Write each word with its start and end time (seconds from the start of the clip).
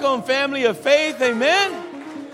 Welcome, 0.00 0.26
family 0.26 0.64
of 0.64 0.78
faith. 0.78 1.20
Amen. 1.20 2.32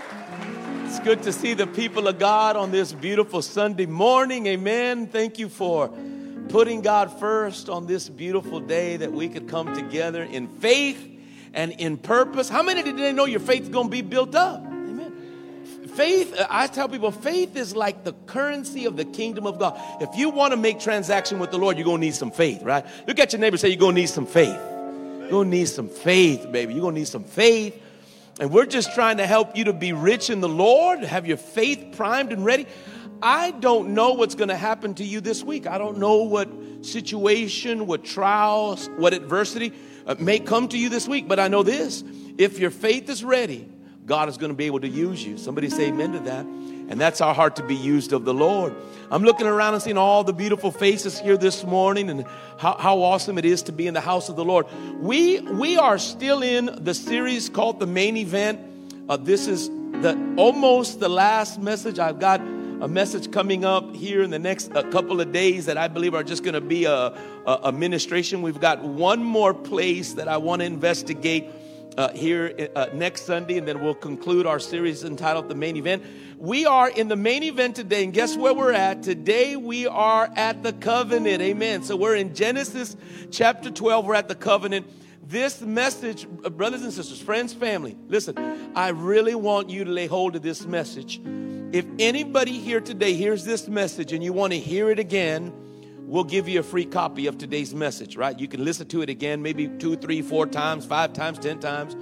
It's 0.85 1.01
good 1.01 1.21
to 1.23 1.33
see 1.33 1.53
the 1.53 1.67
people 1.67 2.07
of 2.07 2.17
God 2.17 2.55
on 2.55 2.71
this 2.71 2.93
beautiful 2.93 3.41
Sunday 3.41 3.85
morning. 3.85 4.47
Amen. 4.47 5.05
Thank 5.07 5.37
you 5.37 5.49
for 5.49 5.89
putting 6.47 6.79
God 6.79 7.19
first 7.19 7.67
on 7.67 7.85
this 7.85 8.07
beautiful 8.07 8.61
day 8.61 8.95
that 8.95 9.11
we 9.11 9.27
could 9.27 9.49
come 9.49 9.75
together 9.75 10.23
in 10.23 10.47
faith 10.47 11.05
and 11.53 11.73
in 11.73 11.97
purpose. 11.97 12.47
How 12.47 12.63
many 12.63 12.83
did 12.83 12.95
they 12.95 13.11
know 13.11 13.25
your 13.25 13.41
faith's 13.41 13.67
going 13.67 13.87
to 13.87 13.91
be 13.91 14.01
built 14.01 14.33
up? 14.33 14.61
Amen. 14.61 15.11
Faith, 15.93 16.41
I 16.49 16.67
tell 16.67 16.87
people, 16.87 17.11
faith 17.11 17.57
is 17.57 17.75
like 17.75 18.05
the 18.05 18.13
currency 18.27 18.85
of 18.85 18.95
the 18.95 19.03
kingdom 19.03 19.45
of 19.45 19.59
God. 19.59 19.77
If 20.01 20.17
you 20.17 20.29
want 20.29 20.51
to 20.51 20.57
make 20.57 20.79
transaction 20.79 21.37
with 21.37 21.51
the 21.51 21.57
Lord, 21.57 21.77
you're 21.77 21.83
going 21.83 21.99
to 21.99 22.05
need 22.05 22.15
some 22.15 22.31
faith, 22.31 22.63
right? 22.63 22.85
Look 23.07 23.19
at 23.19 23.33
your 23.33 23.41
neighbor 23.41 23.57
say, 23.57 23.67
you're 23.67 23.77
going 23.77 23.95
to 23.95 24.01
need 24.01 24.09
some 24.09 24.25
faith. 24.25 24.57
You're 25.27 25.43
going 25.43 25.51
to 25.51 25.57
need 25.57 25.67
some 25.67 25.89
faith, 25.89 26.49
baby. 26.53 26.73
You're 26.73 26.83
going 26.83 26.95
to 26.95 27.01
need 27.01 27.07
some 27.09 27.25
faith. 27.25 27.77
And 28.39 28.49
we're 28.49 28.65
just 28.65 28.93
trying 28.93 29.17
to 29.17 29.27
help 29.27 29.57
you 29.57 29.65
to 29.65 29.73
be 29.73 29.91
rich 29.91 30.29
in 30.29 30.39
the 30.39 30.47
Lord, 30.47 30.99
have 31.03 31.27
your 31.27 31.35
faith 31.35 31.95
primed 31.97 32.31
and 32.31 32.45
ready. 32.45 32.65
I 33.21 33.51
don't 33.51 33.89
know 33.89 34.13
what's 34.13 34.35
going 34.35 34.47
to 34.47 34.55
happen 34.55 34.93
to 34.95 35.03
you 35.03 35.19
this 35.19 35.43
week. 35.43 35.67
I 35.67 35.77
don't 35.77 35.97
know 35.97 36.23
what 36.23 36.47
situation, 36.81 37.87
what 37.87 38.05
trials, 38.05 38.89
what 38.95 39.13
adversity 39.13 39.73
uh, 40.05 40.15
may 40.17 40.39
come 40.39 40.69
to 40.69 40.77
you 40.77 40.87
this 40.87 41.09
week, 41.09 41.27
but 41.27 41.41
I 41.41 41.49
know 41.49 41.61
this 41.61 42.05
if 42.37 42.57
your 42.57 42.71
faith 42.71 43.09
is 43.09 43.21
ready, 43.21 43.69
God 44.05 44.29
is 44.29 44.37
going 44.37 44.51
to 44.51 44.55
be 44.55 44.67
able 44.67 44.79
to 44.79 44.87
use 44.87 45.21
you. 45.25 45.37
Somebody 45.37 45.69
say 45.69 45.89
amen 45.89 46.13
to 46.13 46.19
that. 46.19 46.45
And 46.89 46.99
that's 46.99 47.19
our 47.21 47.33
heart 47.33 47.57
to 47.57 47.63
be 47.63 47.75
used 47.75 48.13
of 48.13 48.23
the 48.23 48.33
Lord. 48.33 48.73
I'm 49.11 49.23
looking 49.23 49.47
around 49.47 49.73
and 49.73 49.83
seeing 49.83 49.97
all 49.97 50.23
the 50.23 50.33
beautiful 50.33 50.71
faces 50.71 51.19
here 51.19 51.37
this 51.37 51.63
morning 51.63 52.09
and 52.09 52.25
how, 52.57 52.77
how 52.77 53.01
awesome 53.01 53.37
it 53.37 53.45
is 53.45 53.61
to 53.63 53.71
be 53.71 53.87
in 53.87 53.93
the 53.93 54.01
house 54.01 54.29
of 54.29 54.35
the 54.35 54.45
Lord. 54.45 54.65
We, 54.99 55.39
we 55.39 55.77
are 55.77 55.97
still 55.97 56.41
in 56.43 56.83
the 56.83 56.93
series 56.93 57.49
called 57.49 57.79
The 57.79 57.87
Main 57.87 58.17
Event. 58.17 58.59
Uh, 59.09 59.17
this 59.17 59.47
is 59.47 59.69
the 59.69 60.35
almost 60.37 60.99
the 60.99 61.09
last 61.09 61.61
message. 61.61 61.99
I've 61.99 62.19
got 62.19 62.41
a 62.41 62.87
message 62.87 63.31
coming 63.31 63.65
up 63.65 63.95
here 63.95 64.21
in 64.21 64.29
the 64.29 64.39
next 64.39 64.71
uh, 64.75 64.83
couple 64.91 65.19
of 65.19 65.31
days 65.31 65.65
that 65.65 65.77
I 65.77 65.87
believe 65.87 66.13
are 66.13 66.23
just 66.23 66.43
going 66.43 66.53
to 66.53 66.61
be 66.61 66.85
a, 66.85 66.93
a, 66.93 67.59
a 67.63 67.71
ministration. 67.71 68.41
We've 68.41 68.59
got 68.59 68.83
one 68.83 69.23
more 69.23 69.53
place 69.53 70.13
that 70.13 70.27
I 70.27 70.37
want 70.37 70.59
to 70.61 70.65
investigate 70.65 71.49
uh, 71.97 72.09
here 72.09 72.69
uh, 72.75 72.87
next 72.93 73.23
Sunday, 73.23 73.57
and 73.57 73.67
then 73.67 73.81
we'll 73.81 73.95
conclude 73.95 74.45
our 74.45 74.59
series 74.59 75.03
entitled 75.03 75.49
The 75.49 75.55
Main 75.55 75.75
Event. 75.77 76.03
We 76.39 76.67
are 76.67 76.87
in 76.87 77.07
the 77.07 77.15
main 77.15 77.41
event 77.41 77.75
today, 77.75 78.03
and 78.03 78.13
guess 78.13 78.37
where 78.37 78.53
we're 78.53 78.71
at? 78.71 79.01
Today 79.01 79.55
we 79.55 79.87
are 79.87 80.29
at 80.35 80.61
the 80.61 80.71
covenant. 80.71 81.41
Amen. 81.41 81.81
So 81.81 81.95
we're 81.95 82.15
in 82.15 82.35
Genesis 82.35 82.95
chapter 83.31 83.71
12, 83.71 84.05
we're 84.05 84.13
at 84.13 84.27
the 84.27 84.35
covenant. 84.35 84.87
This 85.27 85.61
message, 85.61 86.27
uh, 86.45 86.51
brothers 86.51 86.83
and 86.83 86.93
sisters, 86.93 87.19
friends, 87.19 87.55
family, 87.55 87.97
listen, 88.07 88.37
I 88.75 88.89
really 88.89 89.33
want 89.33 89.71
you 89.71 89.83
to 89.83 89.89
lay 89.89 90.05
hold 90.05 90.35
of 90.35 90.43
this 90.43 90.67
message. 90.67 91.19
If 91.71 91.87
anybody 91.97 92.59
here 92.59 92.81
today 92.81 93.13
hears 93.13 93.43
this 93.43 93.67
message 93.67 94.13
and 94.13 94.23
you 94.23 94.31
want 94.31 94.53
to 94.53 94.59
hear 94.59 94.91
it 94.91 94.99
again, 94.99 95.51
we'll 96.01 96.23
give 96.23 96.47
you 96.47 96.59
a 96.59 96.63
free 96.63 96.85
copy 96.85 97.25
of 97.25 97.39
today's 97.39 97.73
message, 97.73 98.15
right? 98.15 98.37
You 98.39 98.47
can 98.47 98.63
listen 98.63 98.87
to 98.89 99.01
it 99.01 99.09
again, 99.09 99.41
maybe 99.41 99.69
two, 99.79 99.95
three, 99.95 100.21
four 100.21 100.45
times, 100.45 100.85
five 100.85 101.13
times, 101.13 101.39
ten 101.39 101.59
times 101.59 101.95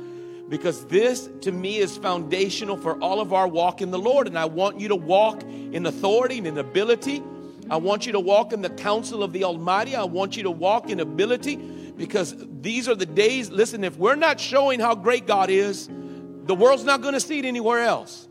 because 0.49 0.85
this 0.85 1.29
to 1.41 1.51
me 1.51 1.77
is 1.77 1.97
foundational 1.97 2.77
for 2.77 3.01
all 3.01 3.19
of 3.19 3.33
our 3.33 3.47
walk 3.47 3.81
in 3.81 3.91
the 3.91 3.99
Lord. 3.99 4.27
And 4.27 4.37
I 4.37 4.45
want 4.45 4.79
you 4.79 4.89
to 4.89 4.95
walk 4.95 5.43
in 5.43 5.85
authority 5.85 6.37
and 6.37 6.47
in 6.47 6.57
ability. 6.57 7.23
I 7.69 7.77
want 7.77 8.05
you 8.05 8.11
to 8.11 8.19
walk 8.19 8.53
in 8.53 8.61
the 8.61 8.69
counsel 8.69 9.23
of 9.23 9.33
the 9.33 9.43
Almighty. 9.43 9.95
I 9.95 10.03
want 10.03 10.37
you 10.37 10.43
to 10.43 10.51
walk 10.51 10.89
in 10.89 10.99
ability 10.99 11.55
because 11.55 12.35
these 12.61 12.87
are 12.87 12.95
the 12.95 13.05
days. 13.05 13.49
Listen, 13.49 13.83
if 13.83 13.97
we're 13.97 14.15
not 14.15 14.39
showing 14.39 14.79
how 14.79 14.93
great 14.93 15.25
God 15.25 15.49
is, 15.49 15.87
the 15.87 16.55
world's 16.55 16.83
not 16.83 17.01
going 17.01 17.15
to 17.15 17.19
see 17.19 17.39
it 17.39 17.45
anywhere 17.45 17.81
else. 17.81 18.27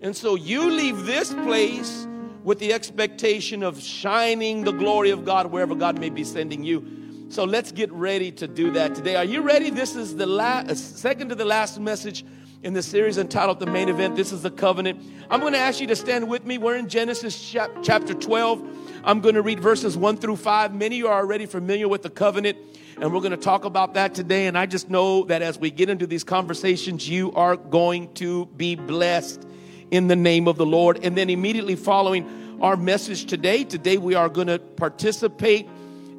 And 0.00 0.16
so 0.16 0.36
you 0.36 0.70
leave 0.70 1.04
this 1.04 1.34
place 1.34 2.06
with 2.44 2.60
the 2.60 2.72
expectation 2.72 3.62
of 3.62 3.78
shining 3.80 4.64
the 4.64 4.72
glory 4.72 5.10
of 5.10 5.24
God 5.26 5.48
wherever 5.48 5.74
God 5.74 5.98
may 5.98 6.08
be 6.08 6.24
sending 6.24 6.64
you. 6.64 6.97
So 7.30 7.44
let's 7.44 7.72
get 7.72 7.92
ready 7.92 8.32
to 8.32 8.48
do 8.48 8.70
that 8.72 8.94
today. 8.94 9.14
Are 9.14 9.24
you 9.24 9.42
ready? 9.42 9.68
This 9.68 9.94
is 9.94 10.16
the 10.16 10.26
last, 10.26 10.70
uh, 10.70 10.74
second 10.74 11.28
to 11.28 11.34
the 11.34 11.44
last 11.44 11.78
message 11.78 12.24
in 12.62 12.72
the 12.72 12.82
series 12.82 13.18
entitled 13.18 13.60
The 13.60 13.66
Main 13.66 13.90
Event. 13.90 14.16
This 14.16 14.32
is 14.32 14.40
the 14.40 14.50
covenant. 14.50 15.02
I'm 15.28 15.40
going 15.40 15.52
to 15.52 15.58
ask 15.58 15.78
you 15.78 15.86
to 15.88 15.96
stand 15.96 16.26
with 16.26 16.46
me. 16.46 16.56
We're 16.56 16.76
in 16.76 16.88
Genesis 16.88 17.38
chapter 17.82 18.14
12. 18.14 19.02
I'm 19.04 19.20
going 19.20 19.34
to 19.34 19.42
read 19.42 19.60
verses 19.60 19.94
1 19.94 20.16
through 20.16 20.36
5. 20.36 20.74
Many 20.74 20.96
of 20.96 20.98
you 20.98 21.08
are 21.08 21.20
already 21.20 21.44
familiar 21.44 21.86
with 21.86 22.02
the 22.02 22.08
covenant, 22.08 22.56
and 22.98 23.12
we're 23.12 23.20
going 23.20 23.32
to 23.32 23.36
talk 23.36 23.66
about 23.66 23.92
that 23.92 24.14
today. 24.14 24.46
And 24.46 24.56
I 24.56 24.64
just 24.64 24.88
know 24.88 25.24
that 25.24 25.42
as 25.42 25.58
we 25.58 25.70
get 25.70 25.90
into 25.90 26.06
these 26.06 26.24
conversations, 26.24 27.06
you 27.06 27.30
are 27.32 27.56
going 27.56 28.10
to 28.14 28.46
be 28.56 28.74
blessed 28.74 29.46
in 29.90 30.08
the 30.08 30.16
name 30.16 30.48
of 30.48 30.56
the 30.56 30.66
Lord. 30.66 31.04
And 31.04 31.14
then 31.14 31.28
immediately 31.28 31.76
following 31.76 32.58
our 32.62 32.76
message 32.78 33.26
today, 33.26 33.64
today 33.64 33.98
we 33.98 34.14
are 34.14 34.30
going 34.30 34.46
to 34.46 34.58
participate 34.58 35.68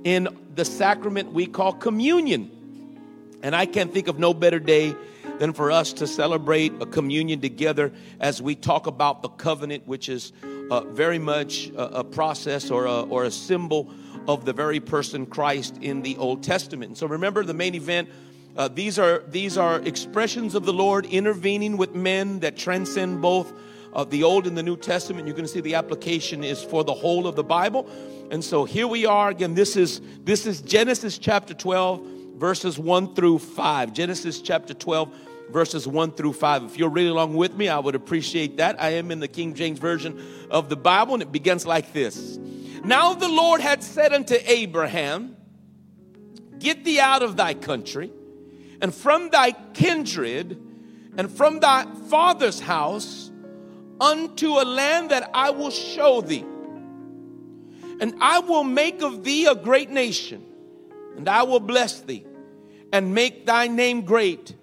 in 0.03 0.27
the 0.55 0.65
sacrament 0.65 1.33
we 1.33 1.45
call 1.45 1.73
communion. 1.73 2.51
And 3.41 3.55
I 3.55 3.65
can't 3.65 3.93
think 3.93 4.07
of 4.07 4.19
no 4.19 4.33
better 4.33 4.59
day 4.59 4.95
than 5.39 5.53
for 5.53 5.71
us 5.71 5.93
to 5.93 6.07
celebrate 6.07 6.73
a 6.81 6.85
communion 6.85 7.39
together 7.39 7.93
as 8.19 8.41
we 8.41 8.55
talk 8.55 8.87
about 8.87 9.21
the 9.21 9.29
covenant, 9.29 9.87
which 9.87 10.09
is 10.09 10.33
uh, 10.69 10.81
very 10.81 11.19
much 11.19 11.69
a, 11.69 11.99
a 11.99 12.03
process 12.03 12.69
or 12.69 12.85
a, 12.85 13.01
or 13.03 13.23
a 13.23 13.31
symbol 13.31 13.89
of 14.27 14.45
the 14.45 14.53
very 14.53 14.79
person 14.79 15.25
Christ 15.25 15.77
in 15.81 16.01
the 16.01 16.17
Old 16.17 16.43
Testament. 16.43 16.97
so 16.97 17.07
remember 17.07 17.43
the 17.43 17.53
main 17.53 17.73
event. 17.75 18.09
Uh, 18.57 18.67
these 18.67 18.99
are 18.99 19.19
these 19.29 19.57
are 19.57 19.79
expressions 19.81 20.53
of 20.53 20.65
the 20.65 20.73
Lord 20.73 21.05
intervening 21.05 21.77
with 21.77 21.95
men 21.95 22.39
that 22.41 22.57
transcend 22.57 23.21
both 23.21 23.53
uh, 23.93 24.03
the 24.03 24.23
Old 24.23 24.47
and 24.47 24.57
the 24.57 24.63
New 24.63 24.75
Testament. 24.75 25.25
You're 25.27 25.35
going 25.35 25.45
to 25.45 25.51
see 25.51 25.61
the 25.61 25.75
application 25.75 26.43
is 26.43 26.61
for 26.61 26.83
the 26.83 26.93
whole 26.93 27.27
of 27.27 27.35
the 27.35 27.43
Bible. 27.43 27.89
And 28.31 28.43
so 28.43 28.63
here 28.63 28.87
we 28.87 29.07
are 29.07 29.29
again. 29.29 29.55
This 29.55 29.75
is 29.75 30.01
this 30.23 30.45
is 30.45 30.61
Genesis 30.61 31.17
chapter 31.17 31.55
12, 31.55 32.05
verses 32.35 32.77
1 32.77 33.15
through 33.15 33.39
5. 33.39 33.91
Genesis 33.91 34.39
chapter 34.39 34.75
12, 34.75 35.11
verses 35.49 35.87
1 35.87 36.11
through 36.11 36.33
5. 36.33 36.63
If 36.63 36.77
you're 36.77 36.89
reading 36.89 37.11
along 37.11 37.35
with 37.35 37.55
me, 37.55 37.69
I 37.69 37.79
would 37.79 37.95
appreciate 37.95 38.57
that. 38.57 38.79
I 38.79 38.91
am 38.91 39.09
in 39.09 39.19
the 39.19 39.27
King 39.27 39.55
James 39.55 39.79
Version 39.79 40.23
of 40.51 40.69
the 40.69 40.75
Bible, 40.75 41.15
and 41.15 41.23
it 41.23 41.31
begins 41.31 41.65
like 41.65 41.91
this. 41.91 42.37
Now 42.83 43.15
the 43.15 43.27
Lord 43.27 43.61
had 43.61 43.81
said 43.81 44.13
unto 44.13 44.35
Abraham, 44.45 45.35
Get 46.59 46.83
thee 46.83 46.99
out 46.99 47.23
of 47.23 47.35
thy 47.35 47.55
country, 47.55 48.11
and 48.79 48.93
from 48.93 49.31
thy 49.31 49.53
kindred, 49.73 50.61
and 51.17 51.31
from 51.31 51.61
thy 51.61 51.85
father's 52.09 52.59
house, 52.59 53.31
unto 53.99 54.49
a 54.49 54.65
land 54.65 55.09
that 55.09 55.31
I 55.33 55.49
will 55.49 55.71
show 55.71 56.21
thee 56.21 56.45
and 57.99 58.15
I 58.21 58.39
will 58.39 58.63
make 58.63 59.01
of 59.01 59.23
thee 59.23 59.45
a 59.45 59.55
great 59.55 59.89
nation, 59.89 60.43
and 61.17 61.27
I 61.27 61.43
will 61.43 61.59
bless 61.59 61.99
thee, 62.01 62.25
and 62.93 63.13
make 63.13 63.45
thy 63.45 63.67
name 63.67 64.01
great, 64.01 64.55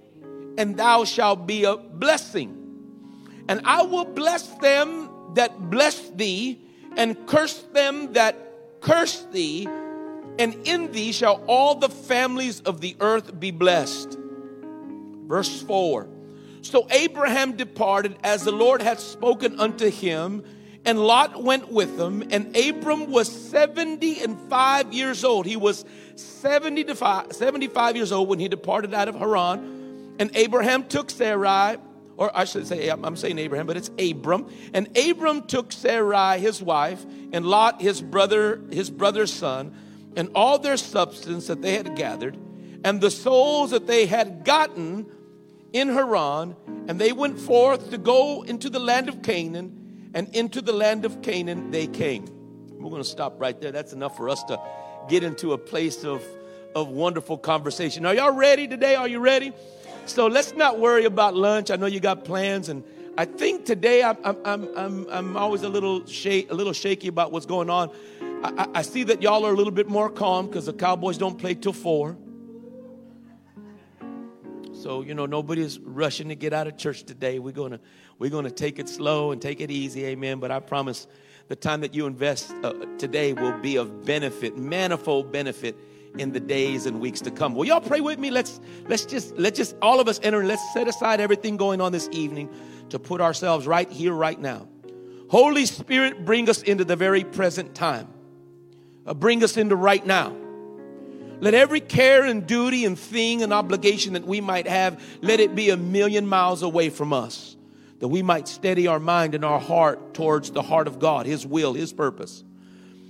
and 0.56 0.76
thou 0.76 1.04
shalt 1.04 1.46
be 1.46 1.64
a 1.64 1.76
blessing. 1.76 2.62
And 3.48 3.60
I 3.64 3.82
will 3.82 4.04
bless 4.04 4.48
them 4.56 5.10
that 5.34 5.70
bless 5.70 6.08
thee, 6.10 6.60
and 6.96 7.26
curse 7.26 7.62
them 7.72 8.14
that 8.14 8.80
curse 8.80 9.26
thee, 9.32 9.68
and 10.38 10.54
in 10.66 10.92
thee 10.92 11.12
shall 11.12 11.42
all 11.46 11.74
the 11.74 11.88
families 11.88 12.60
of 12.60 12.80
the 12.80 12.96
earth 13.00 13.38
be 13.38 13.50
blessed. 13.50 14.18
Verse 15.26 15.62
4 15.62 16.08
So 16.62 16.86
Abraham 16.90 17.56
departed 17.56 18.16
as 18.22 18.44
the 18.44 18.52
Lord 18.52 18.82
had 18.82 19.00
spoken 19.00 19.60
unto 19.60 19.90
him 19.90 20.44
and 20.86 21.00
Lot 21.00 21.42
went 21.42 21.70
with 21.70 21.96
them. 21.98 22.22
And 22.30 22.56
Abram 22.56 23.10
was 23.10 23.30
70 23.30 24.22
and 24.22 24.38
5 24.48 24.92
years 24.92 25.24
old. 25.24 25.44
He 25.44 25.56
was 25.56 25.84
70 26.14 26.84
to 26.84 26.94
5, 26.94 27.32
75 27.32 27.96
years 27.96 28.12
old 28.12 28.28
when 28.28 28.38
he 28.38 28.48
departed 28.48 28.94
out 28.94 29.08
of 29.08 29.16
Haran. 29.16 30.14
And 30.20 30.30
Abraham 30.34 30.84
took 30.84 31.10
Sarai, 31.10 31.76
or 32.16 32.30
I 32.34 32.44
should 32.44 32.66
say, 32.66 32.88
I'm 32.88 33.16
saying 33.16 33.38
Abraham, 33.38 33.66
but 33.66 33.76
it's 33.76 33.90
Abram. 33.98 34.46
And 34.72 34.96
Abram 34.96 35.42
took 35.42 35.72
Sarai, 35.72 36.38
his 36.38 36.62
wife, 36.62 37.04
and 37.32 37.44
Lot, 37.44 37.82
his 37.82 38.00
brother, 38.00 38.62
his 38.70 38.88
brother's 38.88 39.32
son, 39.32 39.76
and 40.16 40.30
all 40.34 40.58
their 40.58 40.78
substance 40.78 41.48
that 41.48 41.60
they 41.60 41.76
had 41.76 41.96
gathered, 41.96 42.38
and 42.84 43.02
the 43.02 43.10
souls 43.10 43.72
that 43.72 43.86
they 43.86 44.06
had 44.06 44.44
gotten 44.44 45.04
in 45.74 45.88
Haran, 45.88 46.56
and 46.88 46.98
they 46.98 47.12
went 47.12 47.38
forth 47.38 47.90
to 47.90 47.98
go 47.98 48.42
into 48.42 48.70
the 48.70 48.78
land 48.78 49.10
of 49.10 49.20
Canaan 49.22 49.85
and 50.16 50.34
into 50.34 50.62
the 50.62 50.72
land 50.72 51.04
of 51.04 51.20
Canaan 51.20 51.70
they 51.70 51.86
came. 51.86 52.24
We're 52.78 52.88
going 52.88 53.02
to 53.02 53.08
stop 53.08 53.38
right 53.38 53.60
there. 53.60 53.70
That's 53.70 53.92
enough 53.92 54.16
for 54.16 54.30
us 54.30 54.42
to 54.44 54.58
get 55.08 55.22
into 55.22 55.52
a 55.52 55.58
place 55.58 56.04
of, 56.04 56.24
of 56.74 56.88
wonderful 56.88 57.36
conversation. 57.36 58.06
Are 58.06 58.14
y'all 58.14 58.32
ready 58.32 58.66
today? 58.66 58.94
Are 58.94 59.06
you 59.06 59.20
ready? 59.20 59.52
So 60.06 60.26
let's 60.26 60.54
not 60.54 60.80
worry 60.80 61.04
about 61.04 61.34
lunch. 61.34 61.70
I 61.70 61.76
know 61.76 61.84
you 61.84 62.00
got 62.00 62.24
plans, 62.24 62.70
and 62.70 62.82
I 63.18 63.26
think 63.26 63.66
today 63.66 64.02
I'm, 64.02 64.16
I'm, 64.24 64.74
I'm, 64.74 65.06
I'm 65.10 65.36
always 65.36 65.62
a 65.62 65.68
little, 65.68 66.06
shake, 66.06 66.50
a 66.50 66.54
little 66.54 66.72
shaky 66.72 67.08
about 67.08 67.30
what's 67.30 67.46
going 67.46 67.68
on. 67.68 67.90
I, 68.42 68.68
I 68.76 68.82
see 68.82 69.02
that 69.02 69.20
y'all 69.20 69.44
are 69.44 69.52
a 69.52 69.56
little 69.56 69.72
bit 69.72 69.88
more 69.88 70.08
calm 70.08 70.46
because 70.46 70.64
the 70.64 70.72
Cowboys 70.72 71.18
don't 71.18 71.38
play 71.38 71.54
till 71.54 71.74
four. 71.74 72.16
So, 74.82 75.02
you 75.02 75.14
know, 75.14 75.26
nobody's 75.26 75.78
rushing 75.78 76.28
to 76.28 76.34
get 76.34 76.52
out 76.52 76.66
of 76.66 76.76
church 76.76 77.04
today. 77.04 77.38
We're 77.38 77.52
going 77.52 77.72
to 77.72 77.80
we're 78.18 78.30
going 78.30 78.44
to 78.44 78.50
take 78.50 78.78
it 78.78 78.88
slow 78.88 79.30
and 79.30 79.40
take 79.40 79.60
it 79.60 79.70
easy. 79.70 80.04
Amen. 80.06 80.38
But 80.38 80.50
I 80.50 80.60
promise 80.60 81.06
the 81.48 81.56
time 81.56 81.80
that 81.80 81.94
you 81.94 82.06
invest 82.06 82.50
uh, 82.62 82.72
today 82.98 83.32
will 83.32 83.58
be 83.58 83.76
of 83.76 84.04
benefit, 84.04 84.56
manifold 84.56 85.32
benefit 85.32 85.76
in 86.18 86.32
the 86.32 86.40
days 86.40 86.86
and 86.86 87.00
weeks 87.00 87.20
to 87.22 87.30
come. 87.30 87.54
Will 87.54 87.66
y'all 87.66 87.80
pray 87.80 88.00
with 88.00 88.18
me? 88.18 88.30
Let's 88.30 88.60
let's 88.88 89.04
just 89.04 89.36
let's 89.36 89.56
just 89.56 89.76
all 89.80 90.00
of 90.00 90.08
us 90.08 90.20
enter 90.22 90.40
and 90.40 90.48
let's 90.48 90.72
set 90.72 90.88
aside 90.88 91.20
everything 91.20 91.56
going 91.56 91.80
on 91.80 91.92
this 91.92 92.08
evening 92.12 92.50
to 92.90 92.98
put 92.98 93.20
ourselves 93.20 93.66
right 93.66 93.90
here 93.90 94.12
right 94.12 94.38
now. 94.38 94.68
Holy 95.28 95.66
Spirit, 95.66 96.24
bring 96.24 96.48
us 96.48 96.62
into 96.62 96.84
the 96.84 96.96
very 96.96 97.24
present 97.24 97.74
time. 97.74 98.08
Uh, 99.04 99.14
bring 99.14 99.42
us 99.42 99.56
into 99.56 99.74
right 99.74 100.04
now. 100.04 100.36
Let 101.40 101.54
every 101.54 101.80
care 101.80 102.24
and 102.24 102.46
duty 102.46 102.84
and 102.84 102.98
thing 102.98 103.42
and 103.42 103.52
obligation 103.52 104.14
that 104.14 104.26
we 104.26 104.40
might 104.40 104.66
have, 104.66 105.02
let 105.20 105.40
it 105.40 105.54
be 105.54 105.70
a 105.70 105.76
million 105.76 106.26
miles 106.26 106.62
away 106.62 106.90
from 106.90 107.12
us, 107.12 107.56
that 107.98 108.08
we 108.08 108.22
might 108.22 108.48
steady 108.48 108.86
our 108.86 109.00
mind 109.00 109.34
and 109.34 109.44
our 109.44 109.60
heart 109.60 110.14
towards 110.14 110.50
the 110.50 110.62
heart 110.62 110.86
of 110.86 110.98
God, 110.98 111.26
His 111.26 111.46
will, 111.46 111.74
His 111.74 111.92
purpose. 111.92 112.42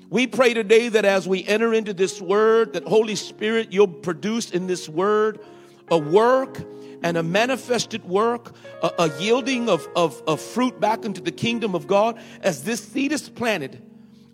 We 0.08 0.26
pray 0.26 0.54
today 0.54 0.88
that 0.88 1.04
as 1.04 1.26
we 1.26 1.44
enter 1.44 1.74
into 1.74 1.92
this 1.92 2.20
word, 2.20 2.74
that 2.74 2.84
Holy 2.84 3.16
Spirit, 3.16 3.72
you'll 3.72 3.88
produce 3.88 4.50
in 4.50 4.66
this 4.66 4.88
word 4.88 5.40
a 5.88 5.98
work 5.98 6.62
and 7.02 7.16
a 7.16 7.22
manifested 7.22 8.04
work, 8.04 8.54
a, 8.82 8.92
a 8.98 9.20
yielding 9.20 9.68
of, 9.68 9.88
of, 9.94 10.22
of 10.26 10.40
fruit 10.40 10.80
back 10.80 11.04
into 11.04 11.20
the 11.20 11.32
kingdom 11.32 11.74
of 11.74 11.86
God 11.86 12.18
as 12.40 12.64
this 12.64 12.80
seed 12.80 13.12
is 13.12 13.28
planted 13.28 13.82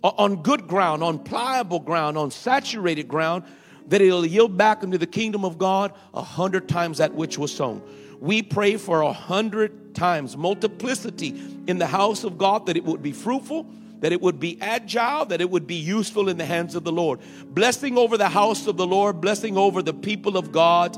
on 0.03 0.43
good 0.43 0.67
ground, 0.67 1.01
on 1.01 1.19
pliable 1.19 1.79
ground, 1.79 2.17
on 2.17 2.29
saturated 2.29 3.07
ground, 3.07 3.43
that 3.87 4.01
it'll 4.01 4.25
yield 4.25 4.57
back 4.57 4.83
into 4.83 4.97
the 4.97 5.07
kingdom 5.07 5.43
of 5.43 5.57
God 5.57 5.93
a 6.13 6.21
hundred 6.21 6.67
times 6.69 6.97
that 6.99 7.13
which 7.13 7.37
was 7.37 7.53
sown. 7.53 7.81
We 8.19 8.41
pray 8.41 8.77
for 8.77 9.01
a 9.01 9.11
hundred 9.11 9.95
times 9.95 10.37
multiplicity 10.37 11.29
in 11.67 11.77
the 11.77 11.87
house 11.87 12.23
of 12.23 12.37
God, 12.37 12.65
that 12.67 12.77
it 12.77 12.85
would 12.85 13.03
be 13.03 13.11
fruitful, 13.11 13.67
that 13.99 14.11
it 14.11 14.21
would 14.21 14.39
be 14.39 14.57
agile, 14.61 15.25
that 15.25 15.41
it 15.41 15.49
would 15.49 15.67
be 15.67 15.75
useful 15.75 16.29
in 16.29 16.37
the 16.37 16.45
hands 16.45 16.75
of 16.75 16.83
the 16.83 16.91
Lord. 16.91 17.19
Blessing 17.47 17.97
over 17.97 18.17
the 18.17 18.29
house 18.29 18.67
of 18.67 18.77
the 18.77 18.87
Lord, 18.87 19.21
blessing 19.21 19.57
over 19.57 19.81
the 19.81 19.93
people 19.93 20.37
of 20.37 20.51
God, 20.51 20.97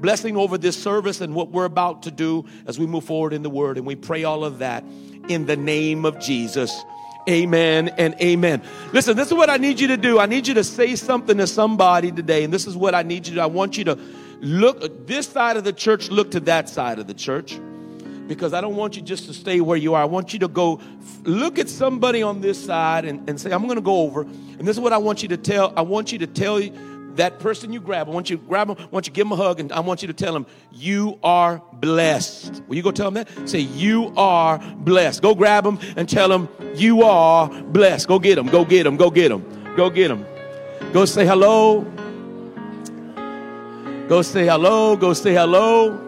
blessing 0.00 0.36
over 0.36 0.58
this 0.58 0.80
service 0.80 1.20
and 1.20 1.34
what 1.34 1.50
we're 1.50 1.64
about 1.64 2.02
to 2.04 2.10
do 2.10 2.44
as 2.66 2.78
we 2.78 2.86
move 2.86 3.04
forward 3.04 3.32
in 3.32 3.42
the 3.42 3.50
word. 3.50 3.78
And 3.78 3.86
we 3.86 3.96
pray 3.96 4.24
all 4.24 4.44
of 4.44 4.58
that 4.58 4.84
in 5.28 5.46
the 5.46 5.56
name 5.56 6.04
of 6.04 6.20
Jesus. 6.20 6.84
Amen 7.28 7.88
and 7.88 8.14
amen. 8.20 8.62
Listen, 8.92 9.16
this 9.16 9.28
is 9.28 9.34
what 9.34 9.48
I 9.48 9.56
need 9.56 9.80
you 9.80 9.88
to 9.88 9.96
do. 9.96 10.18
I 10.18 10.26
need 10.26 10.46
you 10.46 10.54
to 10.54 10.64
say 10.64 10.94
something 10.94 11.38
to 11.38 11.46
somebody 11.46 12.12
today. 12.12 12.44
And 12.44 12.52
this 12.52 12.66
is 12.66 12.76
what 12.76 12.94
I 12.94 13.02
need 13.02 13.26
you 13.26 13.36
to. 13.36 13.42
I 13.42 13.46
want 13.46 13.78
you 13.78 13.84
to 13.84 13.98
look 14.40 15.06
this 15.06 15.26
side 15.26 15.56
of 15.56 15.64
the 15.64 15.72
church, 15.72 16.10
look 16.10 16.30
to 16.32 16.40
that 16.40 16.68
side 16.68 16.98
of 16.98 17.06
the 17.06 17.14
church. 17.14 17.58
Because 18.26 18.54
I 18.54 18.60
don't 18.60 18.76
want 18.76 18.96
you 18.96 19.02
just 19.02 19.26
to 19.26 19.34
stay 19.34 19.60
where 19.60 19.76
you 19.76 19.94
are. 19.94 20.02
I 20.02 20.06
want 20.06 20.32
you 20.32 20.38
to 20.40 20.48
go 20.48 20.80
look 21.24 21.58
at 21.58 21.68
somebody 21.68 22.22
on 22.22 22.40
this 22.40 22.62
side 22.62 23.04
and, 23.04 23.28
and 23.28 23.40
say, 23.40 23.52
I'm 23.52 23.64
going 23.64 23.76
to 23.76 23.82
go 23.82 24.00
over. 24.00 24.22
And 24.22 24.60
this 24.60 24.76
is 24.76 24.80
what 24.80 24.92
I 24.92 24.98
want 24.98 25.22
you 25.22 25.28
to 25.28 25.36
tell. 25.36 25.72
I 25.76 25.82
want 25.82 26.12
you 26.12 26.18
to 26.18 26.26
tell 26.26 26.60
that 27.16 27.38
person 27.38 27.72
you 27.72 27.80
grab, 27.80 28.08
I 28.08 28.12
want 28.12 28.30
you 28.30 28.36
to 28.36 28.42
grab 28.42 28.68
them, 28.68 28.76
I 28.78 28.86
want 28.90 29.06
you 29.06 29.12
to 29.12 29.16
give 29.16 29.28
them 29.28 29.32
a 29.32 29.36
hug, 29.36 29.60
and 29.60 29.72
I 29.72 29.80
want 29.80 30.02
you 30.02 30.08
to 30.08 30.14
tell 30.14 30.32
them, 30.32 30.46
You 30.72 31.18
are 31.22 31.62
blessed. 31.74 32.62
Will 32.66 32.76
you 32.76 32.82
go 32.82 32.90
tell 32.90 33.10
them 33.10 33.24
that? 33.24 33.48
Say, 33.48 33.60
You 33.60 34.12
are 34.16 34.58
blessed. 34.58 35.22
Go 35.22 35.34
grab 35.34 35.64
them 35.64 35.78
and 35.96 36.08
tell 36.08 36.28
them, 36.28 36.48
You 36.74 37.02
are 37.02 37.48
blessed. 37.48 38.08
Go 38.08 38.18
get 38.18 38.36
them, 38.36 38.46
go 38.46 38.64
get 38.64 38.84
them, 38.84 38.96
go 38.96 39.10
get 39.10 39.28
them, 39.28 39.74
go 39.76 39.90
get 39.90 40.08
them. 40.08 40.26
Go 40.92 41.04
say 41.04 41.26
hello. 41.26 41.82
Go 44.08 44.20
say 44.20 44.44
hello, 44.44 44.96
go 44.96 45.14
say 45.14 45.32
hello. 45.32 46.00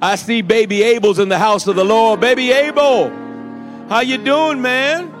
I 0.00 0.16
see 0.16 0.42
baby 0.42 0.82
Abel's 0.82 1.18
in 1.18 1.28
the 1.28 1.38
house 1.38 1.66
of 1.66 1.76
the 1.76 1.84
Lord. 1.84 2.20
Baby 2.20 2.52
Abel, 2.52 3.10
how 3.88 4.00
you 4.00 4.18
doing, 4.18 4.62
man? 4.62 5.15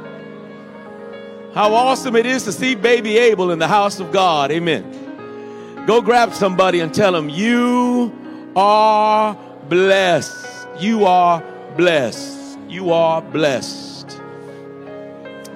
How 1.56 1.72
awesome 1.72 2.14
it 2.16 2.26
is 2.26 2.42
to 2.42 2.52
see 2.52 2.74
baby 2.74 3.16
Abel 3.16 3.50
in 3.50 3.58
the 3.58 3.66
house 3.66 3.98
of 3.98 4.12
God. 4.12 4.50
Amen. 4.50 5.86
Go 5.86 6.02
grab 6.02 6.34
somebody 6.34 6.80
and 6.80 6.92
tell 6.92 7.12
them, 7.12 7.30
You 7.30 8.12
are 8.54 9.34
blessed. 9.66 10.68
You 10.78 11.06
are 11.06 11.42
blessed. 11.74 12.58
You 12.68 12.92
are 12.92 13.22
blessed. 13.22 14.20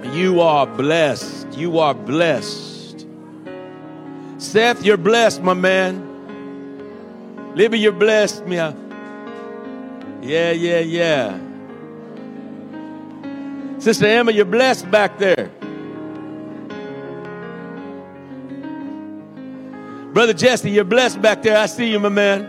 You 0.05 0.41
are 0.41 0.67
blessed. 0.67 1.59
You 1.59 1.79
are 1.79 1.93
blessed. 1.93 3.07
Seth, 4.39 4.83
you're 4.83 4.97
blessed, 4.97 5.43
my 5.43 5.53
man. 5.53 6.07
Libby, 7.55 7.79
you're 7.79 7.93
blessed, 7.93 8.47
Mia. 8.47 8.75
Yeah, 10.23 10.53
yeah, 10.53 10.79
yeah. 10.79 11.39
Sister 13.79 14.07
Emma, 14.07 14.33
you're 14.33 14.47
blessed 14.47 14.91
back 14.91 15.19
there. 15.19 15.51
Brother 20.13 20.33
Jesse, 20.33 20.71
you're 20.71 20.85
blessed 20.85 21.23
back 21.23 21.43
there. 21.43 21.57
I 21.57 21.67
see 21.67 21.91
you, 21.91 22.01
my 22.01 22.09
man. 22.09 22.49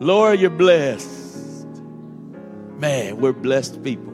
Laura, 0.00 0.34
you're 0.34 0.50
blessed. 0.50 1.66
Man, 2.78 3.20
we're 3.20 3.32
blessed 3.32 3.82
people. 3.84 4.12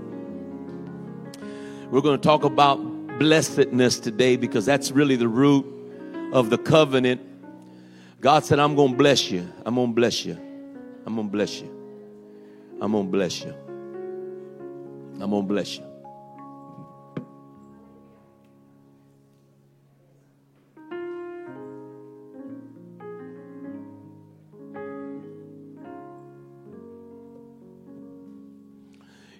We're 1.91 2.03
going 2.03 2.19
to 2.19 2.23
talk 2.23 2.45
about 2.45 2.77
blessedness 3.19 4.01
today 4.01 4.37
because 4.37 4.67
that's 4.67 4.91
really 4.91 5.17
the 5.17 5.29
root 5.29 5.65
of 6.33 6.51
the 6.51 6.59
covenant. 6.59 7.21
God 8.21 8.45
said, 8.45 8.59
I'm 8.59 8.75
going 8.75 8.91
to 8.91 8.97
bless 8.99 9.31
you. 9.31 9.51
I'm 9.65 9.77
going 9.77 9.91
to 9.91 9.95
bless 9.95 10.27
you. 10.27 10.37
I'm 11.07 11.15
going 11.15 11.29
to 11.29 11.33
bless 11.33 11.61
you. 11.61 11.71
I'm 12.81 12.93
going 12.93 13.07
to 13.07 13.11
bless 13.11 13.43
you. 13.43 13.55
I'm 15.21 15.31
going 15.31 15.45
to 15.45 15.49
bless 15.49 15.79
you. 15.79 15.88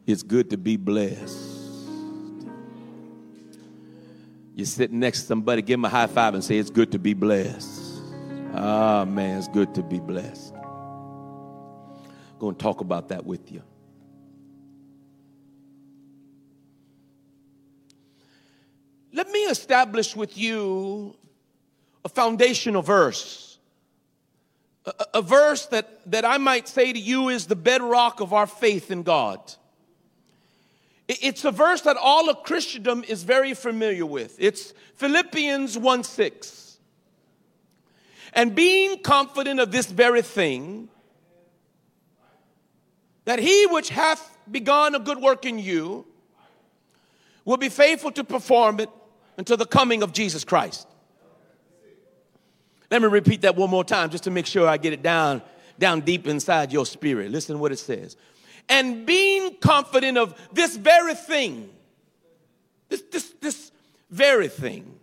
It's 0.09 0.23
good 0.23 0.49
to 0.51 0.57
be 0.57 0.79
blessed. 0.79 1.37
You're 4.55 4.65
sitting 4.65 5.01
next 5.01 5.21
to 5.21 5.27
somebody, 5.27 5.61
give 5.61 5.75
them 5.75 5.85
a 5.85 5.91
high 5.91 6.07
five 6.07 6.33
and 6.33 6.43
say, 6.43 6.57
It's 6.57 6.71
good 6.71 6.93
to 6.93 6.99
be 6.99 7.13
blessed. 7.13 8.01
Ah, 8.55 9.05
man, 9.05 9.37
it's 9.37 9.49
good 9.49 9.75
to 9.75 9.83
be 9.83 10.01
blessed. 10.01 10.55
I'm 10.55 12.39
going 12.39 12.55
to 12.55 12.59
talk 12.59 12.81
about 12.81 13.09
that 13.09 13.27
with 13.27 13.53
you. 13.53 13.63
Let 19.13 19.31
me 19.31 19.41
establish 19.41 20.17
with 20.17 20.39
you 20.39 21.17
a 22.03 22.09
foundational 22.09 22.81
verse. 22.81 23.59
A, 24.87 24.93
a, 25.15 25.23
verse 25.23 25.67
that, 25.67 26.01
that 26.11 26.25
I 26.25 26.39
might 26.39 26.67
say 26.67 26.95
to 26.95 26.99
you 26.99 27.29
is 27.29 27.47
the 27.47 27.57
bedrock 27.57 28.21
of 28.21 28.33
our 28.33 28.47
faith 28.47 28.91
in 28.91 29.03
God. 29.03 29.41
It's 31.09 31.45
a 31.47 31.51
verse 31.51 31.81
that 31.83 31.97
all 31.97 32.29
of 32.29 32.43
Christendom 32.43 33.03
is 33.09 33.23
very 33.23 33.55
familiar 33.55 34.05
with. 34.05 34.37
It's 34.39 34.75
Philippians 34.97 35.79
1 35.79 36.05
6. 36.05 36.79
And 38.35 38.55
being 38.55 39.03
confident 39.03 39.59
of 39.59 39.73
this 39.73 39.87
very 39.87 40.21
thing, 40.21 40.91
that 43.25 43.39
he 43.39 43.67
which 43.67 43.89
hath 43.89 44.37
begun 44.51 44.95
a 44.95 44.99
good 44.99 45.19
work 45.19 45.47
in 45.47 45.59
you 45.59 46.07
will 47.47 47.57
be 47.57 47.71
faithful 47.71 48.11
to 48.13 48.23
perform 48.23 48.79
it 48.79 48.91
until 49.39 49.57
the 49.57 49.67
coming 49.67 50.03
of 50.03 50.13
Jesus 50.13 50.45
Christ. 50.45 50.87
Let 52.91 53.01
me 53.01 53.09
repeat 53.09 53.43
that 53.43 53.57
one 53.57 53.71
more 53.71 53.85
time 53.85 54.11
just 54.11 54.25
to 54.25 54.31
make 54.31 54.47
sure 54.47 54.69
I 54.69 54.77
get 54.77 54.93
it 54.93 55.03
down, 55.03 55.41
down 55.79 56.03
deep 56.03 56.27
inside 56.27 56.73
your 56.73 56.85
spirit. 56.85 57.31
Listen 57.31 57.57
to 57.57 57.59
what 57.59 57.73
it 57.73 57.79
says 57.79 58.17
and 58.69 59.07
being 59.07 59.57
confident 59.57 60.19
of 60.19 60.35
this 60.53 60.77
very 60.77 61.15
thing, 61.15 61.71
this, 62.89 63.03
this, 63.11 63.35
this 63.41 63.73
very 64.11 64.49
thing, 64.49 64.99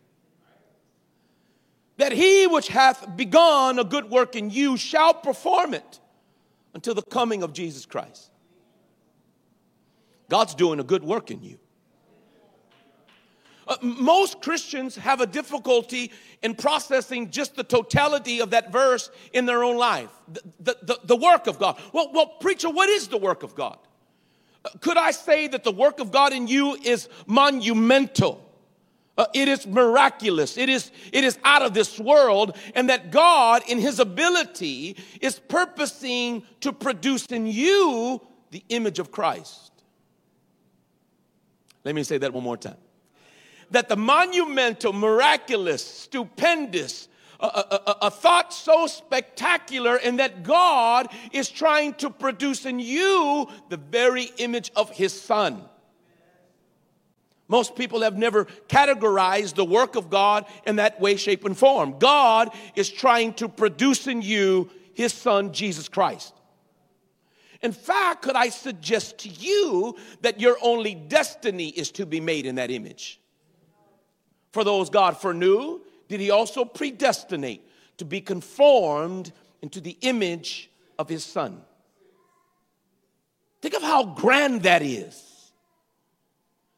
that 1.98 2.12
he 2.12 2.46
which 2.48 2.68
hath 2.68 3.16
begun 3.16 3.80
a 3.80 3.84
good 3.84 4.10
work 4.10 4.36
in 4.36 4.50
you 4.50 4.78
shall 4.78 5.14
perform 5.14 5.74
it 5.74 6.00
until 6.74 6.94
the 6.94 7.02
coming 7.02 7.42
of 7.42 7.54
Jesus 7.54 7.86
Christ. 7.86 8.30
God's 10.30 10.56
doing 10.56 10.80
a 10.80 10.84
good 10.84 11.04
work 11.04 11.32
in 11.32 11.42
you. 11.42 11.58
Uh, 13.68 13.78
most 13.82 14.42
Christians 14.42 14.96
have 14.96 15.22
a 15.22 15.26
difficulty 15.26 16.12
in 16.44 16.54
processing 16.56 17.32
just 17.32 17.56
the 17.56 17.64
totality 17.64 18.40
of 18.40 18.52
that 18.52 18.72
verse 18.72 19.10
in 19.34 19.46
their 19.46 19.64
own 19.64 19.78
life, 19.78 20.10
the, 20.28 20.42
the, 20.60 20.78
the, 20.84 21.00
the 21.06 21.16
work 21.16 21.48
of 21.48 21.58
God. 21.58 21.80
Well, 21.92 22.12
well, 22.14 22.28
preacher, 22.28 22.70
what 22.70 22.90
is 22.90 23.08
the 23.08 23.18
work 23.18 23.44
of 23.44 23.56
God? 23.56 23.78
Uh, 24.64 24.70
could 24.82 24.98
I 24.98 25.12
say 25.12 25.48
that 25.48 25.64
the 25.64 25.72
work 25.72 26.00
of 26.00 26.12
God 26.12 26.34
in 26.34 26.48
you 26.48 26.76
is 26.76 27.10
monumental? 27.26 28.42
Uh, 29.18 29.26
it 29.34 29.48
is 29.48 29.66
miraculous. 29.66 30.58
It 30.58 30.70
is, 30.70 30.92
it 31.14 31.24
is 31.24 31.40
out 31.44 31.62
of 31.62 31.74
this 31.74 31.98
world. 31.98 32.58
And 32.76 32.90
that 32.90 33.12
God, 33.12 33.64
in 33.68 33.80
His 33.80 34.00
ability, 34.00 34.98
is 35.22 35.40
purposing 35.40 36.44
to 36.60 36.74
produce 36.74 37.26
in 37.28 37.48
you 37.48 38.22
the 38.52 38.64
image 38.70 39.00
of 39.00 39.12
Christ. 39.12 39.72
Let 41.84 41.96
me 41.96 42.04
say 42.04 42.18
that 42.18 42.34
one 42.34 42.44
more 42.44 42.58
time. 42.58 42.78
That 43.72 43.90
the 43.90 43.96
monumental, 43.96 44.94
miraculous, 44.94 45.86
stupendous, 45.86 47.08
a, 47.40 47.46
a, 47.46 47.98
a, 48.04 48.12
thought 48.12 48.54
so 48.54 48.88
spectacular, 48.88 49.98
and 49.98 50.20
that 50.20 50.44
God 50.44 51.08
is 51.32 51.50
trying 51.50 51.94
to 51.96 52.10
produce 52.10 52.66
in 52.66 52.80
you 52.80 53.48
the 53.70 53.78
very 53.78 54.32
image 54.38 54.72
of 54.76 54.90
His 54.92 55.20
Son. 55.20 55.64
Most 57.48 57.76
people 57.76 58.02
have 58.02 58.18
never 58.18 58.46
categorized 58.68 59.56
the 59.56 59.66
work 59.66 59.96
of 59.96 60.10
God 60.10 60.46
in 60.66 60.78
that 60.78 61.00
way, 61.00 61.16
shape, 61.16 61.46
and 61.46 61.58
form. 61.58 62.00
God 62.00 62.50
is 62.76 62.90
trying 62.90 63.34
to 63.36 63.48
produce 63.48 64.08
in 64.08 64.22
you 64.22 64.70
His 64.94 65.14
Son, 65.14 65.54
Jesus 65.54 65.88
Christ. 65.88 66.34
In 67.62 67.72
fact, 67.72 68.22
could 68.22 68.36
I 68.36 68.50
suggest 68.50 69.20
to 69.20 69.30
you 69.30 69.96
that 70.22 70.40
your 70.40 70.58
only 70.62 70.96
destiny 70.96 71.70
is 71.70 71.92
to 71.92 72.06
be 72.06 72.20
made 72.20 72.46
in 72.46 72.56
that 72.56 72.72
image? 72.72 73.20
For 74.56 74.64
those 74.64 74.90
God 74.90 75.18
foreknew, 75.18 75.82
did 76.08 76.22
He 76.22 76.32
also 76.32 76.64
predestinate 76.64 77.62
to 77.98 78.06
be 78.06 78.22
conformed 78.22 79.34
into 79.62 79.82
the 79.82 79.98
image 80.00 80.70
of 80.98 81.10
His 81.10 81.26
Son? 81.26 81.62
Think 83.62 83.74
of 83.74 83.82
how 83.82 84.06
grand 84.06 84.64
that 84.64 84.82
is. 84.82 85.52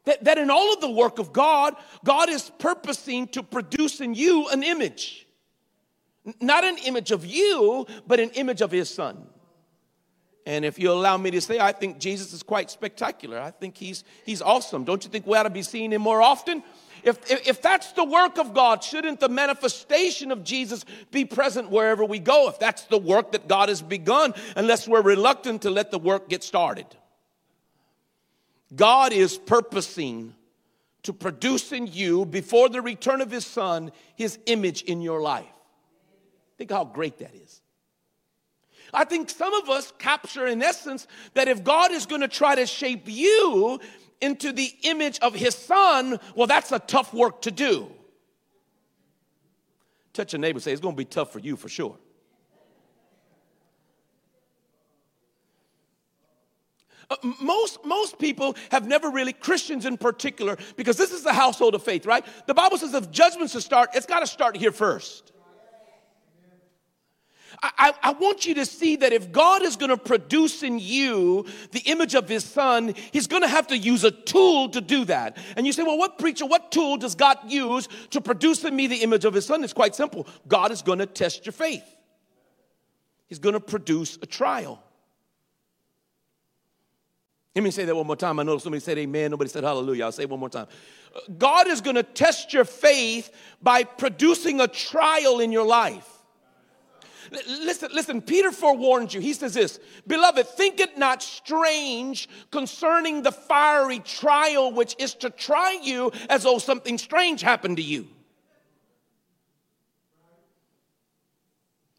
That, 0.05 0.23
that 0.23 0.39
in 0.39 0.49
all 0.49 0.73
of 0.73 0.81
the 0.81 0.89
work 0.89 1.19
of 1.19 1.31
God, 1.31 1.75
God 2.03 2.29
is 2.29 2.49
purposing 2.57 3.27
to 3.27 3.43
produce 3.43 4.01
in 4.01 4.15
you 4.15 4.47
an 4.47 4.63
image. 4.63 5.27
Not 6.41 6.63
an 6.63 6.79
image 6.79 7.11
of 7.11 7.27
you, 7.27 7.85
but 8.07 8.19
an 8.19 8.31
image 8.31 8.61
of 8.61 8.71
his 8.71 8.89
son. 8.89 9.27
And 10.47 10.65
if 10.65 10.79
you 10.79 10.91
allow 10.91 11.17
me 11.17 11.29
to 11.29 11.41
say, 11.41 11.59
I 11.59 11.73
think 11.73 11.99
Jesus 11.99 12.33
is 12.33 12.41
quite 12.41 12.71
spectacular. 12.71 13.39
I 13.39 13.51
think 13.51 13.77
he's, 13.77 14.03
he's 14.25 14.41
awesome. 14.41 14.83
Don't 14.83 15.03
you 15.03 15.11
think 15.11 15.27
we 15.27 15.37
ought 15.37 15.43
to 15.43 15.51
be 15.51 15.61
seeing 15.61 15.91
him 15.91 16.01
more 16.01 16.23
often? 16.23 16.63
If, 17.03 17.31
if, 17.31 17.47
if, 17.47 17.61
that's 17.61 17.91
the 17.93 18.03
work 18.03 18.37
of 18.37 18.53
God, 18.53 18.83
shouldn't 18.83 19.19
the 19.19 19.29
manifestation 19.29 20.31
of 20.31 20.43
Jesus 20.43 20.85
be 21.11 21.25
present 21.25 21.69
wherever 21.69 22.03
we 22.03 22.19
go? 22.19 22.49
If 22.49 22.59
that's 22.59 22.83
the 22.83 22.97
work 22.97 23.31
that 23.33 23.47
God 23.47 23.69
has 23.69 23.81
begun, 23.81 24.33
unless 24.55 24.87
we're 24.87 25.01
reluctant 25.01 25.63
to 25.63 25.69
let 25.69 25.91
the 25.91 25.99
work 25.99 26.29
get 26.29 26.43
started. 26.43 26.87
God 28.75 29.13
is 29.13 29.37
purposing 29.37 30.33
to 31.03 31.13
produce 31.13 31.71
in 31.71 31.87
you, 31.87 32.25
before 32.25 32.67
the 32.67 32.81
return 32.81 33.21
of 33.21 33.31
His 33.31 33.45
Son, 33.45 33.91
His 34.15 34.37
image 34.45 34.81
in 34.81 35.01
your 35.01 35.21
life. 35.21 35.45
Think 36.57 36.71
how 36.71 36.83
great 36.83 37.19
that 37.19 37.33
is. 37.33 37.61
I 38.93 39.05
think 39.05 39.29
some 39.29 39.53
of 39.53 39.69
us 39.69 39.93
capture, 39.99 40.47
in 40.47 40.61
essence, 40.61 41.07
that 41.33 41.47
if 41.47 41.63
God 41.63 41.91
is 41.91 42.05
going 42.05 42.21
to 42.21 42.27
try 42.27 42.55
to 42.55 42.65
shape 42.65 43.03
you 43.05 43.79
into 44.21 44.51
the 44.51 44.71
image 44.83 45.19
of 45.19 45.35
His 45.35 45.55
Son, 45.55 46.19
well, 46.35 46.47
that's 46.47 46.71
a 46.71 46.79
tough 46.79 47.13
work 47.13 47.41
to 47.43 47.51
do. 47.51 47.89
Touch 50.13 50.33
a 50.33 50.37
neighbor 50.37 50.59
say, 50.59 50.71
it's 50.71 50.81
going 50.81 50.95
to 50.95 50.97
be 50.97 51.05
tough 51.05 51.31
for 51.31 51.39
you 51.39 51.55
for 51.55 51.69
sure. 51.69 51.97
Uh, 57.09 57.15
most, 57.41 57.85
most 57.85 58.19
people 58.19 58.55
have 58.71 58.87
never 58.87 59.09
really, 59.09 59.31
Christians 59.31 59.85
in 59.85 59.97
particular, 59.97 60.57
because 60.75 60.97
this 60.97 61.11
is 61.11 61.23
the 61.23 61.33
household 61.33 61.73
of 61.75 61.83
faith, 61.83 62.05
right? 62.05 62.25
The 62.47 62.53
Bible 62.53 62.77
says 62.77 62.93
if 62.93 63.11
judgment's 63.11 63.53
to 63.53 63.61
start, 63.61 63.91
it's 63.93 64.05
got 64.05 64.19
to 64.19 64.27
start 64.27 64.57
here 64.57 64.71
first. 64.71 65.31
I, 67.63 67.93
I, 68.03 68.11
want 68.11 68.45
you 68.45 68.53
to 68.55 68.65
see 68.65 68.97
that 68.97 69.13
if 69.13 69.31
God 69.31 69.63
is 69.63 69.77
going 69.77 69.89
to 69.89 69.97
produce 69.97 70.61
in 70.61 70.77
you 70.77 71.45
the 71.71 71.79
image 71.79 72.13
of 72.13 72.29
His 72.29 72.43
Son, 72.43 72.93
He's 73.11 73.25
going 73.25 73.41
to 73.41 73.47
have 73.47 73.67
to 73.67 73.77
use 73.77 74.03
a 74.03 74.11
tool 74.11 74.69
to 74.69 74.81
do 74.81 75.05
that. 75.05 75.37
And 75.55 75.65
you 75.65 75.73
say, 75.73 75.81
well, 75.81 75.97
what 75.97 76.19
preacher, 76.19 76.45
what 76.45 76.71
tool 76.71 76.97
does 76.97 77.15
God 77.15 77.37
use 77.47 77.87
to 78.11 78.21
produce 78.21 78.63
in 78.63 78.75
me 78.75 78.85
the 78.85 78.97
image 78.97 79.25
of 79.25 79.33
His 79.33 79.45
Son? 79.45 79.63
It's 79.63 79.73
quite 79.73 79.95
simple. 79.95 80.27
God 80.47 80.71
is 80.71 80.83
going 80.83 80.99
to 80.99 81.07
test 81.07 81.45
your 81.45 81.53
faith, 81.53 81.83
He's 83.27 83.39
going 83.39 83.53
to 83.53 83.59
produce 83.59 84.19
a 84.21 84.27
trial. 84.27 84.83
Let 87.55 87.63
me 87.63 87.71
say 87.71 87.85
that 87.85 87.95
one 87.95 88.05
more 88.05 88.15
time. 88.15 88.39
I 88.39 88.43
know 88.43 88.59
somebody 88.59 88.81
said 88.81 88.99
amen, 88.99 89.31
nobody 89.31 89.49
said 89.49 89.63
hallelujah. 89.63 90.05
I'll 90.05 90.11
say 90.11 90.23
it 90.23 90.29
one 90.29 90.39
more 90.39 90.49
time. 90.49 90.67
Uh, 91.15 91.21
God 91.39 91.67
is 91.67 91.81
going 91.81 91.95
to 91.95 92.03
test 92.03 92.53
your 92.53 92.65
faith 92.65 93.31
by 93.63 93.83
producing 93.83 94.61
a 94.61 94.67
trial 94.67 95.39
in 95.39 95.51
your 95.51 95.65
life. 95.65 96.16
Listen, 97.31 97.89
listen, 97.93 98.21
Peter 98.21 98.51
forewarned 98.51 99.13
you. 99.13 99.19
He 99.19 99.33
says 99.33 99.53
this 99.53 99.79
Beloved, 100.05 100.47
think 100.47 100.79
it 100.79 100.97
not 100.97 101.21
strange 101.21 102.29
concerning 102.51 103.21
the 103.21 103.31
fiery 103.31 103.99
trial 103.99 104.71
which 104.71 104.95
is 104.99 105.13
to 105.15 105.29
try 105.29 105.79
you 105.81 106.11
as 106.29 106.43
though 106.43 106.57
something 106.57 106.97
strange 106.97 107.41
happened 107.41 107.77
to 107.77 107.83
you. 107.83 108.07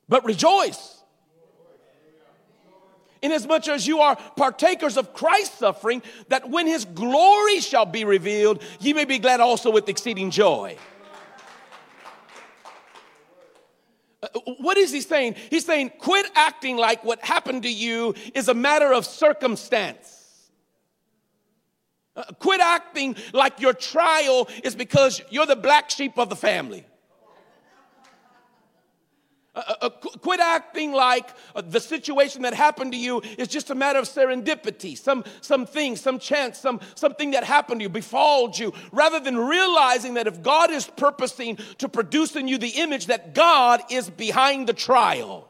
But 0.08 0.24
rejoice 0.24 0.98
inasmuch 3.22 3.68
as 3.68 3.86
you 3.86 4.00
are 4.00 4.16
partakers 4.36 4.96
of 4.96 5.12
Christ's 5.12 5.58
suffering, 5.58 6.02
that 6.28 6.48
when 6.48 6.66
his 6.66 6.84
glory 6.84 7.60
shall 7.60 7.86
be 7.86 8.04
revealed, 8.04 8.62
ye 8.80 8.92
may 8.92 9.04
be 9.04 9.18
glad 9.18 9.40
also 9.40 9.70
with 9.70 9.88
exceeding 9.88 10.30
joy. 10.30 10.76
Uh, 10.76 10.84
what 14.58 14.76
is 14.76 14.92
he 14.92 15.00
saying? 15.00 15.36
He's 15.50 15.64
saying, 15.64 15.92
quit 15.98 16.26
acting 16.34 16.76
like 16.76 17.04
what 17.04 17.24
happened 17.24 17.62
to 17.62 17.72
you 17.72 18.14
is 18.34 18.48
a 18.48 18.54
matter 18.54 18.92
of 18.92 19.06
circumstance. 19.06 20.50
Uh, 22.16 22.24
quit 22.40 22.60
acting 22.60 23.14
like 23.32 23.60
your 23.60 23.72
trial 23.72 24.48
is 24.64 24.74
because 24.74 25.22
you're 25.30 25.46
the 25.46 25.54
black 25.54 25.88
sheep 25.88 26.18
of 26.18 26.28
the 26.28 26.36
family. 26.36 26.84
Uh, 29.58 29.62
uh, 29.66 29.74
uh 29.82 29.90
quit 29.90 30.38
acting 30.38 30.92
like 30.92 31.28
uh, 31.56 31.60
the 31.60 31.80
situation 31.80 32.42
that 32.42 32.54
happened 32.54 32.92
to 32.92 32.98
you 32.98 33.20
is 33.36 33.48
just 33.48 33.70
a 33.70 33.74
matter 33.74 33.98
of 33.98 34.04
serendipity, 34.04 34.96
some, 34.96 35.24
something, 35.40 35.96
some 35.96 36.18
chance, 36.20 36.58
some, 36.58 36.80
something 36.94 37.32
that 37.32 37.42
happened 37.42 37.80
to 37.80 37.82
you, 37.82 37.88
befalled 37.88 38.56
you, 38.56 38.72
rather 38.92 39.18
than 39.18 39.36
realizing 39.36 40.14
that 40.14 40.28
if 40.28 40.42
God 40.42 40.70
is 40.70 40.86
purposing 40.86 41.58
to 41.78 41.88
produce 41.88 42.36
in 42.36 42.46
you 42.46 42.56
the 42.56 42.68
image 42.68 43.06
that 43.06 43.34
God 43.34 43.80
is 43.90 44.08
behind 44.08 44.68
the 44.68 44.72
trial. 44.72 45.48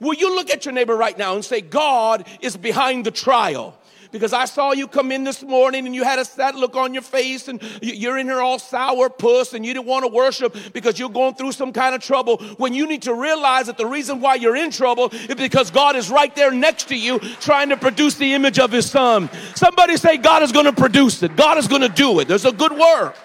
Will 0.00 0.14
you 0.14 0.34
look 0.34 0.50
at 0.50 0.64
your 0.64 0.74
neighbor 0.74 0.96
right 0.96 1.16
now 1.16 1.34
and 1.34 1.44
say, 1.44 1.60
God 1.60 2.26
is 2.40 2.56
behind 2.56 3.06
the 3.06 3.10
trial? 3.10 3.78
Because 4.16 4.32
I 4.32 4.46
saw 4.46 4.72
you 4.72 4.88
come 4.88 5.12
in 5.12 5.24
this 5.24 5.42
morning 5.42 5.84
and 5.84 5.94
you 5.94 6.02
had 6.02 6.18
a 6.18 6.24
sad 6.24 6.54
look 6.54 6.74
on 6.74 6.94
your 6.94 7.02
face 7.02 7.48
and 7.48 7.60
you're 7.82 8.16
in 8.16 8.26
here 8.26 8.40
all 8.40 8.58
sour 8.58 9.10
puss 9.10 9.52
and 9.52 9.64
you 9.64 9.74
didn't 9.74 9.86
want 9.86 10.06
to 10.06 10.10
worship 10.10 10.56
because 10.72 10.98
you're 10.98 11.10
going 11.10 11.34
through 11.34 11.52
some 11.52 11.70
kind 11.70 11.94
of 11.94 12.00
trouble 12.00 12.38
when 12.56 12.72
you 12.72 12.86
need 12.86 13.02
to 13.02 13.12
realize 13.12 13.66
that 13.66 13.76
the 13.76 13.84
reason 13.84 14.22
why 14.22 14.34
you're 14.34 14.56
in 14.56 14.70
trouble 14.70 15.10
is 15.10 15.34
because 15.34 15.70
God 15.70 15.96
is 15.96 16.08
right 16.08 16.34
there 16.34 16.50
next 16.50 16.88
to 16.88 16.96
you 16.96 17.18
trying 17.18 17.68
to 17.68 17.76
produce 17.76 18.14
the 18.14 18.32
image 18.32 18.58
of 18.58 18.72
his 18.72 18.90
son. 18.90 19.28
Somebody 19.54 19.98
say 19.98 20.16
God 20.16 20.42
is 20.42 20.50
going 20.50 20.64
to 20.64 20.72
produce 20.72 21.22
it. 21.22 21.36
God 21.36 21.58
is 21.58 21.68
going 21.68 21.82
to 21.82 21.90
do 21.90 22.18
it. 22.20 22.28
There's 22.28 22.46
a 22.46 22.52
good 22.52 22.72
work. 22.72 23.16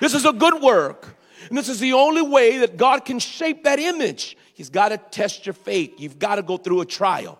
This 0.00 0.12
is 0.12 0.24
a 0.24 0.32
good 0.32 0.60
work. 0.60 1.16
And 1.48 1.56
this 1.56 1.68
is 1.68 1.78
the 1.78 1.92
only 1.92 2.22
way 2.22 2.58
that 2.58 2.76
God 2.76 3.04
can 3.04 3.20
shape 3.20 3.62
that 3.62 3.78
image. 3.78 4.36
He's 4.54 4.70
got 4.70 4.88
to 4.88 4.98
test 4.98 5.46
your 5.46 5.52
faith. 5.52 5.94
You've 5.98 6.18
got 6.18 6.36
to 6.36 6.42
go 6.42 6.56
through 6.56 6.80
a 6.80 6.86
trial. 6.86 7.38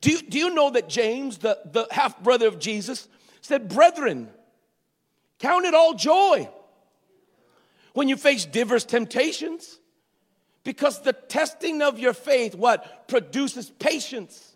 Do 0.00 0.10
you, 0.10 0.22
do 0.22 0.38
you 0.38 0.54
know 0.54 0.70
that 0.70 0.88
James, 0.88 1.38
the, 1.38 1.58
the 1.64 1.86
half 1.90 2.20
brother 2.22 2.46
of 2.46 2.58
Jesus, 2.58 3.08
said, 3.40 3.68
Brethren, 3.68 4.28
count 5.38 5.64
it 5.64 5.74
all 5.74 5.94
joy 5.94 6.48
when 7.92 8.08
you 8.08 8.16
face 8.16 8.44
diverse 8.44 8.84
temptations 8.84 9.78
because 10.64 11.00
the 11.02 11.12
testing 11.12 11.80
of 11.80 11.98
your 11.98 12.12
faith 12.12 12.54
what 12.54 13.08
produces 13.08 13.70
patience. 13.70 14.52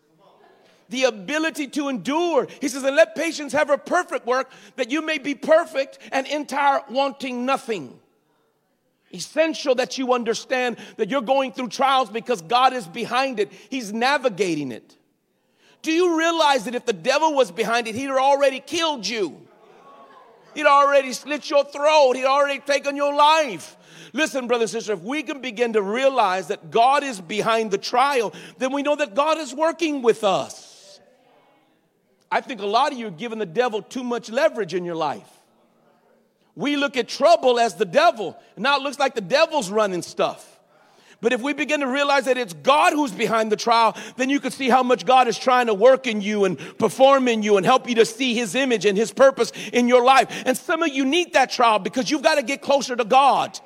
The 0.89 1.05
ability 1.05 1.69
to 1.69 1.89
endure. 1.89 2.49
He 2.61 2.67
says 2.67 2.83
and 2.83 2.97
let 2.97 3.15
patience 3.15 3.53
have 3.53 3.71
a 3.71 3.79
perfect 3.79 4.27
work 4.27 4.51
that 4.75 4.91
you 4.91 5.03
may 5.07 5.19
be 5.19 5.37
perfect 5.37 6.01
and 6.11 6.27
entire 6.27 6.83
wanting 6.91 7.47
nothing. 7.47 7.97
Essential 9.15 9.77
that 9.77 9.99
you 9.99 10.13
understand 10.13 10.79
that 10.97 11.09
you're 11.09 11.23
going 11.23 11.53
through 11.53 11.69
trials 11.69 12.11
because 12.11 12.43
god 12.43 12.73
is 12.73 12.89
behind 12.89 13.39
it. 13.39 13.53
He's 13.71 13.93
navigating 13.93 14.73
it 14.73 14.97
do 15.83 15.93
you 15.93 16.19
realize 16.19 16.65
that 16.65 16.75
if 16.75 16.85
the 16.85 16.93
devil 16.93 17.35
was 17.35 17.51
behind 17.51 17.89
it, 17.89 17.95
he'd 17.95 18.11
already 18.11 18.61
killed 18.61 19.07
you? 19.07 19.41
He'd 20.55 20.67
already 20.67 21.13
slit 21.13 21.49
your 21.49 21.65
throat. 21.65 22.15
He'd 22.15 22.25
already 22.25 22.61
taken 22.61 22.97
your 22.97 23.15
life. 23.15 23.77
Listen, 24.13 24.47
brother 24.47 24.65
and 24.65 24.71
sister, 24.71 24.93
if 24.93 25.01
we 25.01 25.23
can 25.23 25.41
begin 25.41 25.75
to 25.75 25.83
realize 25.83 26.49
that 26.49 26.71
God 26.71 27.05
is 27.05 27.21
behind 27.21 27.71
the 27.71 27.79
trial, 27.79 28.35
then 28.59 28.73
we 28.73 28.83
know 28.83 28.97
that 28.97 29.15
God 29.15 29.39
is 29.39 29.55
working 29.55 30.03
with 30.03 30.25
us. 30.25 31.01
I 32.31 32.41
think 32.41 32.61
a 32.61 32.67
lot 32.67 32.93
of 32.93 32.99
you 32.99 33.07
are 33.07 33.13
giving 33.13 33.39
the 33.39 33.47
devil 33.47 33.83
too 33.83 34.05
much 34.05 34.31
leverage 34.31 34.75
in 34.75 34.85
your 34.85 34.97
life. 34.97 35.29
We 36.57 36.77
look 36.77 36.97
at 36.97 37.09
trouble 37.09 37.59
as 37.59 37.77
the 37.77 37.85
devil. 37.85 38.37
and 38.57 38.65
Now 38.65 38.77
it 38.77 38.83
looks 38.83 38.99
like 38.99 39.15
the 39.15 39.21
devil's 39.21 39.71
running 39.71 40.03
stuff. 40.03 40.50
But 41.23 41.35
if 41.35 41.43
we 41.43 41.53
begin 41.53 41.81
to 41.81 41.87
realize 41.87 42.25
that 42.25 42.39
it's 42.39 42.55
God 42.55 42.95
who's 42.95 43.12
behind 43.12 43.53
the 43.53 43.57
trial, 43.57 43.97
then 44.17 44.31
you 44.31 44.41
can 44.41 44.50
see 44.50 44.71
how 44.71 44.83
much 44.83 45.05
God 45.05 45.29
is 45.29 45.39
trying 45.39 45.67
to 45.67 45.75
work 45.75 46.07
in 46.07 46.23
you 46.23 46.47
and 46.47 46.59
perform 46.79 47.29
in 47.29 47.43
you 47.43 47.59
and 47.59 47.67
help 47.67 47.89
you 47.89 47.97
to 47.97 48.07
see 48.07 48.35
His 48.35 48.55
image 48.55 48.87
and 48.87 48.97
His 48.97 49.12
purpose 49.12 49.53
in 49.73 49.87
your 49.87 50.03
life. 50.03 50.43
And 50.47 50.57
some 50.57 50.83
of 50.83 50.89
you 50.89 51.05
need 51.05 51.35
that 51.35 51.50
trial 51.50 51.79
because 51.79 52.11
you've 52.11 52.23
got 52.23 52.37
to 52.37 52.43
get 52.43 52.62
closer 52.62 52.97
to 52.97 53.05
God. 53.05 53.59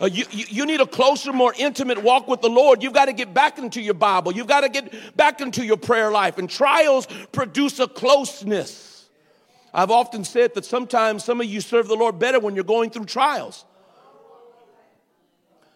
Uh, 0.00 0.06
you, 0.06 0.24
you, 0.30 0.46
you, 0.48 0.66
need 0.66 0.80
a 0.80 0.86
closer, 0.86 1.32
more 1.32 1.54
intimate 1.58 2.02
walk 2.02 2.26
with 2.26 2.40
the 2.40 2.48
Lord. 2.48 2.82
You've 2.82 2.94
got 2.94 3.04
to 3.04 3.12
get 3.12 3.34
back 3.34 3.58
into 3.58 3.80
your 3.80 3.94
Bible. 3.94 4.32
You've 4.32 4.48
got 4.48 4.62
to 4.62 4.68
get 4.68 5.16
back 5.16 5.40
into 5.40 5.64
your 5.64 5.76
prayer 5.76 6.10
life. 6.10 6.38
And 6.38 6.48
trials 6.48 7.06
produce 7.30 7.78
a 7.78 7.86
closeness. 7.86 9.06
I've 9.74 9.90
often 9.90 10.24
said 10.24 10.54
that 10.54 10.64
sometimes 10.64 11.24
some 11.24 11.40
of 11.40 11.46
you 11.46 11.60
serve 11.60 11.88
the 11.88 11.94
Lord 11.94 12.18
better 12.18 12.40
when 12.40 12.54
you're 12.54 12.64
going 12.64 12.90
through 12.90 13.04
trials. 13.04 13.64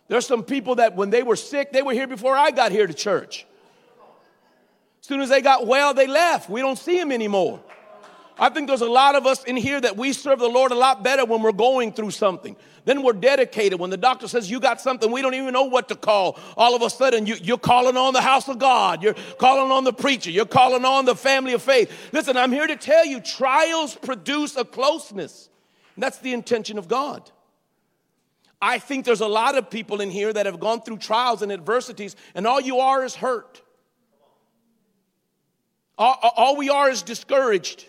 There's 0.09 0.27
some 0.27 0.43
people 0.43 0.77
that 0.77 0.95
when 0.95 1.11
they 1.11 1.23
were 1.23 1.37
sick, 1.37 1.73
they 1.73 1.83
were 1.83 1.93
here 1.93 2.07
before 2.07 2.37
I 2.37 2.51
got 2.51 2.73
here 2.73 2.87
to 2.87 2.95
church. 2.95 3.47
As 5.01 5.07
soon 5.07 5.21
as 5.21 5.29
they 5.29 5.41
got 5.41 5.67
well, 5.67 5.95
they 5.95 6.07
left. 6.07 6.49
We 6.49 6.61
don't 6.61 6.79
see 6.79 6.99
them 6.99 7.13
anymore. 7.13 7.61
I 8.39 8.51
think 8.51 8.69
there's 8.69 8.83
a 8.83 8.91
lot 8.91 9.15
of 9.15 9.25
us 9.25 9.45
in 9.45 9.57
here 9.57 9.81
that 9.81 9.97
we 9.97 10.13
serve 10.13 10.41
the 10.41 10.49
Lord 10.49 10.71
a 10.71 10.75
lot 10.75 11.03
better 11.03 11.25
when 11.25 11.43
we're 11.43 11.53
going 11.53 11.93
through 11.93 12.11
something. 12.11 12.55
Then 12.85 13.03
we're 13.03 13.15
dedicated. 13.15 13.81
When 13.81 13.89
the 13.89 13.97
doctor 13.97 14.29
says 14.29 14.51
you 14.51 14.61
got 14.61 14.81
something, 14.81 15.11
we 15.11 15.23
don't 15.23 15.35
even 15.35 15.55
know 15.55 15.65
what 15.65 15.89
to 15.89 15.97
call. 15.97 16.39
All 16.57 16.77
of 16.77 16.83
a 16.83 16.91
sudden, 16.91 17.27
you, 17.27 17.55
are 17.55 17.59
calling 17.59 17.97
on 17.97 18.13
the 18.13 18.21
house 18.21 18.47
of 18.49 18.59
God. 18.59 19.03
You're 19.03 19.17
calling 19.39 19.73
on 19.73 19.85
the 19.85 19.93
preacher. 19.93 20.31
You're 20.31 20.45
calling 20.45 20.85
on 20.85 21.07
the 21.07 21.17
family 21.17 21.55
of 21.55 21.63
faith. 21.63 21.91
Listen, 22.13 22.37
I'm 22.37 22.53
here 22.53 22.67
to 22.67 22.77
tell 22.77 23.07
you 23.07 23.21
trials 23.21 23.95
produce 23.95 24.57
a 24.57 24.65
closeness. 24.65 25.49
that's 25.97 26.19
the 26.19 26.35
intention 26.35 26.77
of 26.77 26.89
God. 26.89 27.31
I 28.61 28.79
think 28.79 29.05
there's 29.05 29.21
a 29.21 29.29
lot 29.29 29.57
of 29.57 29.71
people 29.71 30.01
in 30.01 30.11
here 30.11 30.33
that 30.33 30.47
have 30.47 30.61
gone 30.61 30.81
through 30.81 30.99
trials 30.99 31.43
and 31.43 31.53
adversities, 31.53 32.17
and 32.35 32.47
all 32.47 32.61
you 32.61 32.79
are 32.79 33.05
is 33.05 33.15
hurt. 33.15 33.63
All, 35.99 36.19
all 36.37 36.57
we 36.57 36.69
are 36.71 36.91
is 36.91 37.03
discouraged. 37.03 37.87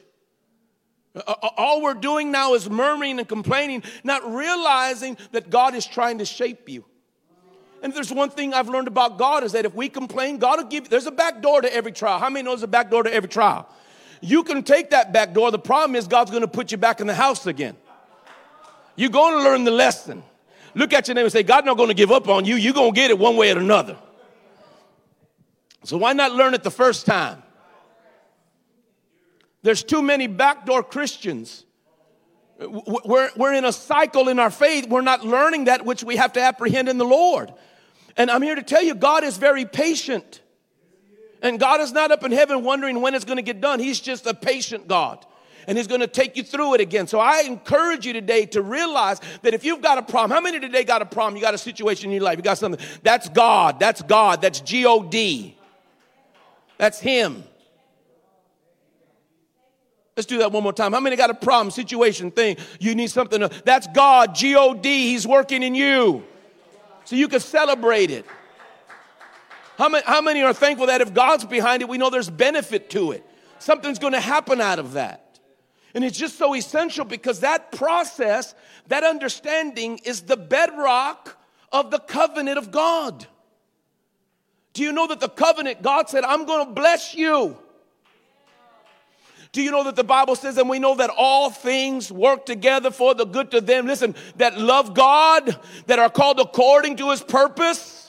All 1.58 1.82
we're 1.82 1.94
doing 1.94 2.32
now 2.32 2.54
is 2.54 2.70
murmuring 2.70 3.20
and 3.20 3.28
complaining, 3.28 3.84
not 4.04 4.30
realizing 4.32 5.18
that 5.32 5.50
God 5.50 5.74
is 5.74 5.86
trying 5.86 6.20
to 6.20 6.26
shape 6.26 6.70
you. 6.70 6.86
And 7.82 7.94
there's 7.94 8.12
one 8.12 8.30
thing 8.30 8.54
I've 8.54 8.70
learned 8.70 8.88
about 8.88 9.18
God 9.18 9.44
is 9.44 9.52
that 9.54 9.66
if 9.66 9.74
we 9.74 9.90
complain, 9.90 10.38
God 10.38 10.60
will 10.60 10.68
give 10.68 10.90
there's 10.90 11.06
a 11.06 11.12
back 11.12 11.42
door 11.42 11.62
to 11.62 11.74
every 11.74 11.92
trial. 11.92 12.20
How 12.20 12.30
many 12.30 12.44
knows 12.44 12.64
a 12.64 12.68
back 12.68 12.90
door 12.90 13.04
to 13.04 13.14
every 13.14 13.30
trial? 13.30 13.70
You 14.22 14.44
can 14.44 14.64
take 14.64 14.90
that 14.92 15.14
back 15.14 15.34
door. 15.34 15.52
The 15.52 15.60
problem 15.60 15.96
is 15.96 16.08
God's 16.08 16.32
going 16.32 16.42
to 16.42 16.48
put 16.48 16.72
you 16.72 16.78
back 16.78 17.02
in 17.02 17.08
the 17.08 17.14
house 17.14 17.46
again. 17.46 17.76
You're 18.96 19.12
going 19.12 19.34
to 19.34 19.44
learn 19.44 19.64
the 19.64 19.72
lesson. 19.72 20.24
Look 20.78 20.94
at 20.94 21.08
your 21.08 21.16
neighbor 21.16 21.26
and 21.26 21.34
say, 21.34 21.42
God's 21.42 21.66
not 21.66 21.76
going 21.76 21.90
to 21.90 21.96
give 21.96 22.12
up 22.12 22.30
on 22.30 22.46
you. 22.46 22.56
You're 22.56 22.74
going 22.74 22.94
to 22.94 22.96
get 22.96 23.10
it 23.10 23.18
one 23.18 23.36
way 23.36 23.52
or 23.52 23.58
another. 23.58 23.98
So 25.84 25.98
why 25.98 26.14
not 26.14 26.34
learn 26.34 26.54
it 26.54 26.62
the 26.62 26.70
first 26.70 27.08
time? 27.08 27.42
There's 29.64 29.84
too 29.84 30.04
many 30.04 30.28
backdoor 30.28 30.84
Christians. 30.84 31.66
We're, 32.60 33.32
we're 33.36 33.54
in 33.54 33.66
a 33.66 33.74
cycle 33.74 34.30
in 34.30 34.38
our 34.38 34.52
faith. 34.52 34.88
We're 34.88 35.02
not 35.02 35.26
learning 35.26 35.66
that 35.66 35.84
which 35.84 36.04
we 36.04 36.16
have 36.18 36.34
to 36.34 36.42
apprehend 36.42 36.90
in 36.90 37.00
the 37.00 37.06
Lord. 37.06 37.52
And 38.16 38.30
I'm 38.30 38.44
here 38.44 38.56
to 38.56 38.62
tell 38.62 38.84
you, 38.84 38.94
God 38.94 39.24
is 39.24 39.38
very 39.38 39.66
patient. 39.66 40.42
And 41.42 41.60
God 41.60 41.82
is 41.82 41.92
not 41.92 42.12
up 42.12 42.24
in 42.24 42.32
heaven 42.32 42.64
wondering 42.64 43.02
when 43.02 43.16
it's 43.16 43.26
going 43.26 43.38
to 43.38 43.44
get 43.44 43.62
done. 43.62 43.80
He's 43.80 44.00
just 44.00 44.28
a 44.28 44.34
patient 44.36 44.88
God 44.88 45.26
and 45.68 45.78
He's 45.78 45.88
going 45.88 46.02
to 46.02 46.08
take 46.08 46.38
you 46.38 46.44
through 46.44 46.76
it 46.76 46.82
again. 46.82 47.06
So 47.08 47.20
I 47.20 47.42
encourage 47.42 48.06
you 48.06 48.14
today 48.14 48.46
to 48.48 48.62
realize 48.62 49.20
that 49.42 49.54
if 49.54 49.64
you've 49.64 49.82
got 49.82 49.98
a 49.98 50.02
problem, 50.02 50.32
how 50.32 50.42
many 50.42 50.60
today 50.60 50.84
got 50.84 51.02
a 51.02 51.06
problem? 51.06 51.36
You 51.36 51.42
got 51.42 51.54
a 51.54 51.58
situation 51.60 52.10
in 52.10 52.16
your 52.16 52.24
life, 52.24 52.38
you 52.38 52.44
got 52.44 52.58
something. 52.58 52.84
That's 53.04 53.30
God. 53.30 53.80
That's 53.80 54.02
God. 54.02 54.42
That's 54.42 54.62
G 54.62 54.86
O 54.86 55.04
D. 55.04 55.58
That's 56.78 57.00
Him. 57.00 57.44
Let's 60.16 60.26
do 60.26 60.40
that 60.40 60.52
one 60.52 60.64
more 60.64 60.74
time. 60.74 60.94
How 60.94 61.00
many 61.00 61.16
got 61.16 61.30
a 61.30 61.36
problem, 61.36 61.70
situation, 61.70 62.32
thing? 62.32 62.58
You 62.80 62.96
need 62.96 63.12
something. 63.12 63.42
To, 63.42 63.52
that's 63.66 63.86
God, 63.94 64.34
G 64.34 64.56
O 64.56 64.74
D. 64.74 65.10
He's 65.10 65.28
working 65.28 65.62
in 65.62 65.76
you. 65.76 66.24
So 67.06 67.16
you 67.16 67.28
can 67.28 67.40
celebrate 67.40 68.10
it. 68.10 68.26
How 69.78 69.90
many, 69.90 70.04
how 70.08 70.22
many 70.22 70.42
are 70.42 70.54
thankful 70.54 70.88
that 70.88 71.02
if 71.02 71.14
God's 71.14 71.46
behind 71.46 71.84
it, 71.84 71.88
we 71.88 72.00
know 72.00 72.10
there's 72.10 72.32
benefit 72.32 72.90
to 72.92 73.12
it? 73.12 73.24
Something's 73.60 74.00
going 74.00 74.14
to 74.14 74.20
happen 74.20 74.60
out 74.60 74.80
of 74.80 74.94
that. 74.94 75.27
And 75.94 76.04
it's 76.04 76.18
just 76.18 76.38
so 76.38 76.54
essential 76.54 77.06
because 77.06 77.40
that 77.40 77.72
process, 77.72 78.54
that 78.88 79.04
understanding 79.04 80.00
is 80.04 80.22
the 80.22 80.38
bedrock 80.38 81.38
of 81.72 81.92
the 81.92 82.00
covenant 82.00 82.58
of 82.58 82.72
God. 82.72 83.26
Do 84.74 84.84
you 84.84 84.92
know 84.92 85.08
that 85.08 85.20
the 85.20 85.30
covenant, 85.30 85.82
God 85.82 86.10
said, 86.10 86.24
I'm 86.24 86.46
going 86.46 86.68
to 86.68 86.74
bless 86.74 87.16
you? 87.16 87.58
Do 89.52 89.62
you 89.64 89.72
know 89.72 89.84
that 89.86 89.96
the 89.96 90.04
Bible 90.04 90.36
says, 90.36 90.58
and 90.58 90.70
we 90.70 90.78
know 90.78 90.96
that 90.96 91.10
all 91.18 91.50
things 91.50 92.12
work 92.12 92.46
together 92.46 92.92
for 92.92 93.16
the 93.16 93.26
good 93.26 93.50
to 93.52 93.62
them, 93.62 93.88
listen, 93.88 94.14
that 94.36 94.60
love 94.60 94.94
God, 94.94 95.58
that 95.88 95.98
are 95.98 96.10
called 96.10 96.40
according 96.40 96.98
to 96.98 97.10
his 97.10 97.24
purpose? 97.24 98.07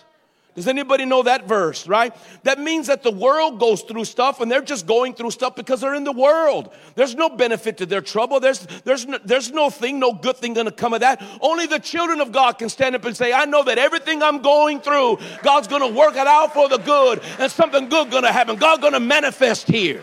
Does 0.59 0.67
anybody 0.67 1.05
know 1.05 1.23
that 1.23 1.47
verse, 1.47 1.87
right? 1.87 2.13
That 2.43 2.59
means 2.59 2.89
that 2.89 3.05
the 3.05 3.13
world 3.13 3.61
goes 3.61 3.83
through 3.83 4.05
stuff 4.07 4.41
and 4.41 4.51
they're 4.51 4.61
just 4.61 4.89
going 4.89 5.15
through 5.15 5.31
stuff 5.31 5.55
because 5.55 5.83
they're 5.83 5.95
in 5.95 6.03
the 6.03 6.11
world. 6.11 6.75
There's 6.97 7.15
no 7.15 7.29
benefit 7.29 7.77
to 7.77 7.87
their 7.87 8.01
trouble. 8.01 8.41
There's, 8.41 8.67
there's, 8.83 9.07
no, 9.07 9.19
there's 9.25 9.53
no 9.53 9.71
thing, 9.71 10.01
no 10.01 10.13
good 10.13 10.37
thing 10.37 10.55
gonna 10.55 10.73
come 10.73 10.95
of 10.95 11.01
that. 11.03 11.23
Only 11.41 11.67
the 11.67 11.79
children 11.79 12.21
of 12.21 12.33
God 12.33 12.59
can 12.59 12.69
stand 12.69 12.97
up 12.97 13.05
and 13.05 13.17
say, 13.17 13.33
I 13.33 13.45
know 13.45 13.63
that 13.63 13.79
everything 13.79 14.21
I'm 14.21 14.43
going 14.43 14.81
through, 14.81 15.19
God's 15.45 15.69
gonna 15.69 15.87
work 15.87 16.17
it 16.17 16.27
out 16.27 16.53
for 16.53 16.69
the 16.69 16.79
good 16.79 17.23
and 17.39 17.53
something 17.53 17.89
good 17.89 18.11
gonna 18.11 18.33
happen. 18.33 18.57
God's 18.57 18.83
gonna 18.83 18.99
manifest 18.99 19.69
here. 19.69 20.03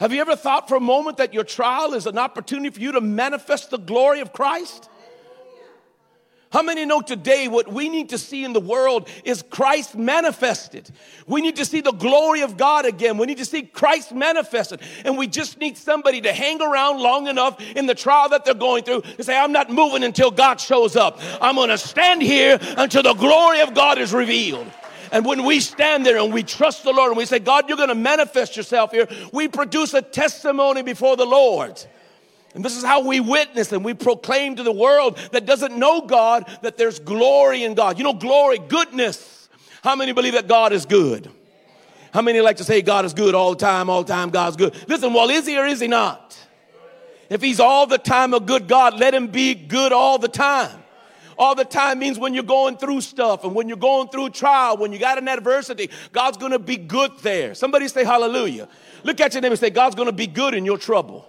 Have 0.00 0.14
you 0.14 0.22
ever 0.22 0.36
thought 0.36 0.70
for 0.70 0.76
a 0.76 0.80
moment 0.80 1.18
that 1.18 1.34
your 1.34 1.44
trial 1.44 1.92
is 1.92 2.06
an 2.06 2.16
opportunity 2.16 2.70
for 2.70 2.80
you 2.80 2.92
to 2.92 3.02
manifest 3.02 3.68
the 3.68 3.78
glory 3.78 4.20
of 4.20 4.32
Christ? 4.32 4.88
How 6.54 6.62
many 6.62 6.86
know 6.86 7.00
today 7.00 7.48
what 7.48 7.66
we 7.66 7.88
need 7.88 8.10
to 8.10 8.18
see 8.18 8.44
in 8.44 8.52
the 8.52 8.60
world 8.60 9.08
is 9.24 9.42
Christ 9.42 9.96
manifested? 9.96 10.88
We 11.26 11.40
need 11.40 11.56
to 11.56 11.64
see 11.64 11.80
the 11.80 11.90
glory 11.90 12.42
of 12.42 12.56
God 12.56 12.86
again. 12.86 13.18
We 13.18 13.26
need 13.26 13.38
to 13.38 13.44
see 13.44 13.62
Christ 13.62 14.12
manifested. 14.12 14.80
And 15.04 15.18
we 15.18 15.26
just 15.26 15.58
need 15.58 15.76
somebody 15.76 16.20
to 16.20 16.32
hang 16.32 16.62
around 16.62 17.00
long 17.00 17.26
enough 17.26 17.60
in 17.60 17.86
the 17.86 17.94
trial 17.96 18.28
that 18.28 18.44
they're 18.44 18.54
going 18.54 18.84
through 18.84 19.00
to 19.00 19.24
say, 19.24 19.36
I'm 19.36 19.50
not 19.50 19.68
moving 19.68 20.04
until 20.04 20.30
God 20.30 20.60
shows 20.60 20.94
up. 20.94 21.18
I'm 21.40 21.56
going 21.56 21.70
to 21.70 21.78
stand 21.78 22.22
here 22.22 22.60
until 22.76 23.02
the 23.02 23.14
glory 23.14 23.60
of 23.60 23.74
God 23.74 23.98
is 23.98 24.12
revealed. 24.12 24.70
And 25.10 25.26
when 25.26 25.42
we 25.42 25.58
stand 25.58 26.06
there 26.06 26.18
and 26.18 26.32
we 26.32 26.44
trust 26.44 26.84
the 26.84 26.92
Lord 26.92 27.08
and 27.08 27.18
we 27.18 27.26
say, 27.26 27.40
God, 27.40 27.68
you're 27.68 27.76
going 27.76 27.88
to 27.88 27.96
manifest 27.96 28.56
yourself 28.56 28.92
here, 28.92 29.08
we 29.32 29.48
produce 29.48 29.92
a 29.92 30.02
testimony 30.02 30.82
before 30.82 31.16
the 31.16 31.26
Lord. 31.26 31.84
And 32.54 32.64
this 32.64 32.76
is 32.76 32.84
how 32.84 33.04
we 33.06 33.18
witness 33.18 33.72
and 33.72 33.84
we 33.84 33.94
proclaim 33.94 34.56
to 34.56 34.62
the 34.62 34.72
world 34.72 35.18
that 35.32 35.44
doesn't 35.44 35.76
know 35.76 36.02
God 36.02 36.46
that 36.62 36.76
there's 36.76 37.00
glory 37.00 37.64
in 37.64 37.74
God. 37.74 37.98
You 37.98 38.04
know, 38.04 38.14
glory, 38.14 38.58
goodness. 38.58 39.48
How 39.82 39.96
many 39.96 40.12
believe 40.12 40.34
that 40.34 40.46
God 40.46 40.72
is 40.72 40.86
good? 40.86 41.30
How 42.12 42.22
many 42.22 42.40
like 42.40 42.58
to 42.58 42.64
say 42.64 42.80
God 42.80 43.04
is 43.04 43.12
good 43.12 43.34
all 43.34 43.50
the 43.50 43.58
time, 43.58 43.90
all 43.90 44.04
the 44.04 44.12
time, 44.12 44.30
God's 44.30 44.56
good? 44.56 44.72
Listen, 44.88 45.12
well, 45.12 45.30
is 45.30 45.46
he 45.46 45.58
or 45.58 45.66
is 45.66 45.80
he 45.80 45.88
not? 45.88 46.38
If 47.28 47.42
he's 47.42 47.58
all 47.58 47.88
the 47.88 47.98
time 47.98 48.34
a 48.34 48.40
good 48.40 48.68
God, 48.68 49.00
let 49.00 49.12
him 49.12 49.26
be 49.26 49.54
good 49.54 49.92
all 49.92 50.18
the 50.18 50.28
time. 50.28 50.84
All 51.36 51.56
the 51.56 51.64
time 51.64 51.98
means 51.98 52.16
when 52.16 52.32
you're 52.32 52.44
going 52.44 52.76
through 52.76 53.00
stuff 53.00 53.42
and 53.42 53.54
when 53.54 53.66
you're 53.66 53.76
going 53.76 54.08
through 54.08 54.30
trial, 54.30 54.76
when 54.76 54.92
you 54.92 55.00
got 55.00 55.18
an 55.18 55.26
adversity, 55.26 55.90
God's 56.12 56.36
gonna 56.36 56.60
be 56.60 56.76
good 56.76 57.10
there. 57.22 57.56
Somebody 57.56 57.88
say 57.88 58.04
hallelujah. 58.04 58.68
Look 59.02 59.20
at 59.20 59.34
your 59.34 59.40
neighbor 59.40 59.54
and 59.54 59.60
say, 59.60 59.70
God's 59.70 59.96
gonna 59.96 60.12
be 60.12 60.28
good 60.28 60.54
in 60.54 60.64
your 60.64 60.78
trouble. 60.78 61.28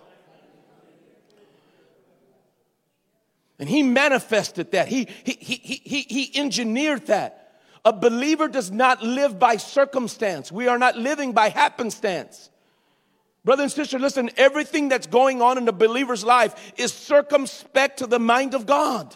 And 3.60 3.70
he 3.70 3.84
manifested 3.84 4.72
that. 4.72 4.88
He, 4.88 5.08
he, 5.24 5.38
he, 5.40 5.82
he, 5.84 6.02
he 6.02 6.40
engineered 6.40 7.08
that. 7.08 7.62
A 7.86 7.94
believer 7.94 8.48
does 8.48 8.72
not 8.72 9.04
live 9.04 9.40
by 9.40 9.58
circumstance. 9.58 10.52
We 10.52 10.68
are 10.68 10.80
not 10.80 10.98
living 10.98 11.34
by 11.34 11.50
happenstance. 11.50 12.50
Brother 13.46 13.64
and 13.64 13.72
sister, 13.72 14.00
listen, 14.00 14.32
everything 14.38 14.90
that's 14.90 15.06
going 15.06 15.42
on 15.42 15.60
in 15.60 15.68
a 15.68 15.72
believer's 15.72 16.24
life 16.24 16.74
is 16.78 16.92
circumspect 16.92 18.00
to 18.00 18.08
the 18.08 18.20
mind 18.20 18.56
of 18.56 18.66
God. 18.66 19.16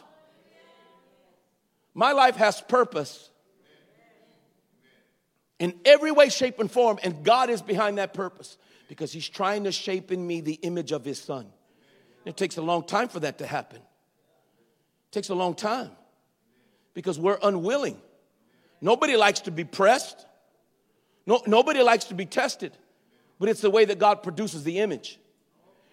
My 1.95 2.11
life 2.11 2.35
has 2.35 2.61
purpose 2.61 3.31
in 5.57 5.73
every 5.83 6.11
way, 6.11 6.29
shape, 6.29 6.59
and 6.59 6.71
form, 6.71 6.99
and 7.03 7.23
God 7.23 7.49
is 7.49 7.61
behind 7.61 7.97
that 7.97 8.13
purpose 8.13 8.57
because 8.87 9.11
He's 9.11 9.27
trying 9.27 9.63
to 9.63 9.71
shape 9.71 10.11
in 10.11 10.25
me 10.25 10.41
the 10.41 10.53
image 10.61 10.91
of 10.91 11.03
His 11.03 11.19
Son. 11.19 11.47
It 12.23 12.37
takes 12.37 12.57
a 12.57 12.61
long 12.61 12.83
time 12.83 13.09
for 13.09 13.19
that 13.21 13.39
to 13.39 13.47
happen 13.47 13.81
takes 15.11 15.29
a 15.29 15.35
long 15.35 15.55
time 15.55 15.91
because 16.93 17.19
we're 17.19 17.39
unwilling. 17.41 17.99
Nobody 18.81 19.15
likes 19.15 19.41
to 19.41 19.51
be 19.51 19.63
pressed. 19.63 20.25
No, 21.25 21.41
nobody 21.45 21.81
likes 21.81 22.05
to 22.05 22.13
be 22.13 22.25
tested, 22.25 22.71
but 23.39 23.49
it's 23.49 23.61
the 23.61 23.69
way 23.69 23.85
that 23.85 23.99
God 23.99 24.23
produces 24.23 24.63
the 24.63 24.79
image. 24.79 25.19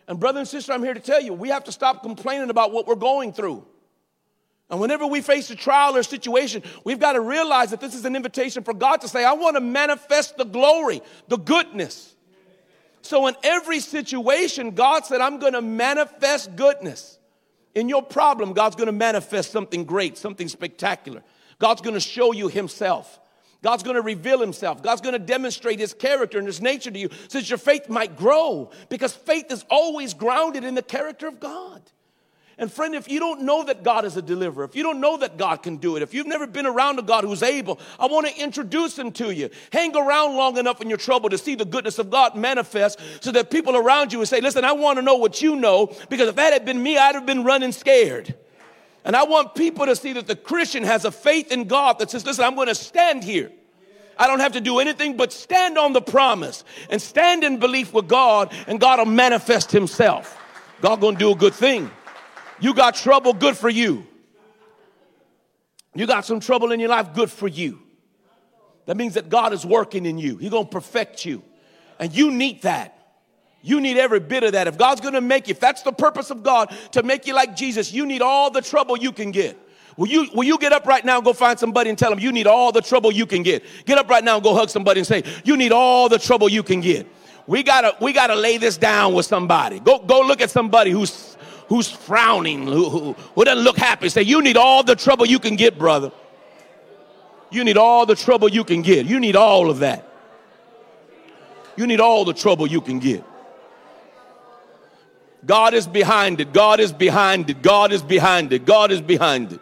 And, 0.08 0.20
brother 0.20 0.38
and 0.38 0.48
sister, 0.48 0.72
I'm 0.72 0.82
here 0.82 0.94
to 0.94 1.00
tell 1.00 1.20
you, 1.20 1.32
we 1.32 1.48
have 1.48 1.64
to 1.64 1.72
stop 1.72 2.02
complaining 2.02 2.50
about 2.50 2.72
what 2.72 2.86
we're 2.86 2.94
going 2.94 3.32
through. 3.32 3.66
And 4.70 4.80
whenever 4.80 5.06
we 5.06 5.20
face 5.20 5.50
a 5.50 5.56
trial 5.56 5.96
or 5.96 6.02
situation, 6.02 6.62
we've 6.84 6.98
got 6.98 7.12
to 7.12 7.20
realize 7.20 7.70
that 7.70 7.80
this 7.80 7.94
is 7.94 8.04
an 8.04 8.16
invitation 8.16 8.64
for 8.64 8.74
God 8.74 9.00
to 9.02 9.08
say, 9.08 9.24
I 9.24 9.32
want 9.32 9.56
to 9.56 9.60
manifest 9.60 10.36
the 10.36 10.44
glory, 10.44 11.02
the 11.28 11.36
goodness. 11.36 12.14
So, 13.02 13.28
in 13.28 13.36
every 13.44 13.78
situation, 13.78 14.72
God 14.72 15.06
said, 15.06 15.20
I'm 15.20 15.38
going 15.38 15.52
to 15.52 15.62
manifest 15.62 16.56
goodness. 16.56 17.18
In 17.76 17.90
your 17.90 18.02
problem, 18.02 18.54
God's 18.54 18.74
going 18.74 18.86
to 18.86 18.92
manifest 18.92 19.52
something 19.52 19.84
great, 19.84 20.16
something 20.16 20.48
spectacular. 20.48 21.22
God's 21.58 21.82
going 21.82 21.94
to 21.94 22.00
show 22.00 22.32
you 22.32 22.48
Himself. 22.48 23.20
God's 23.62 23.82
going 23.82 23.96
to 23.96 24.02
reveal 24.02 24.40
himself. 24.40 24.80
God's 24.82 25.00
going 25.00 25.14
to 25.14 25.18
demonstrate 25.18 25.80
his 25.80 25.92
character 25.92 26.38
and 26.38 26.46
his 26.46 26.60
nature 26.60 26.90
to 26.90 26.98
you 26.98 27.08
so 27.26 27.38
that 27.40 27.48
your 27.48 27.58
faith 27.58 27.88
might 27.88 28.16
grow 28.16 28.70
because 28.88 29.12
faith 29.12 29.50
is 29.50 29.64
always 29.68 30.14
grounded 30.14 30.62
in 30.62 30.74
the 30.74 30.82
character 30.82 31.26
of 31.26 31.40
God. 31.40 31.82
And 32.58 32.72
friend, 32.72 32.94
if 32.94 33.06
you 33.06 33.20
don't 33.20 33.42
know 33.42 33.64
that 33.64 33.82
God 33.82 34.06
is 34.06 34.16
a 34.16 34.22
deliverer, 34.22 34.64
if 34.64 34.74
you 34.74 34.82
don't 34.82 34.98
know 34.98 35.18
that 35.18 35.36
God 35.36 35.62
can 35.62 35.76
do 35.76 35.96
it, 35.96 36.02
if 36.02 36.14
you've 36.14 36.26
never 36.26 36.46
been 36.46 36.64
around 36.64 36.98
a 36.98 37.02
God 37.02 37.24
who's 37.24 37.42
able, 37.42 37.78
I 38.00 38.06
want 38.06 38.26
to 38.26 38.42
introduce 38.42 38.98
him 38.98 39.12
to 39.12 39.30
you. 39.30 39.50
Hang 39.72 39.94
around 39.94 40.36
long 40.36 40.56
enough 40.56 40.80
in 40.80 40.88
your 40.88 40.96
trouble 40.96 41.28
to 41.28 41.36
see 41.36 41.54
the 41.54 41.66
goodness 41.66 41.98
of 41.98 42.08
God 42.08 42.34
manifest 42.34 42.98
so 43.20 43.30
that 43.32 43.50
people 43.50 43.76
around 43.76 44.10
you 44.10 44.20
will 44.20 44.26
say, 44.26 44.40
listen, 44.40 44.64
I 44.64 44.72
want 44.72 44.96
to 44.96 45.02
know 45.02 45.16
what 45.16 45.42
you 45.42 45.54
know 45.54 45.94
because 46.08 46.30
if 46.30 46.36
that 46.36 46.54
had 46.54 46.64
been 46.64 46.82
me, 46.82 46.96
I'd 46.96 47.14
have 47.14 47.26
been 47.26 47.44
running 47.44 47.72
scared. 47.72 48.34
And 49.04 49.14
I 49.14 49.24
want 49.24 49.54
people 49.54 49.84
to 49.84 49.94
see 49.94 50.14
that 50.14 50.26
the 50.26 50.34
Christian 50.34 50.82
has 50.82 51.04
a 51.04 51.12
faith 51.12 51.52
in 51.52 51.64
God 51.64 51.98
that 51.98 52.10
says, 52.10 52.24
listen, 52.24 52.42
I'm 52.42 52.54
going 52.54 52.68
to 52.68 52.74
stand 52.74 53.22
here. 53.22 53.52
I 54.18 54.26
don't 54.26 54.40
have 54.40 54.52
to 54.52 54.62
do 54.62 54.78
anything 54.78 55.18
but 55.18 55.30
stand 55.30 55.76
on 55.76 55.92
the 55.92 56.00
promise 56.00 56.64
and 56.88 57.02
stand 57.02 57.44
in 57.44 57.58
belief 57.58 57.92
with 57.92 58.08
God, 58.08 58.50
and 58.66 58.80
God 58.80 58.98
will 58.98 59.04
manifest 59.06 59.70
Himself. 59.70 60.42
God 60.80 61.02
gonna 61.02 61.18
do 61.18 61.32
a 61.32 61.36
good 61.36 61.54
thing. 61.54 61.90
You 62.60 62.74
got 62.74 62.94
trouble, 62.94 63.32
good 63.32 63.56
for 63.56 63.68
you. 63.68 64.06
You 65.94 66.06
got 66.06 66.24
some 66.24 66.40
trouble 66.40 66.72
in 66.72 66.80
your 66.80 66.90
life, 66.90 67.14
good 67.14 67.30
for 67.30 67.48
you. 67.48 67.80
That 68.86 68.96
means 68.96 69.14
that 69.14 69.28
God 69.28 69.52
is 69.52 69.66
working 69.66 70.06
in 70.06 70.18
you. 70.18 70.36
He's 70.36 70.50
gonna 70.50 70.66
perfect 70.66 71.24
you. 71.24 71.42
And 71.98 72.14
you 72.14 72.30
need 72.30 72.62
that. 72.62 72.92
You 73.62 73.80
need 73.80 73.96
every 73.96 74.20
bit 74.20 74.44
of 74.44 74.52
that. 74.52 74.68
If 74.68 74.78
God's 74.78 75.00
gonna 75.00 75.20
make 75.20 75.48
you, 75.48 75.52
if 75.52 75.60
that's 75.60 75.82
the 75.82 75.92
purpose 75.92 76.30
of 76.30 76.42
God, 76.42 76.74
to 76.92 77.02
make 77.02 77.26
you 77.26 77.34
like 77.34 77.56
Jesus, 77.56 77.92
you 77.92 78.06
need 78.06 78.22
all 78.22 78.50
the 78.50 78.62
trouble 78.62 78.96
you 78.96 79.10
can 79.10 79.30
get. 79.32 79.58
Will 79.96 80.08
you, 80.08 80.28
will 80.34 80.44
you 80.44 80.58
get 80.58 80.72
up 80.72 80.86
right 80.86 81.04
now 81.04 81.16
and 81.16 81.24
go 81.24 81.32
find 81.32 81.58
somebody 81.58 81.88
and 81.88 81.98
tell 81.98 82.10
them 82.10 82.18
you 82.18 82.30
need 82.30 82.46
all 82.46 82.70
the 82.70 82.82
trouble 82.82 83.10
you 83.10 83.26
can 83.26 83.42
get? 83.42 83.64
Get 83.86 83.96
up 83.96 84.08
right 84.08 84.22
now 84.22 84.34
and 84.34 84.44
go 84.44 84.54
hug 84.54 84.68
somebody 84.68 85.00
and 85.00 85.06
say, 85.06 85.24
you 85.44 85.56
need 85.56 85.72
all 85.72 86.08
the 86.08 86.18
trouble 86.18 86.48
you 86.48 86.62
can 86.62 86.80
get. 86.80 87.06
We 87.46 87.62
gotta, 87.62 87.96
we 88.00 88.12
gotta 88.12 88.34
lay 88.34 88.58
this 88.58 88.76
down 88.76 89.14
with 89.14 89.24
somebody. 89.24 89.80
Go, 89.80 89.98
go 90.00 90.20
look 90.20 90.42
at 90.42 90.50
somebody 90.50 90.90
who's, 90.90 91.35
who's 91.68 91.90
frowning, 91.90 92.66
who, 92.66 92.88
who, 92.88 93.12
who 93.12 93.44
doesn't 93.44 93.64
look 93.64 93.76
happy. 93.76 94.08
Say, 94.08 94.22
you 94.22 94.42
need 94.42 94.56
all 94.56 94.82
the 94.82 94.96
trouble 94.96 95.26
you 95.26 95.38
can 95.38 95.56
get, 95.56 95.78
brother. 95.78 96.12
You 97.50 97.64
need 97.64 97.76
all 97.76 98.06
the 98.06 98.14
trouble 98.14 98.48
you 98.48 98.64
can 98.64 98.82
get. 98.82 99.06
You 99.06 99.20
need 99.20 99.36
all 99.36 99.70
of 99.70 99.80
that. 99.80 100.08
You 101.76 101.86
need 101.86 102.00
all 102.00 102.24
the 102.24 102.34
trouble 102.34 102.66
you 102.66 102.80
can 102.80 102.98
get. 102.98 103.24
God 105.44 105.74
is 105.74 105.86
behind 105.86 106.40
it. 106.40 106.52
God 106.52 106.80
is 106.80 106.92
behind 106.92 107.48
it. 107.50 107.62
God 107.62 107.92
is 107.92 108.02
behind 108.02 108.52
it. 108.52 108.64
God 108.64 108.90
is 108.90 109.00
behind 109.00 109.52
it. 109.52 109.60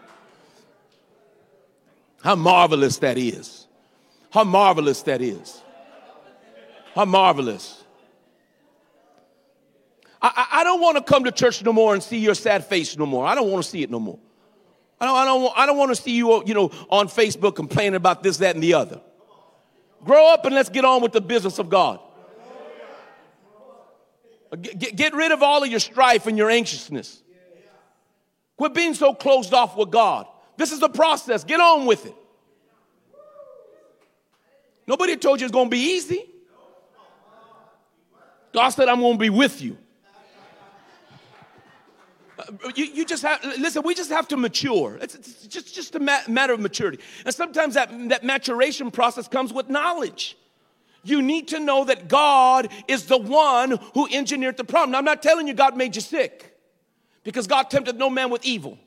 How 2.23 2.37
marvelous 2.37 2.99
that 2.99 3.19
is. 3.19 3.67
How 4.31 4.45
marvelous 4.45 5.03
that 5.03 5.21
is. 5.21 5.61
How 6.95 7.05
marvelous. 7.05 7.84
I, 10.27 10.47
I, 10.53 10.65
don't 10.65 10.81
want 10.81 10.97
to 10.97 11.03
come 11.03 11.25
to 11.25 11.33
church 11.33 11.63
no 11.63 11.71
more 11.71 11.93
and 11.93 12.03
see 12.03 12.17
your 12.17 12.35
sad 12.35 12.65
face 12.65 12.97
no 12.97 13.05
more. 13.05 13.27
I 13.27 13.35
don't 13.35 13.51
want 13.51 13.63
to 13.63 13.69
see 13.69 13.83
it 13.83 13.91
no 13.91 14.01
more. 14.01 14.19
I 14.99 15.05
don't, 15.05 15.17
I 15.17 15.25
don't, 15.27 15.59
I 15.59 15.67
don't 15.67 15.77
want 15.77 15.95
to 15.95 16.01
see 16.01 16.13
you, 16.13 16.33
uh, 16.33 16.43
you 16.47 16.55
know, 16.55 16.71
on 16.89 17.09
Facebook 17.09 17.55
complaining 17.55 17.95
about 17.95 18.23
this, 18.23 18.39
that, 18.39 18.55
and 18.55 18.65
the 18.65 18.73
other. 18.73 19.03
Grow 20.03 20.33
up 20.33 20.47
and 20.47 20.55
let's 20.55 20.71
get 20.71 20.87
on 20.87 21.03
with 21.03 21.13
the 21.13 21.21
business 21.21 21.59
of 21.59 21.69
God. 21.69 22.01
Uh, 24.51 24.57
get, 24.57 24.97
get 24.97 25.15
rid 25.15 25.31
of 25.31 25.43
all 25.43 25.63
of 25.63 25.69
your 25.69 25.81
strife 25.81 26.27
and 26.27 26.39
your 26.39 26.49
anxiousness. 26.49 27.23
Quit 28.57 28.73
being 28.73 28.95
so 28.95 29.13
closed 29.13 29.53
off 29.53 29.77
with 29.77 29.91
God. 29.91 30.27
This 30.57 30.73
is 30.73 30.81
the 30.81 30.89
process. 30.89 31.45
Get 31.45 31.61
on 31.61 31.85
with 31.85 32.07
it. 32.07 32.15
Nobody 34.87 35.17
told 35.17 35.41
you 35.41 35.45
it's 35.45 35.53
going 35.53 35.67
to 35.67 35.71
be 35.71 35.83
easy. 35.83 36.25
God 38.55 38.71
said, 38.71 38.89
I'm 38.89 39.01
going 39.01 39.15
to 39.15 39.19
be 39.19 39.31
with 39.31 39.61
you. 39.61 39.77
You, 42.75 42.85
you, 42.87 43.05
just 43.05 43.23
have, 43.23 43.43
listen, 43.59 43.83
we 43.85 43.95
just 43.95 44.11
have 44.11 44.29
to 44.29 44.37
mature. 44.37 44.99
It's, 45.01 45.15
it's 45.15 45.47
just, 45.47 45.75
just 45.75 45.95
a 45.95 46.01
ma- 46.01 46.21
matter 46.29 46.53
of 46.53 46.61
maturity. 46.61 46.99
And 47.25 47.35
sometimes 47.35 47.75
that, 47.75 47.91
that 48.09 48.25
maturation 48.25 48.91
process 48.91 49.29
comes 49.29 49.53
with 49.53 49.69
knowledge 49.69 50.37
you 51.05 51.23
need 51.23 51.49
to 51.49 51.61
know 51.61 51.85
that 51.85 52.09
God 52.09 52.69
is 52.89 53.07
the 53.07 53.19
one 53.19 53.79
who 53.93 54.09
engineered 54.11 54.57
the 54.57 54.65
problem. 54.65 54.93
Now, 54.93 54.99
I'm 54.99 55.05
not 55.05 55.23
telling 55.23 55.47
you 55.47 55.55
God 55.55 55.77
made 55.77 55.95
you 55.95 56.01
sick 56.01 56.59
because 57.23 57.47
God 57.47 57.71
tempted 57.71 57.99
no 57.99 58.11
man 58.11 58.31
with 58.31 58.45
evil. 58.45 58.79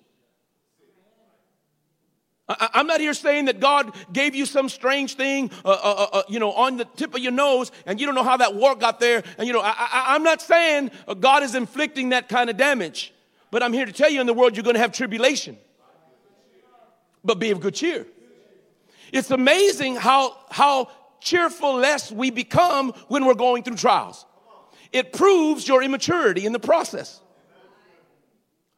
I, 2.49 2.69
am 2.75 2.87
not 2.87 3.01
here 3.01 3.13
saying 3.13 3.45
that 3.45 3.59
God 3.59 3.93
gave 4.11 4.33
you 4.33 4.45
some 4.45 4.69
strange 4.69 5.15
thing, 5.15 5.51
uh, 5.65 5.69
uh, 5.69 5.73
uh, 5.73 6.07
uh, 6.13 6.23
you 6.29 6.39
know, 6.39 6.53
on 6.53 6.77
the 6.77 6.85
tip 6.85 7.13
of 7.13 7.19
your 7.19 7.33
nose, 7.33 7.73
and 7.85 7.99
you 7.99 8.05
don't 8.05 8.15
know 8.15 8.23
how 8.23 8.37
that 8.37 8.55
wart 8.55 8.79
got 8.79 9.01
there. 9.01 9.21
And 9.37 9.47
you 9.47 9.53
know, 9.53 9.61
I, 9.61 10.15
am 10.15 10.23
not 10.23 10.41
saying 10.41 10.91
God 11.19 11.43
is 11.43 11.55
inflicting 11.55 12.09
that 12.09 12.29
kind 12.29 12.49
of 12.49 12.55
damage, 12.55 13.13
but 13.57 13.63
I'm 13.63 13.73
here 13.73 13.87
to 13.87 13.91
tell 13.91 14.11
you, 14.11 14.21
in 14.21 14.27
the 14.27 14.35
world, 14.35 14.55
you're 14.55 14.63
going 14.63 14.75
to 14.75 14.79
have 14.79 14.91
tribulation. 14.91 15.57
But 17.23 17.39
be 17.39 17.49
of 17.49 17.59
good 17.59 17.73
cheer. 17.73 18.05
It's 19.11 19.31
amazing 19.31 19.95
how 19.95 20.37
how 20.51 20.91
cheerful 21.21 21.77
less 21.77 22.11
we 22.11 22.29
become 22.29 22.91
when 23.07 23.25
we're 23.25 23.33
going 23.33 23.63
through 23.63 23.77
trials. 23.77 24.27
It 24.93 25.11
proves 25.11 25.67
your 25.67 25.81
immaturity 25.81 26.45
in 26.45 26.53
the 26.53 26.59
process. 26.59 27.19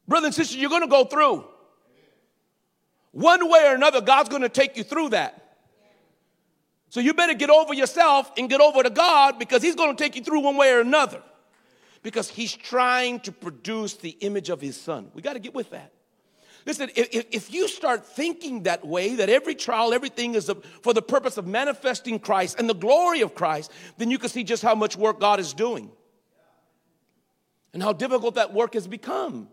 Brother 0.08 0.28
and 0.28 0.34
sister, 0.34 0.58
you're 0.58 0.70
going 0.70 0.84
to 0.84 0.88
go 0.88 1.04
through. 1.04 1.44
One 3.12 3.50
way 3.50 3.66
or 3.68 3.76
another, 3.76 4.00
God's 4.00 4.30
going 4.30 4.44
to 4.44 4.48
take 4.48 4.78
you 4.78 4.86
through 4.86 5.10
that. 5.10 5.58
So 6.88 7.02
you 7.02 7.14
better 7.14 7.34
get 7.34 7.50
over 7.50 7.74
yourself 7.74 8.32
and 8.38 8.50
get 8.50 8.62
over 8.62 8.82
to 8.82 8.90
God 8.90 9.40
because 9.40 9.62
He's 9.62 9.76
going 9.76 9.94
to 9.94 10.02
take 10.02 10.16
you 10.16 10.24
through 10.24 10.40
one 10.40 10.56
way 10.56 10.72
or 10.72 10.80
another. 10.80 11.22
Because 12.02 12.30
He's 12.30 12.56
trying 12.56 13.20
to 13.22 13.32
produce 13.32 13.96
the 13.96 14.12
image 14.22 14.50
of 14.50 14.62
His 14.62 14.80
Son. 14.80 15.12
We 15.14 15.22
got 15.22 15.34
to 15.34 15.40
get 15.40 15.54
with 15.54 15.72
that. 15.72 15.92
Listen, 16.66 16.90
if, 16.96 17.26
if 17.32 17.54
you 17.54 17.68
start 17.68 18.06
thinking 18.06 18.64
that 18.64 18.86
way, 18.86 19.16
that 19.16 19.30
every 19.30 19.56
trial, 19.56 19.94
everything 19.94 20.36
is 20.36 20.52
for 20.82 20.94
the 20.94 21.02
purpose 21.02 21.38
of 21.38 21.48
manifesting 21.48 22.20
Christ 22.20 22.60
and 22.60 22.70
the 22.70 22.76
glory 22.76 23.22
of 23.22 23.34
Christ, 23.34 23.72
then 23.98 24.12
you 24.12 24.20
can 24.20 24.30
see 24.30 24.44
just 24.44 24.62
how 24.62 24.76
much 24.76 24.96
work 24.96 25.20
God 25.20 25.40
is 25.40 25.54
doing 25.54 25.90
and 27.74 27.82
how 27.82 27.94
difficult 27.94 28.36
that 28.36 28.54
work 28.54 28.74
has 28.74 28.88
become. 28.88 29.48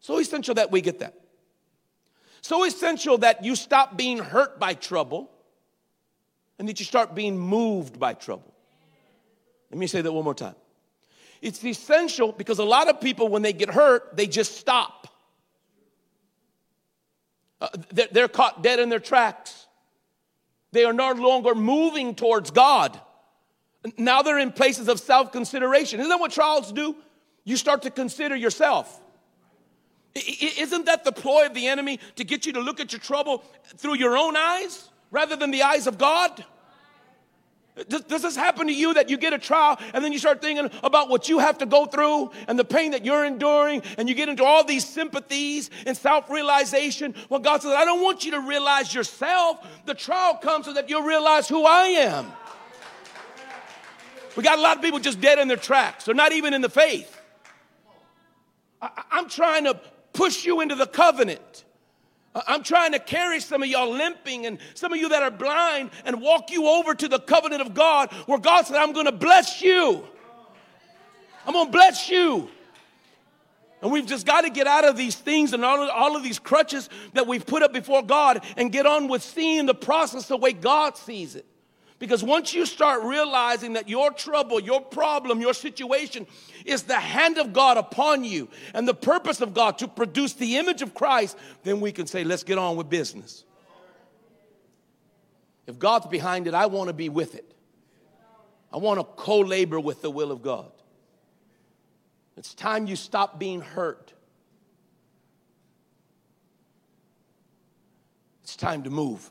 So 0.00 0.18
essential 0.18 0.54
that 0.54 0.70
we 0.70 0.80
get 0.80 1.00
that. 1.00 1.14
So 2.40 2.64
essential 2.64 3.18
that 3.18 3.44
you 3.44 3.56
stop 3.56 3.96
being 3.96 4.18
hurt 4.18 4.58
by 4.58 4.74
trouble 4.74 5.30
and 6.58 6.68
that 6.68 6.78
you 6.78 6.84
start 6.84 7.14
being 7.14 7.38
moved 7.38 7.98
by 7.98 8.14
trouble. 8.14 8.54
Let 9.70 9.78
me 9.78 9.86
say 9.86 10.02
that 10.02 10.12
one 10.12 10.24
more 10.24 10.34
time. 10.34 10.54
It's 11.44 11.62
essential 11.62 12.32
because 12.32 12.58
a 12.58 12.64
lot 12.64 12.88
of 12.88 13.02
people, 13.02 13.28
when 13.28 13.42
they 13.42 13.52
get 13.52 13.68
hurt, 13.68 14.16
they 14.16 14.26
just 14.26 14.56
stop. 14.56 15.06
Uh, 17.60 17.68
they're 17.92 18.28
caught 18.28 18.62
dead 18.62 18.78
in 18.78 18.88
their 18.88 18.98
tracks. 18.98 19.66
They 20.72 20.86
are 20.86 20.94
no 20.94 21.12
longer 21.12 21.54
moving 21.54 22.14
towards 22.14 22.50
God. 22.50 22.98
Now 23.98 24.22
they're 24.22 24.38
in 24.38 24.52
places 24.52 24.88
of 24.88 24.98
self 24.98 25.32
consideration. 25.32 26.00
Isn't 26.00 26.08
that 26.08 26.18
what 26.18 26.32
trials 26.32 26.72
do? 26.72 26.96
You 27.44 27.58
start 27.58 27.82
to 27.82 27.90
consider 27.90 28.34
yourself. 28.34 28.98
Isn't 30.14 30.86
that 30.86 31.04
the 31.04 31.12
ploy 31.12 31.44
of 31.44 31.52
the 31.52 31.66
enemy 31.66 32.00
to 32.16 32.24
get 32.24 32.46
you 32.46 32.54
to 32.54 32.60
look 32.60 32.80
at 32.80 32.90
your 32.92 33.00
trouble 33.00 33.44
through 33.76 33.96
your 33.96 34.16
own 34.16 34.34
eyes 34.34 34.88
rather 35.10 35.36
than 35.36 35.50
the 35.50 35.62
eyes 35.62 35.86
of 35.86 35.98
God? 35.98 36.42
Does, 37.88 38.02
does, 38.02 38.22
this 38.22 38.36
happen 38.36 38.68
to 38.68 38.72
you 38.72 38.94
that 38.94 39.10
you 39.10 39.16
get 39.16 39.32
a 39.32 39.38
trial 39.38 39.76
and 39.92 40.04
then 40.04 40.12
you 40.12 40.18
start 40.20 40.40
thinking 40.40 40.70
about 40.84 41.08
what 41.08 41.28
you 41.28 41.40
have 41.40 41.58
to 41.58 41.66
go 41.66 41.86
through 41.86 42.30
and 42.46 42.56
the 42.56 42.64
pain 42.64 42.92
that 42.92 43.04
you're 43.04 43.24
enduring 43.24 43.82
and 43.98 44.08
you 44.08 44.14
get 44.14 44.28
into 44.28 44.44
all 44.44 44.62
these 44.62 44.86
sympathies 44.86 45.70
and 45.84 45.96
self 45.96 46.30
realization? 46.30 47.16
Well, 47.28 47.40
God 47.40 47.62
says, 47.62 47.72
I 47.72 47.84
don't 47.84 48.00
want 48.00 48.24
you 48.24 48.30
to 48.32 48.40
realize 48.40 48.94
yourself. 48.94 49.66
The 49.86 49.94
trial 49.94 50.36
comes 50.36 50.66
so 50.66 50.72
that 50.74 50.88
you'll 50.88 51.02
realize 51.02 51.48
who 51.48 51.64
I 51.64 51.86
am. 51.86 52.32
We 54.36 54.44
got 54.44 54.58
a 54.58 54.62
lot 54.62 54.76
of 54.76 54.82
people 54.82 55.00
just 55.00 55.20
dead 55.20 55.40
in 55.40 55.48
their 55.48 55.56
tracks, 55.56 56.04
they're 56.04 56.14
not 56.14 56.32
even 56.32 56.54
in 56.54 56.60
the 56.60 56.68
faith. 56.68 57.20
I, 58.80 59.02
I'm 59.10 59.28
trying 59.28 59.64
to 59.64 59.80
push 60.12 60.44
you 60.44 60.60
into 60.60 60.76
the 60.76 60.86
covenant. 60.86 61.64
Uh, 62.34 62.42
I'm 62.46 62.62
trying 62.62 62.92
to 62.92 62.98
carry 62.98 63.40
some 63.40 63.62
of 63.62 63.68
y'all 63.68 63.92
limping 63.92 64.46
and 64.46 64.58
some 64.74 64.92
of 64.92 64.98
you 64.98 65.08
that 65.10 65.22
are 65.22 65.30
blind 65.30 65.90
and 66.04 66.20
walk 66.20 66.50
you 66.50 66.66
over 66.66 66.94
to 66.94 67.08
the 67.08 67.20
covenant 67.20 67.62
of 67.62 67.74
God 67.74 68.12
where 68.26 68.38
God 68.38 68.66
said, 68.66 68.76
I'm 68.76 68.92
going 68.92 69.06
to 69.06 69.12
bless 69.12 69.62
you. 69.62 70.04
I'm 71.46 71.52
going 71.52 71.66
to 71.66 71.72
bless 71.72 72.10
you. 72.10 72.48
And 73.82 73.92
we've 73.92 74.06
just 74.06 74.24
got 74.24 74.42
to 74.42 74.50
get 74.50 74.66
out 74.66 74.86
of 74.86 74.96
these 74.96 75.14
things 75.14 75.52
and 75.52 75.62
all 75.62 75.82
of, 75.82 75.90
all 75.90 76.16
of 76.16 76.22
these 76.22 76.38
crutches 76.38 76.88
that 77.12 77.26
we've 77.26 77.44
put 77.44 77.62
up 77.62 77.72
before 77.72 78.02
God 78.02 78.42
and 78.56 78.72
get 78.72 78.86
on 78.86 79.08
with 79.08 79.22
seeing 79.22 79.66
the 79.66 79.74
process 79.74 80.26
the 80.26 80.38
way 80.38 80.54
God 80.54 80.96
sees 80.96 81.36
it. 81.36 81.44
Because 82.04 82.22
once 82.22 82.52
you 82.52 82.66
start 82.66 83.02
realizing 83.02 83.72
that 83.72 83.88
your 83.88 84.10
trouble, 84.10 84.60
your 84.60 84.82
problem, 84.82 85.40
your 85.40 85.54
situation 85.54 86.26
is 86.66 86.82
the 86.82 87.00
hand 87.00 87.38
of 87.38 87.54
God 87.54 87.78
upon 87.78 88.24
you 88.24 88.50
and 88.74 88.86
the 88.86 88.92
purpose 88.92 89.40
of 89.40 89.54
God 89.54 89.78
to 89.78 89.88
produce 89.88 90.34
the 90.34 90.58
image 90.58 90.82
of 90.82 90.92
Christ, 90.92 91.34
then 91.62 91.80
we 91.80 91.92
can 91.92 92.06
say, 92.06 92.22
let's 92.22 92.42
get 92.42 92.58
on 92.58 92.76
with 92.76 92.90
business. 92.90 93.44
If 95.66 95.78
God's 95.78 96.06
behind 96.08 96.46
it, 96.46 96.52
I 96.52 96.66
want 96.66 96.88
to 96.88 96.92
be 96.92 97.08
with 97.08 97.34
it. 97.34 97.54
I 98.70 98.76
want 98.76 99.00
to 99.00 99.04
co 99.04 99.38
labor 99.38 99.80
with 99.80 100.02
the 100.02 100.10
will 100.10 100.30
of 100.30 100.42
God. 100.42 100.72
It's 102.36 102.52
time 102.52 102.86
you 102.86 102.96
stop 102.96 103.38
being 103.38 103.62
hurt. 103.62 104.12
It's 108.42 108.56
time 108.56 108.82
to 108.82 108.90
move. 108.90 109.30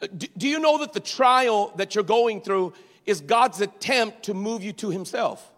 Uh, 0.00 0.06
do 0.36 0.48
you 0.48 0.60
know 0.60 0.78
that 0.78 0.92
the 0.92 1.00
trial 1.00 1.72
that 1.76 1.94
you're 1.94 2.04
going 2.04 2.40
through 2.40 2.72
is 3.04 3.20
God's 3.20 3.60
attempt 3.60 4.24
to 4.24 4.34
move 4.34 4.62
you 4.62 4.72
to 4.74 4.90
Himself? 4.90 5.50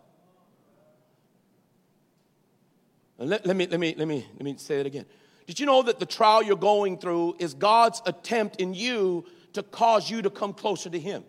Let, 3.19 3.45
let, 3.45 3.55
me, 3.55 3.67
let, 3.67 3.79
me, 3.79 3.95
let, 3.99 4.09
me, 4.09 4.27
let 4.33 4.43
me 4.43 4.55
say 4.57 4.81
it 4.81 4.87
again. 4.87 5.05
Did 5.47 5.61
you 5.61 5.67
know 5.67 5.83
that 5.83 5.99
the 5.99 6.07
trial 6.07 6.43
you're 6.43 6.57
going 6.57 6.97
through 6.97 7.37
is 7.39 7.53
God's 7.53 8.01
attempt 8.07 8.57
in 8.57 8.73
you 8.73 9.27
to 9.53 9.63
cause 9.63 10.11
you 10.11 10.23
to 10.23 10.31
come 10.31 10.55
closer 10.55 10.89
to 10.89 10.99
Him? 10.99 11.25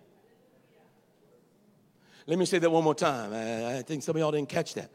Let 2.28 2.39
me 2.39 2.45
say 2.45 2.60
that 2.60 2.69
one 2.69 2.84
more 2.84 2.95
time. 2.95 3.34
I, 3.34 3.80
I 3.80 3.82
think 3.82 4.04
some 4.04 4.15
of 4.15 4.19
y'all 4.19 4.32
didn't 4.32 4.50
catch 4.50 4.76
that. 4.76 4.89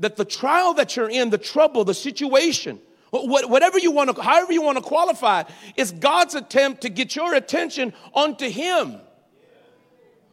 That 0.00 0.16
the 0.16 0.24
trial 0.24 0.74
that 0.74 0.96
you're 0.96 1.08
in, 1.08 1.30
the 1.30 1.38
trouble, 1.38 1.84
the 1.84 1.94
situation, 1.94 2.80
whatever 3.10 3.78
you 3.78 3.90
want 3.90 4.14
to, 4.14 4.22
however 4.22 4.52
you 4.52 4.62
want 4.62 4.78
to 4.78 4.82
qualify, 4.82 5.44
is 5.76 5.90
God's 5.92 6.34
attempt 6.34 6.82
to 6.82 6.88
get 6.88 7.16
your 7.16 7.34
attention 7.34 7.92
onto 8.14 8.48
Him, 8.48 9.00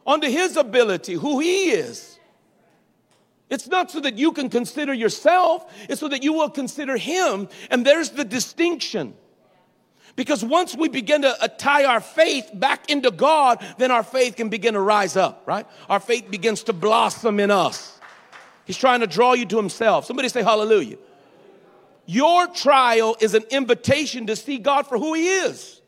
onto 0.05 0.27
His 0.27 0.57
ability, 0.57 1.13
who 1.13 1.39
He 1.39 1.71
is. 1.71 2.19
It's 3.49 3.67
not 3.67 3.89
so 3.89 4.01
that 4.01 4.17
you 4.17 4.31
can 4.31 4.49
consider 4.49 4.93
yourself, 4.93 5.71
it's 5.89 6.01
so 6.01 6.09
that 6.09 6.23
you 6.23 6.33
will 6.33 6.49
consider 6.49 6.97
Him. 6.97 7.47
And 7.71 7.85
there's 7.85 8.11
the 8.11 8.25
distinction. 8.25 9.15
Because 10.15 10.43
once 10.43 10.75
we 10.75 10.89
begin 10.89 11.21
to 11.21 11.41
uh, 11.41 11.47
tie 11.47 11.85
our 11.85 12.01
faith 12.01 12.49
back 12.53 12.89
into 12.89 13.11
God, 13.11 13.63
then 13.77 13.91
our 13.91 14.03
faith 14.03 14.35
can 14.35 14.49
begin 14.49 14.73
to 14.73 14.79
rise 14.79 15.15
up, 15.15 15.43
right? 15.45 15.67
Our 15.89 15.99
faith 15.99 16.29
begins 16.29 16.63
to 16.63 16.73
blossom 16.73 17.39
in 17.39 17.51
us. 17.51 17.99
He's 18.65 18.77
trying 18.77 19.01
to 19.01 19.07
draw 19.07 19.33
you 19.33 19.45
to 19.45 19.57
Himself. 19.57 20.05
Somebody 20.05 20.27
say 20.29 20.41
hallelujah. 20.41 20.97
Your 22.07 22.47
trial 22.47 23.17
is 23.19 23.33
an 23.33 23.43
invitation 23.51 24.27
to 24.27 24.35
see 24.35 24.57
God 24.57 24.87
for 24.87 24.97
who 24.97 25.13
He 25.13 25.27
is. 25.27 25.81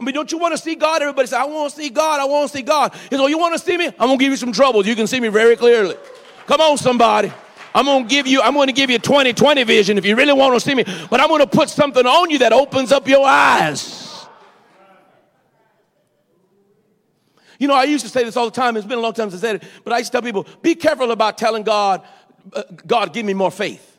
I 0.00 0.02
mean, 0.02 0.14
don't 0.14 0.32
you 0.32 0.38
want 0.38 0.52
to 0.56 0.58
see 0.58 0.74
God? 0.74 1.02
Everybody 1.02 1.28
say, 1.28 1.36
I 1.36 1.44
want 1.44 1.74
to 1.74 1.76
see 1.76 1.90
God. 1.90 2.18
I 2.18 2.24
want 2.24 2.50
to 2.50 2.56
see 2.56 2.62
God. 2.62 2.94
He 2.94 3.10
says, 3.10 3.20
Oh, 3.20 3.26
you 3.26 3.38
want 3.38 3.52
to 3.52 3.58
see 3.58 3.76
me? 3.76 3.86
I'm 3.86 4.08
going 4.08 4.18
to 4.18 4.24
give 4.24 4.30
you 4.30 4.38
some 4.38 4.52
troubles. 4.52 4.86
You 4.86 4.96
can 4.96 5.06
see 5.06 5.20
me 5.20 5.28
very 5.28 5.56
clearly. 5.56 5.96
Come 6.46 6.62
on, 6.62 6.78
somebody. 6.78 7.30
I'm 7.74 7.84
going 7.84 8.04
to 8.04 8.08
give 8.08 8.26
you, 8.26 8.40
I'm 8.40 8.54
going 8.54 8.68
to 8.68 8.72
give 8.72 8.88
you 8.88 8.98
2020 8.98 9.62
vision 9.64 9.98
if 9.98 10.06
you 10.06 10.16
really 10.16 10.32
want 10.32 10.54
to 10.54 10.60
see 10.60 10.74
me. 10.74 10.84
But 11.10 11.20
I'm 11.20 11.28
going 11.28 11.42
to 11.42 11.46
put 11.46 11.68
something 11.68 12.06
on 12.06 12.30
you 12.30 12.38
that 12.38 12.54
opens 12.54 12.90
up 12.90 13.06
your 13.06 13.26
eyes. 13.26 14.26
You 17.58 17.68
know, 17.68 17.74
I 17.74 17.84
used 17.84 18.06
to 18.06 18.10
say 18.10 18.24
this 18.24 18.38
all 18.38 18.46
the 18.46 18.50
time. 18.52 18.78
It's 18.78 18.86
been 18.86 18.98
a 18.98 19.02
long 19.02 19.12
time 19.12 19.30
since 19.30 19.44
I 19.44 19.46
said 19.48 19.56
it, 19.56 19.64
but 19.84 19.92
I 19.92 19.98
used 19.98 20.10
to 20.10 20.16
tell 20.16 20.22
people, 20.22 20.46
be 20.62 20.74
careful 20.74 21.10
about 21.10 21.36
telling 21.36 21.62
God, 21.62 22.02
uh, 22.54 22.62
God, 22.86 23.12
give 23.12 23.26
me 23.26 23.34
more 23.34 23.50
faith. 23.50 23.89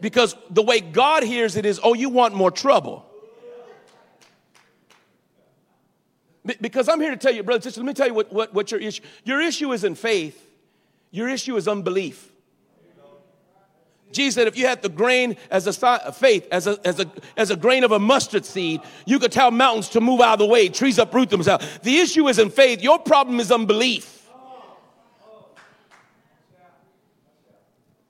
Because 0.00 0.36
the 0.50 0.62
way 0.62 0.80
God 0.80 1.22
hears 1.22 1.56
it 1.56 1.64
is, 1.64 1.80
oh, 1.82 1.94
you 1.94 2.10
want 2.10 2.34
more 2.34 2.50
trouble. 2.50 3.04
Because 6.60 6.88
I'm 6.88 7.00
here 7.00 7.10
to 7.10 7.16
tell 7.16 7.32
you, 7.32 7.42
brother, 7.42 7.62
sister, 7.62 7.80
let 7.80 7.86
me 7.86 7.94
tell 7.94 8.06
you 8.06 8.14
what, 8.14 8.32
what, 8.32 8.54
what 8.54 8.70
your 8.70 8.80
issue. 8.80 9.02
Your 9.24 9.40
issue 9.40 9.72
isn't 9.72 9.96
faith. 9.96 10.40
Your 11.10 11.28
issue 11.28 11.56
is 11.56 11.66
unbelief. 11.66 12.30
Jesus 14.12 14.36
said, 14.36 14.46
if 14.46 14.56
you 14.56 14.66
had 14.66 14.82
the 14.82 14.88
grain 14.88 15.36
as 15.50 15.66
a 15.66 16.12
faith, 16.12 16.46
as 16.52 16.66
a, 16.66 16.78
as, 16.86 17.00
a, 17.00 17.10
as 17.36 17.50
a 17.50 17.56
grain 17.56 17.84
of 17.84 17.92
a 17.92 17.98
mustard 17.98 18.46
seed, 18.46 18.80
you 19.04 19.18
could 19.18 19.32
tell 19.32 19.50
mountains 19.50 19.88
to 19.90 20.00
move 20.00 20.20
out 20.20 20.34
of 20.34 20.38
the 20.38 20.46
way, 20.46 20.68
trees 20.68 20.98
uproot 20.98 21.28
themselves. 21.28 21.66
The 21.82 21.98
issue 21.98 22.28
isn't 22.28 22.50
faith, 22.50 22.80
your 22.80 22.98
problem 22.98 23.40
is 23.40 23.50
unbelief. 23.50 24.15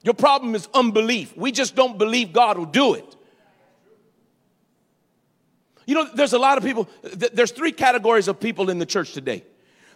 Your 0.07 0.15
problem 0.15 0.55
is 0.55 0.69
unbelief. 0.73 1.37
We 1.37 1.51
just 1.51 1.75
don't 1.75 1.99
believe 1.99 2.33
God 2.33 2.57
will 2.59 2.65
do 2.65 2.95
it. 2.95 3.17
You 5.85 5.97
know, 5.97 6.09
there's 6.15 6.33
a 6.33 6.39
lot 6.39 6.59
of 6.59 6.63
people, 6.65 6.89
there's 7.03 7.51
three 7.51 7.73
categories 7.73 8.29
of 8.29 8.39
people 8.39 8.71
in 8.71 8.79
the 8.79 8.87
church 8.87 9.15
today. 9.15 9.43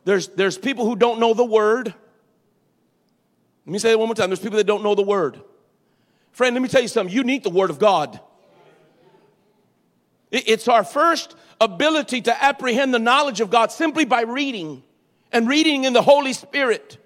There's, 0.05 0.27
there's 0.27 0.59
people 0.59 0.85
who 0.85 0.97
don't 0.97 1.21
know 1.21 1.33
the 1.33 1.45
word. 1.45 1.95
Let 3.67 3.73
me 3.73 3.79
say 3.79 3.93
it 3.93 3.99
one 4.01 4.09
more 4.09 4.17
time. 4.17 4.31
There's 4.31 4.41
people 4.41 4.57
that 4.57 4.67
don't 4.67 4.83
know 4.83 4.97
the 4.97 5.03
word. 5.03 5.41
Friend, 6.33 6.53
let 6.53 6.61
me 6.61 6.69
tell 6.69 6.83
you 6.83 6.89
something. 6.89 7.15
You 7.15 7.23
need 7.23 7.45
the 7.45 7.51
Word 7.51 7.71
of 7.71 7.79
God. 7.79 8.19
It's 10.33 10.67
our 10.67 10.83
first 10.83 11.37
ability 11.61 12.23
to 12.23 12.43
apprehend 12.43 12.93
the 12.93 12.99
knowledge 12.99 13.41
of 13.41 13.51
God 13.51 13.71
simply 13.71 14.05
by 14.05 14.23
reading 14.23 14.83
and 15.31 15.49
reading 15.49 15.85
in 15.85 15.93
the 15.93 16.03
Holy 16.03 16.33
Spirit. 16.33 17.00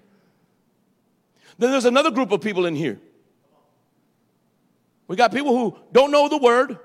Then 1.57 1.71
there's 1.71 1.85
another 1.85 2.11
group 2.11 2.31
of 2.31 2.41
people 2.41 2.65
in 2.65 2.75
here. 2.75 2.99
We 5.07 5.15
got 5.15 5.31
people 5.31 5.55
who 5.55 5.77
don't 5.91 6.11
know 6.11 6.27
the 6.27 6.37
Word, 6.37 6.79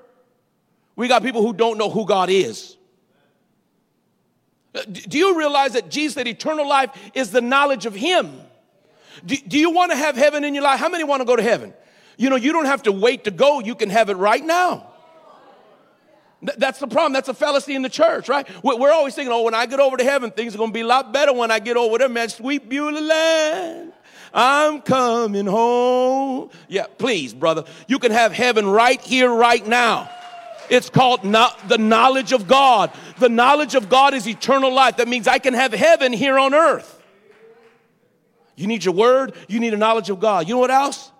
we 0.95 1.07
got 1.07 1.23
people 1.23 1.41
who 1.41 1.53
don't 1.53 1.77
know 1.77 1.89
who 1.89 2.05
God 2.05 2.29
is. 2.29 2.77
Uh, 4.73 4.83
do 4.83 5.17
you 5.17 5.37
realize 5.37 5.73
that 5.73 5.89
Jesus 5.89 6.13
said 6.13 6.27
eternal 6.27 6.67
life 6.67 6.91
is 7.13 7.31
the 7.31 7.41
knowledge 7.41 7.85
of 7.85 7.93
Him? 7.93 8.39
Do, 9.25 9.35
do 9.35 9.59
you 9.59 9.71
want 9.71 9.91
to 9.91 9.97
have 9.97 10.15
heaven 10.15 10.45
in 10.45 10.53
your 10.53 10.63
life? 10.63 10.79
How 10.79 10.87
many 10.87 11.03
want 11.03 11.21
to 11.21 11.25
go 11.25 11.35
to 11.35 11.43
heaven? 11.43 11.73
You 12.17 12.29
know, 12.29 12.37
you 12.37 12.53
don't 12.53 12.65
have 12.65 12.83
to 12.83 12.91
wait 12.91 13.25
to 13.25 13.31
go, 13.31 13.59
you 13.59 13.75
can 13.75 13.89
have 13.89 14.09
it 14.09 14.15
right 14.15 14.43
now. 14.43 14.87
That's 16.41 16.79
the 16.79 16.87
problem. 16.87 17.13
That's 17.13 17.29
a 17.29 17.35
fallacy 17.35 17.75
in 17.75 17.83
the 17.83 17.89
church, 17.89 18.27
right? 18.27 18.47
We're 18.63 18.91
always 18.91 19.13
thinking, 19.13 19.31
oh, 19.31 19.43
when 19.43 19.53
I 19.53 19.67
get 19.67 19.79
over 19.79 19.97
to 19.97 20.03
heaven, 20.03 20.31
things 20.31 20.55
are 20.55 20.57
going 20.57 20.71
to 20.71 20.73
be 20.73 20.81
a 20.81 20.87
lot 20.87 21.13
better 21.13 21.33
when 21.33 21.51
I 21.51 21.59
get 21.59 21.77
over 21.77 21.99
there, 21.99 22.09
man. 22.09 22.29
Sweet 22.29 22.67
Beulah 22.67 22.99
land. 22.99 23.93
I'm 24.33 24.81
coming 24.81 25.45
home. 25.45 26.49
Yeah, 26.67 26.85
please, 26.97 27.33
brother. 27.33 27.65
You 27.87 27.99
can 27.99 28.11
have 28.11 28.31
heaven 28.31 28.65
right 28.65 29.01
here, 29.01 29.29
right 29.33 29.65
now. 29.65 30.09
It's 30.69 30.89
called 30.89 31.23
the 31.23 31.77
knowledge 31.77 32.31
of 32.31 32.47
God. 32.47 32.91
The 33.19 33.27
knowledge 33.27 33.75
of 33.75 33.89
God 33.89 34.13
is 34.13 34.27
eternal 34.27 34.73
life. 34.73 34.97
That 34.97 35.09
means 35.09 35.27
I 35.27 35.37
can 35.37 35.53
have 35.53 35.73
heaven 35.73 36.13
here 36.13 36.39
on 36.39 36.53
earth. 36.53 36.99
You 38.55 38.67
need 38.67 38.85
your 38.85 38.93
word, 38.93 39.33
you 39.47 39.59
need 39.59 39.73
a 39.73 39.77
knowledge 39.77 40.09
of 40.09 40.19
God. 40.19 40.47
You 40.47 40.53
know 40.53 40.59
what 40.59 40.71
else? 40.71 41.11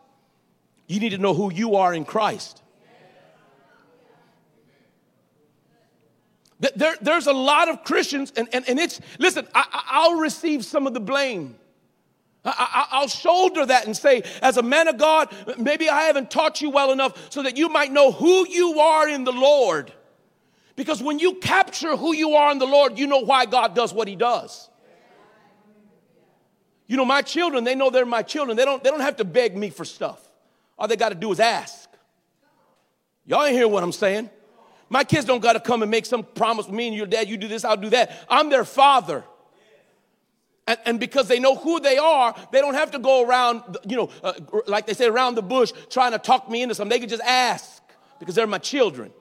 You 0.88 1.00
need 1.00 1.10
to 1.10 1.18
know 1.18 1.34
who 1.34 1.52
you 1.52 1.76
are 1.76 1.94
in 1.94 2.06
Christ. 2.06 2.62
There, 6.76 6.96
there's 7.02 7.26
a 7.26 7.34
lot 7.34 7.70
of 7.70 7.84
Christians, 7.84 8.32
and, 8.38 8.48
and, 8.54 8.70
and 8.70 8.80
it's, 8.80 9.02
listen, 9.18 9.48
I, 9.56 10.08
will 10.08 10.20
receive 10.20 10.64
some 10.64 10.86
of 10.86 10.94
the 10.94 11.00
blame. 11.00 11.56
I, 12.44 13.00
will 13.02 13.08
shoulder 13.08 13.66
that 13.68 13.86
and 13.86 13.96
say, 13.96 14.24
as 14.42 14.58
a 14.58 14.64
man 14.64 14.88
of 14.88 14.98
God, 14.98 15.30
maybe 15.60 15.90
I 15.90 16.04
haven't 16.04 16.32
taught 16.32 16.60
you 16.62 16.72
well 16.72 16.92
enough 16.92 17.32
so 17.32 17.44
that 17.44 17.56
you 17.56 17.70
might 17.70 17.92
know 17.92 18.12
who 18.12 18.48
you 18.48 18.80
are 18.80 19.08
in 19.08 19.24
the 19.24 19.32
Lord. 19.32 19.94
Because 20.76 21.04
when 21.04 21.20
you 21.20 21.36
capture 21.36 21.96
who 21.96 22.16
you 22.16 22.32
are 22.34 22.52
in 22.52 22.58
the 22.58 22.66
Lord, 22.66 22.98
you 22.98 23.06
know 23.06 23.20
why 23.20 23.46
God 23.46 23.76
does 23.76 23.94
what 23.94 24.08
He 24.08 24.16
does. 24.16 24.70
You 26.88 26.98
know, 26.98 27.06
my 27.06 27.22
children, 27.22 27.64
they 27.64 27.76
know 27.76 27.90
they're 27.90 28.06
my 28.06 28.24
children. 28.24 28.58
They 28.58 28.66
don't, 28.66 28.84
they 28.84 28.90
don't 28.90 29.02
have 29.02 29.18
to 29.18 29.24
beg 29.24 29.56
me 29.56 29.70
for 29.70 29.86
stuff. 29.86 30.20
All 30.78 30.88
they 30.88 30.98
got 30.98 31.10
to 31.10 31.16
do 31.16 31.32
is 31.32 31.40
ask. 31.40 31.90
Y'all 33.26 33.44
ain't 33.44 33.56
hear 33.56 33.68
what 33.68 33.84
I'm 33.84 33.92
saying. 33.92 34.30
My 34.90 35.04
kids 35.04 35.26
don't 35.26 35.40
got 35.40 35.54
to 35.54 35.60
come 35.60 35.84
and 35.84 35.92
make 35.92 36.06
some 36.06 36.24
promise 36.24 36.66
with 36.66 36.76
me 36.76 36.88
and 36.88 36.98
your 36.98 37.06
dad, 37.06 37.30
you 37.30 37.38
do 37.38 37.48
this, 37.48 37.64
I'll 37.64 37.78
do 37.78 37.92
that. 37.92 38.26
I'm 38.28 38.50
their 38.50 38.66
father. 38.66 39.24
And, 40.72 40.80
and, 40.86 41.00
because 41.02 41.28
they 41.28 41.40
know 41.40 41.56
who 41.56 41.82
they 41.82 41.98
are, 41.98 42.34
they 42.52 42.62
don't 42.62 42.76
have 42.76 42.92
to 42.92 43.00
go 43.00 43.28
around, 43.28 43.78
you 43.86 43.98
know, 43.98 44.10
uh, 44.24 44.34
like 44.68 44.86
they 44.86 44.94
say, 44.94 45.06
around 45.06 45.36
the 45.36 45.42
bush 45.42 45.74
trying 45.90 46.14
to 46.14 46.18
talk 46.18 46.50
me 46.50 46.62
into 46.62 46.74
something. 46.74 46.90
They 46.90 47.00
can 47.00 47.10
just 47.10 47.24
ask 47.24 47.82
because 48.20 48.36
they're 48.36 48.48
my 48.48 48.58
children. 48.58 49.12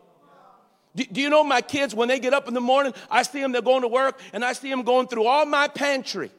Do, 0.95 1.05
do 1.05 1.21
you 1.21 1.29
know 1.29 1.43
my 1.43 1.61
kids, 1.61 1.93
when 1.93 2.07
they 2.07 2.21
get 2.21 2.35
up 2.35 2.47
in 2.47 2.55
the 2.55 2.61
morning, 2.61 2.95
I 3.11 3.25
see 3.25 3.41
them, 3.41 3.51
they're 3.51 3.63
going 3.63 3.83
to 3.83 3.89
work, 3.89 4.21
and 4.33 4.45
I 4.45 4.53
see 4.53 4.71
them 4.71 4.83
going 4.83 5.09
through 5.09 5.27
all 5.27 5.45
my 5.45 5.67
pantry. 5.67 6.31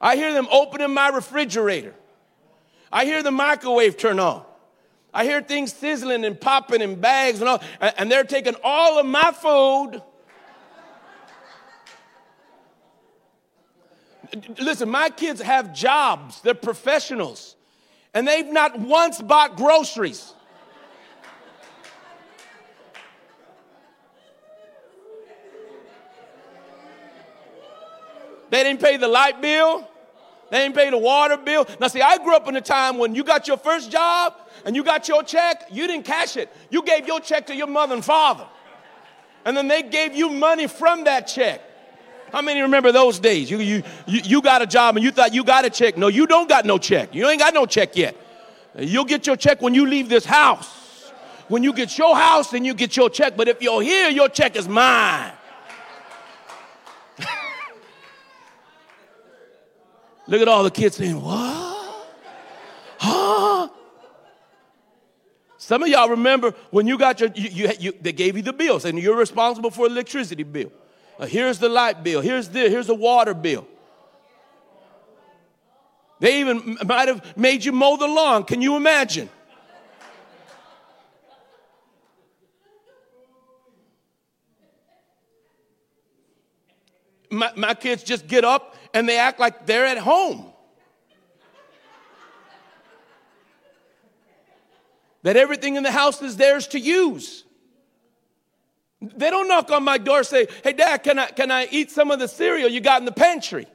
I 0.00 0.16
hear 0.16 0.32
them 0.32 0.48
opening 0.50 0.92
my 0.92 1.10
refrigerator. 1.10 1.94
I 2.90 3.04
hear 3.04 3.22
the 3.22 3.30
microwave 3.30 3.96
turn 3.96 4.18
on. 4.18 4.44
I 5.14 5.24
hear 5.24 5.40
things 5.40 5.72
sizzling 5.72 6.24
and 6.24 6.40
popping 6.40 6.80
in 6.80 7.00
bags 7.00 7.38
and 7.38 7.48
all, 7.48 7.62
and 7.80 8.10
they're 8.10 8.24
taking 8.24 8.56
all 8.64 8.98
of 8.98 9.06
my 9.06 9.30
food 9.30 10.02
Listen, 14.58 14.88
my 14.88 15.10
kids 15.10 15.40
have 15.40 15.74
jobs, 15.74 16.40
they're 16.40 16.54
professionals, 16.54 17.56
and 18.14 18.26
they've 18.26 18.46
not 18.46 18.78
once 18.78 19.20
bought 19.20 19.56
groceries. 19.56 20.34
They 28.50 28.64
didn't 28.64 28.80
pay 28.80 28.96
the 28.96 29.08
light 29.08 29.40
bill. 29.40 29.86
They 30.50 30.58
didn't 30.58 30.74
pay 30.74 30.90
the 30.90 30.98
water 30.98 31.36
bill. 31.36 31.66
Now, 31.80 31.86
see, 31.86 32.02
I 32.02 32.18
grew 32.18 32.34
up 32.34 32.48
in 32.48 32.56
a 32.56 32.60
time 32.60 32.98
when 32.98 33.14
you 33.14 33.22
got 33.22 33.46
your 33.46 33.56
first 33.56 33.90
job 33.92 34.34
and 34.64 34.74
you 34.74 34.82
got 34.82 35.06
your 35.06 35.22
check, 35.22 35.68
you 35.70 35.86
didn't 35.86 36.04
cash 36.04 36.36
it. 36.36 36.52
You 36.70 36.82
gave 36.82 37.06
your 37.06 37.20
check 37.20 37.46
to 37.46 37.54
your 37.54 37.68
mother 37.68 37.94
and 37.94 38.04
father. 38.04 38.46
And 39.44 39.56
then 39.56 39.68
they 39.68 39.82
gave 39.82 40.14
you 40.14 40.28
money 40.28 40.66
from 40.66 41.04
that 41.04 41.28
check. 41.28 41.62
How 42.32 42.42
many 42.42 42.60
remember 42.60 42.92
those 42.92 43.18
days? 43.18 43.50
You, 43.50 43.58
you, 43.58 43.82
you, 44.06 44.40
got 44.42 44.62
a 44.62 44.66
job 44.66 44.96
and 44.96 45.04
you 45.04 45.10
thought 45.10 45.34
you 45.34 45.42
got 45.44 45.64
a 45.64 45.70
check. 45.70 45.96
No, 45.96 46.08
you 46.08 46.26
don't 46.26 46.48
got 46.48 46.64
no 46.64 46.78
check. 46.78 47.14
You 47.14 47.28
ain't 47.28 47.40
got 47.40 47.54
no 47.54 47.66
check 47.66 47.96
yet. 47.96 48.16
You'll 48.78 49.04
get 49.04 49.26
your 49.26 49.36
check 49.36 49.60
when 49.60 49.74
you 49.74 49.86
leave 49.86 50.08
this 50.08 50.24
house. 50.24 51.12
When 51.48 51.64
you 51.64 51.72
get 51.72 51.98
your 51.98 52.14
house, 52.16 52.50
then 52.50 52.64
you 52.64 52.74
get 52.74 52.96
your 52.96 53.10
check. 53.10 53.36
But 53.36 53.48
if 53.48 53.60
you're 53.60 53.82
here, 53.82 54.08
your 54.08 54.28
check 54.28 54.54
is 54.54 54.68
mine. 54.68 55.32
Look 60.28 60.40
at 60.40 60.46
all 60.46 60.62
the 60.62 60.70
kids 60.70 60.96
saying, 60.96 61.20
What? 61.20 62.06
Huh? 62.98 63.68
Some 65.56 65.82
of 65.82 65.88
y'all 65.88 66.08
remember 66.10 66.54
when 66.70 66.86
you 66.86 66.98
got 66.98 67.18
your, 67.20 67.30
you, 67.34 67.48
you, 67.50 67.72
you, 67.78 67.92
they 68.00 68.12
gave 68.12 68.36
you 68.36 68.42
the 68.42 68.52
bills 68.52 68.84
and 68.84 68.98
you're 68.98 69.16
responsible 69.16 69.70
for 69.70 69.86
electricity 69.86 70.42
bill. 70.42 70.70
Uh, 71.20 71.26
here's 71.26 71.58
the 71.58 71.68
light 71.68 72.02
bill. 72.02 72.22
Here's 72.22 72.48
the, 72.48 72.60
here's 72.60 72.86
the 72.86 72.94
water 72.94 73.34
bill. 73.34 73.68
They 76.18 76.40
even 76.40 76.78
might 76.84 77.08
have 77.08 77.36
made 77.36 77.62
you 77.62 77.72
mow 77.72 77.98
the 77.98 78.08
lawn. 78.08 78.44
Can 78.44 78.62
you 78.62 78.76
imagine? 78.76 79.28
My, 87.30 87.52
my 87.54 87.74
kids 87.74 88.02
just 88.02 88.26
get 88.26 88.44
up 88.44 88.74
and 88.94 89.06
they 89.06 89.18
act 89.18 89.38
like 89.38 89.66
they're 89.66 89.86
at 89.86 89.98
home. 89.98 90.46
That 95.22 95.36
everything 95.36 95.76
in 95.76 95.82
the 95.82 95.92
house 95.92 96.22
is 96.22 96.38
theirs 96.38 96.66
to 96.68 96.78
use. 96.78 97.44
They 99.00 99.30
don't 99.30 99.48
knock 99.48 99.70
on 99.70 99.82
my 99.82 99.98
door 99.98 100.22
say, 100.24 100.46
Hey, 100.62 100.74
Dad, 100.74 100.98
can 101.02 101.18
I, 101.18 101.26
can 101.28 101.50
I 101.50 101.68
eat 101.70 101.90
some 101.90 102.10
of 102.10 102.18
the 102.18 102.28
cereal 102.28 102.68
you 102.68 102.80
got 102.80 103.00
in 103.00 103.06
the 103.06 103.12
pantry? 103.12 103.66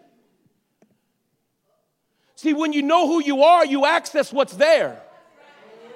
See, 2.36 2.54
when 2.54 2.74
you 2.74 2.84
know 2.84 3.08
who 3.08 3.24
you 3.24 3.44
are, 3.44 3.66
you 3.66 3.86
access 3.86 4.32
what's 4.32 4.54
there. 4.56 5.02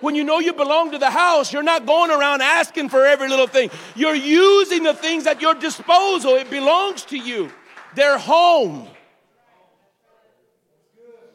When 0.02 0.16
you 0.16 0.24
know 0.24 0.40
you 0.40 0.54
belong 0.54 0.92
to 0.92 0.98
the 0.98 1.10
house, 1.10 1.52
you're 1.52 1.62
not 1.62 1.86
going 1.86 2.10
around 2.10 2.42
asking 2.42 2.90
for 2.90 3.06
every 3.06 3.28
little 3.28 3.48
thing. 3.48 3.70
You're 3.96 4.16
using 4.16 4.84
the 4.84 4.94
things 4.94 5.28
at 5.28 5.42
your 5.42 5.54
disposal. 5.54 6.36
It 6.36 6.50
belongs 6.50 7.04
to 7.06 7.18
you. 7.18 7.52
They're 7.96 8.18
home. 8.18 8.88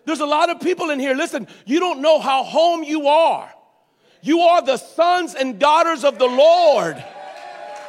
There's 0.07 0.21
a 0.21 0.27
lot 0.27 0.51
of 0.51 0.61
people 0.61 0.91
in 0.91 0.99
here. 0.99 1.15
Listen, 1.15 1.47
you 1.67 1.79
don't 1.79 2.01
know 2.01 2.19
how 2.19 2.43
home 2.43 2.83
you 2.83 3.09
are. 3.09 3.51
You 4.23 4.41
are 4.41 4.63
the 4.63 4.79
sons 4.79 5.35
and 5.35 5.59
daughters 5.59 6.03
of 6.03 6.19
the 6.19 6.27
Lord. 6.27 7.03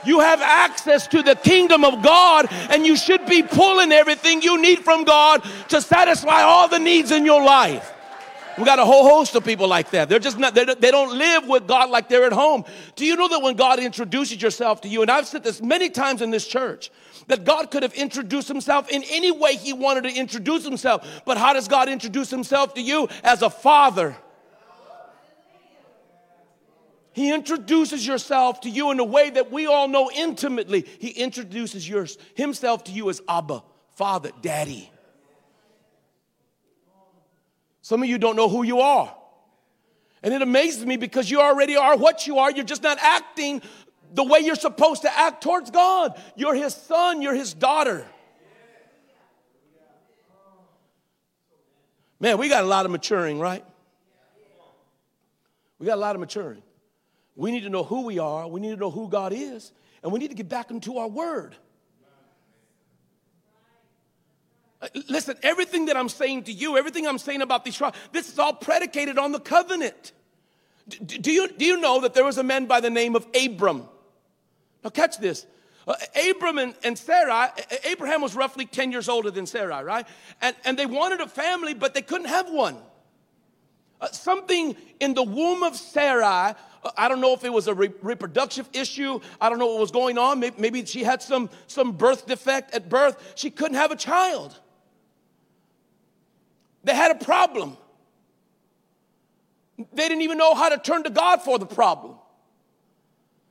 You 0.05 0.19
have 0.19 0.41
access 0.41 1.07
to 1.07 1.21
the 1.21 1.35
kingdom 1.35 1.83
of 1.83 2.03
God, 2.03 2.47
and 2.69 2.85
you 2.85 2.95
should 2.95 3.25
be 3.25 3.43
pulling 3.43 3.91
everything 3.91 4.41
you 4.41 4.61
need 4.61 4.79
from 4.79 5.03
God 5.03 5.43
to 5.69 5.81
satisfy 5.81 6.41
all 6.41 6.67
the 6.67 6.79
needs 6.79 7.11
in 7.11 7.25
your 7.25 7.43
life. 7.43 7.93
We 8.57 8.63
got 8.63 8.79
a 8.79 8.85
whole 8.85 9.03
host 9.09 9.35
of 9.35 9.43
people 9.43 9.67
like 9.67 9.89
that. 9.91 10.07
They're 10.07 10.19
just 10.19 10.37
not, 10.37 10.55
they 10.55 10.63
don't 10.65 11.17
live 11.17 11.47
with 11.47 11.67
God 11.67 11.89
like 11.89 12.07
they're 12.07 12.23
at 12.23 12.31
home. 12.31 12.63
Do 12.95 13.05
you 13.05 13.17
know 13.17 13.27
that 13.27 13.41
when 13.41 13.55
God 13.55 13.79
introduces 13.79 14.41
yourself 14.41 14.81
to 14.81 14.87
you, 14.87 15.01
and 15.01 15.11
I've 15.11 15.27
said 15.27 15.43
this 15.43 15.61
many 15.61 15.89
times 15.89 16.21
in 16.21 16.31
this 16.31 16.47
church, 16.47 16.89
that 17.27 17.43
God 17.43 17.69
could 17.71 17.83
have 17.83 17.93
introduced 17.93 18.47
himself 18.47 18.89
in 18.89 19.03
any 19.09 19.31
way 19.31 19.55
he 19.55 19.73
wanted 19.73 20.03
to 20.03 20.13
introduce 20.13 20.63
himself. 20.63 21.23
But 21.25 21.37
how 21.37 21.53
does 21.53 21.67
God 21.67 21.89
introduce 21.89 22.29
himself 22.29 22.75
to 22.75 22.81
you? 22.81 23.09
As 23.23 23.41
a 23.41 23.49
father. 23.49 24.15
He 27.15 27.33
introduces 27.33 28.05
yourself 28.05 28.59
to 28.61 28.69
you 28.69 28.91
in 28.91 28.99
a 28.99 29.03
way 29.05 29.29
that 29.29 29.49
we 29.49 29.67
all 29.67 29.87
know 29.87 30.11
intimately. 30.13 30.85
He 30.99 31.11
introduces 31.11 31.87
yours, 31.87 32.17
himself 32.33 32.83
to 32.83 32.91
you 32.91 33.09
as 33.09 33.21
Abba, 33.29 33.63
Father, 33.95 34.31
Daddy. 34.41 34.91
Some 37.81 38.03
of 38.03 38.09
you 38.09 38.17
don't 38.17 38.35
know 38.35 38.49
who 38.49 38.63
you 38.63 38.81
are. 38.81 39.15
And 40.23 40.33
it 40.33 40.41
amazes 40.41 40.85
me 40.85 40.97
because 40.97 41.31
you 41.31 41.39
already 41.39 41.77
are 41.77 41.95
what 41.95 42.27
you 42.27 42.39
are. 42.39 42.51
You're 42.51 42.65
just 42.65 42.83
not 42.83 42.97
acting 42.99 43.61
the 44.13 44.25
way 44.25 44.39
you're 44.39 44.55
supposed 44.55 45.03
to 45.03 45.17
act 45.17 45.41
towards 45.41 45.71
God. 45.71 46.21
You're 46.35 46.53
His 46.55 46.75
son, 46.75 47.21
you're 47.21 47.33
His 47.33 47.53
daughter. 47.53 48.05
Man, 52.19 52.37
we 52.37 52.49
got 52.49 52.65
a 52.65 52.67
lot 52.67 52.83
of 52.83 52.91
maturing, 52.91 53.39
right? 53.39 53.63
We 55.79 55.85
got 55.85 55.97
a 55.97 56.01
lot 56.01 56.15
of 56.15 56.19
maturing. 56.19 56.61
We 57.35 57.51
need 57.51 57.63
to 57.63 57.69
know 57.69 57.83
who 57.83 58.05
we 58.05 58.19
are, 58.19 58.47
we 58.47 58.61
need 58.61 58.71
to 58.71 58.77
know 58.77 58.91
who 58.91 59.09
God 59.09 59.33
is, 59.33 59.71
and 60.01 60.11
we 60.11 60.19
need 60.19 60.29
to 60.29 60.35
get 60.35 60.47
back 60.49 60.71
into 60.71 60.97
our 60.97 61.07
word. 61.07 61.55
Uh, 64.81 64.87
listen, 65.09 65.35
everything 65.43 65.85
that 65.85 65.97
I'm 65.97 66.09
saying 66.09 66.43
to 66.43 66.51
you, 66.51 66.77
everything 66.77 67.07
I'm 67.07 67.17
saying 67.17 67.41
about 67.41 67.65
these 67.65 67.75
trials, 67.75 67.95
this 68.11 68.31
is 68.31 68.39
all 68.39 68.53
predicated 68.53 69.17
on 69.17 69.31
the 69.31 69.39
covenant. 69.39 70.13
Do 70.87 71.31
you, 71.31 71.47
do 71.47 71.65
you 71.65 71.79
know 71.79 72.01
that 72.01 72.13
there 72.13 72.23
was 72.25 72.37
a 72.37 72.43
man 72.43 72.67
by 72.67 72.79
the 72.79 72.89
name 72.89 73.15
of 73.15 73.25
Abram? 73.35 73.85
Now, 74.83 74.91
catch 74.91 75.17
this. 75.17 75.45
Uh, 75.87 75.95
Abram 76.29 76.57
and, 76.57 76.75
and 76.83 76.97
Sarai, 76.97 77.49
Abraham 77.85 78.21
was 78.21 78.35
roughly 78.35 78.65
10 78.65 78.91
years 78.91 79.09
older 79.09 79.31
than 79.31 79.45
Sarai, 79.45 79.83
right? 79.83 80.07
And, 80.41 80.55
and 80.63 80.77
they 80.77 80.85
wanted 80.85 81.21
a 81.21 81.27
family, 81.27 81.73
but 81.73 81.93
they 81.93 82.01
couldn't 82.01 82.27
have 82.27 82.49
one. 82.49 82.77
Uh, 84.01 84.07
something 84.07 84.75
in 84.99 85.13
the 85.13 85.23
womb 85.23 85.63
of 85.63 85.75
Sarai 85.75 86.53
I 86.97 87.07
don't 87.07 87.21
know 87.21 87.33
if 87.33 87.43
it 87.43 87.51
was 87.51 87.67
a 87.67 87.73
re- 87.73 87.93
reproductive 88.01 88.69
issue. 88.73 89.19
I 89.39 89.49
don't 89.49 89.59
know 89.59 89.67
what 89.67 89.79
was 89.79 89.91
going 89.91 90.17
on. 90.17 90.39
Maybe, 90.39 90.55
maybe 90.59 90.85
she 90.85 91.03
had 91.03 91.21
some, 91.21 91.49
some 91.67 91.93
birth 91.93 92.27
defect 92.27 92.73
at 92.73 92.89
birth. 92.89 93.33
She 93.35 93.49
couldn't 93.49 93.77
have 93.77 93.91
a 93.91 93.95
child. 93.95 94.59
They 96.83 96.95
had 96.95 97.11
a 97.11 97.23
problem. 97.23 97.77
They 99.77 100.07
didn't 100.07 100.21
even 100.21 100.37
know 100.37 100.53
how 100.53 100.69
to 100.69 100.77
turn 100.77 101.03
to 101.03 101.09
God 101.09 101.41
for 101.41 101.57
the 101.57 101.65
problem. 101.65 102.15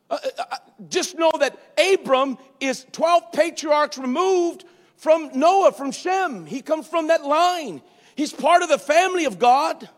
Uh, 0.08 0.18
uh, 0.38 0.42
uh 0.50 0.56
just 0.88 1.16
know 1.16 1.30
that 1.38 1.58
Abram 1.78 2.36
is 2.60 2.86
12 2.92 3.32
patriarchs 3.32 3.96
removed 3.98 4.64
from 4.96 5.30
Noah, 5.34 5.72
from 5.72 5.92
Shem. 5.92 6.46
He 6.46 6.62
comes 6.62 6.86
from 6.86 7.08
that 7.08 7.24
line. 7.24 7.82
He's 8.16 8.32
part 8.32 8.62
of 8.62 8.68
the 8.68 8.78
family 8.78 9.24
of 9.24 9.38
God. 9.38 9.88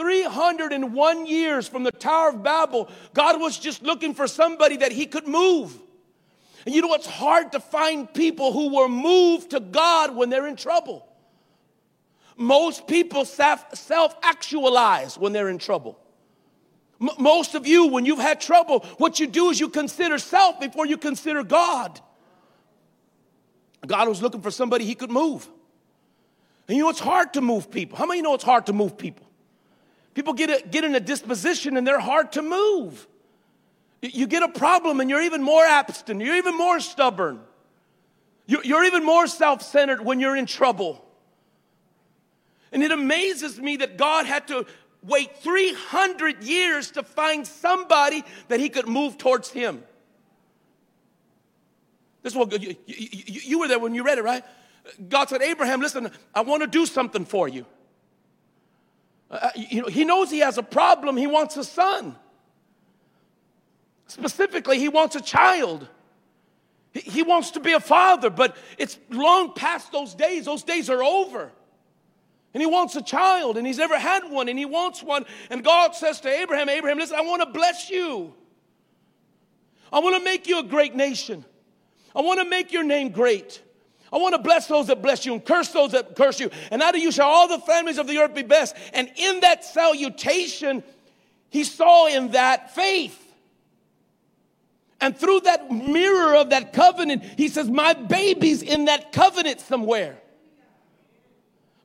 301 0.00 1.26
years 1.26 1.68
from 1.68 1.82
the 1.82 1.92
Tower 1.92 2.30
of 2.30 2.42
Babel, 2.42 2.88
God 3.12 3.38
was 3.38 3.58
just 3.58 3.82
looking 3.82 4.14
for 4.14 4.26
somebody 4.26 4.78
that 4.78 4.92
he 4.92 5.04
could 5.04 5.28
move. 5.28 5.78
And 6.64 6.74
you 6.74 6.80
know, 6.80 6.94
it's 6.94 7.06
hard 7.06 7.52
to 7.52 7.60
find 7.60 8.12
people 8.12 8.50
who 8.54 8.74
were 8.74 8.88
moved 8.88 9.50
to 9.50 9.60
God 9.60 10.16
when 10.16 10.30
they're 10.30 10.46
in 10.46 10.56
trouble. 10.56 11.06
Most 12.34 12.86
people 12.86 13.26
self 13.26 14.16
actualize 14.22 15.18
when 15.18 15.34
they're 15.34 15.50
in 15.50 15.58
trouble. 15.58 16.00
M- 16.98 17.10
most 17.18 17.54
of 17.54 17.66
you, 17.66 17.88
when 17.88 18.06
you've 18.06 18.18
had 18.18 18.40
trouble, 18.40 18.80
what 18.96 19.20
you 19.20 19.26
do 19.26 19.50
is 19.50 19.60
you 19.60 19.68
consider 19.68 20.16
self 20.18 20.58
before 20.60 20.86
you 20.86 20.96
consider 20.96 21.44
God. 21.44 22.00
God 23.86 24.08
was 24.08 24.22
looking 24.22 24.40
for 24.40 24.50
somebody 24.50 24.86
he 24.86 24.94
could 24.94 25.10
move. 25.10 25.46
And 26.68 26.76
you 26.78 26.84
know, 26.84 26.88
it's 26.88 27.00
hard 27.00 27.34
to 27.34 27.42
move 27.42 27.70
people. 27.70 27.98
How 27.98 28.06
many 28.06 28.22
know 28.22 28.32
it's 28.32 28.44
hard 28.44 28.64
to 28.66 28.72
move 28.72 28.96
people? 28.96 29.29
People 30.14 30.32
get, 30.32 30.50
a, 30.50 30.68
get 30.68 30.84
in 30.84 30.94
a 30.94 31.00
disposition 31.00 31.76
and 31.76 31.86
they're 31.86 32.00
hard 32.00 32.32
to 32.32 32.42
move. 32.42 33.06
You 34.02 34.26
get 34.26 34.42
a 34.42 34.48
problem 34.48 35.00
and 35.00 35.10
you're 35.10 35.22
even 35.22 35.42
more 35.42 35.64
abstinent, 35.64 36.24
you're 36.24 36.36
even 36.36 36.56
more 36.56 36.80
stubborn, 36.80 37.40
you're 38.46 38.84
even 38.84 39.04
more 39.04 39.26
self 39.26 39.62
centered 39.62 40.04
when 40.04 40.20
you're 40.20 40.36
in 40.36 40.46
trouble. 40.46 41.04
And 42.72 42.82
it 42.82 42.92
amazes 42.92 43.58
me 43.58 43.76
that 43.78 43.98
God 43.98 44.26
had 44.26 44.48
to 44.48 44.64
wait 45.02 45.36
300 45.38 46.44
years 46.44 46.92
to 46.92 47.02
find 47.02 47.46
somebody 47.46 48.24
that 48.48 48.60
he 48.60 48.68
could 48.68 48.86
move 48.86 49.18
towards 49.18 49.50
him. 49.50 49.82
This 52.22 52.32
is 52.32 52.38
what 52.38 52.62
you, 52.62 52.76
you, 52.86 53.40
you 53.44 53.58
were 53.58 53.68
there 53.68 53.78
when 53.78 53.94
you 53.94 54.04
read 54.04 54.18
it, 54.18 54.24
right? 54.24 54.44
God 55.08 55.28
said, 55.28 55.42
Abraham, 55.42 55.80
listen, 55.80 56.10
I 56.34 56.42
want 56.42 56.62
to 56.62 56.66
do 56.66 56.86
something 56.86 57.24
for 57.24 57.48
you. 57.48 57.66
Uh, 59.30 59.50
you 59.54 59.82
know, 59.82 59.88
he 59.88 60.04
knows 60.04 60.30
he 60.30 60.40
has 60.40 60.58
a 60.58 60.62
problem. 60.62 61.16
He 61.16 61.26
wants 61.26 61.56
a 61.56 61.64
son. 61.64 62.16
Specifically, 64.06 64.78
he 64.78 64.88
wants 64.88 65.14
a 65.14 65.20
child. 65.20 65.86
He, 66.92 67.00
he 67.00 67.22
wants 67.22 67.52
to 67.52 67.60
be 67.60 67.72
a 67.72 67.80
father, 67.80 68.28
but 68.28 68.56
it's 68.76 68.98
long 69.08 69.54
past 69.54 69.92
those 69.92 70.14
days. 70.14 70.46
Those 70.46 70.64
days 70.64 70.90
are 70.90 71.02
over. 71.02 71.52
And 72.52 72.60
he 72.60 72.66
wants 72.66 72.96
a 72.96 73.02
child, 73.02 73.56
and 73.56 73.64
he's 73.64 73.78
never 73.78 73.96
had 73.96 74.28
one, 74.28 74.48
and 74.48 74.58
he 74.58 74.64
wants 74.64 75.02
one. 75.02 75.24
And 75.50 75.62
God 75.62 75.94
says 75.94 76.20
to 76.22 76.28
Abraham, 76.28 76.68
Abraham, 76.68 76.98
listen, 76.98 77.16
I 77.16 77.20
want 77.20 77.42
to 77.42 77.50
bless 77.50 77.88
you. 77.88 78.34
I 79.92 80.00
want 80.00 80.16
to 80.16 80.24
make 80.24 80.48
you 80.48 80.58
a 80.58 80.64
great 80.64 80.96
nation. 80.96 81.44
I 82.14 82.22
want 82.22 82.40
to 82.40 82.44
make 82.44 82.72
your 82.72 82.82
name 82.82 83.10
great. 83.10 83.62
I 84.12 84.18
want 84.18 84.34
to 84.34 84.40
bless 84.40 84.66
those 84.66 84.88
that 84.88 85.02
bless 85.02 85.24
you 85.24 85.32
and 85.32 85.44
curse 85.44 85.68
those 85.68 85.92
that 85.92 86.16
curse 86.16 86.40
you. 86.40 86.50
And 86.70 86.82
out 86.82 86.94
of 86.94 87.00
you 87.00 87.12
shall 87.12 87.28
all 87.28 87.48
the 87.48 87.60
families 87.60 87.98
of 87.98 88.06
the 88.06 88.18
earth 88.18 88.34
be 88.34 88.42
blessed. 88.42 88.74
And 88.92 89.10
in 89.16 89.40
that 89.40 89.64
salutation, 89.64 90.82
he 91.48 91.64
saw 91.64 92.08
in 92.08 92.32
that 92.32 92.74
faith. 92.74 93.18
And 95.00 95.16
through 95.16 95.40
that 95.40 95.70
mirror 95.70 96.34
of 96.34 96.50
that 96.50 96.72
covenant, 96.72 97.22
he 97.36 97.48
says, 97.48 97.70
My 97.70 97.94
baby's 97.94 98.62
in 98.62 98.86
that 98.86 99.12
covenant 99.12 99.60
somewhere. 99.60 100.18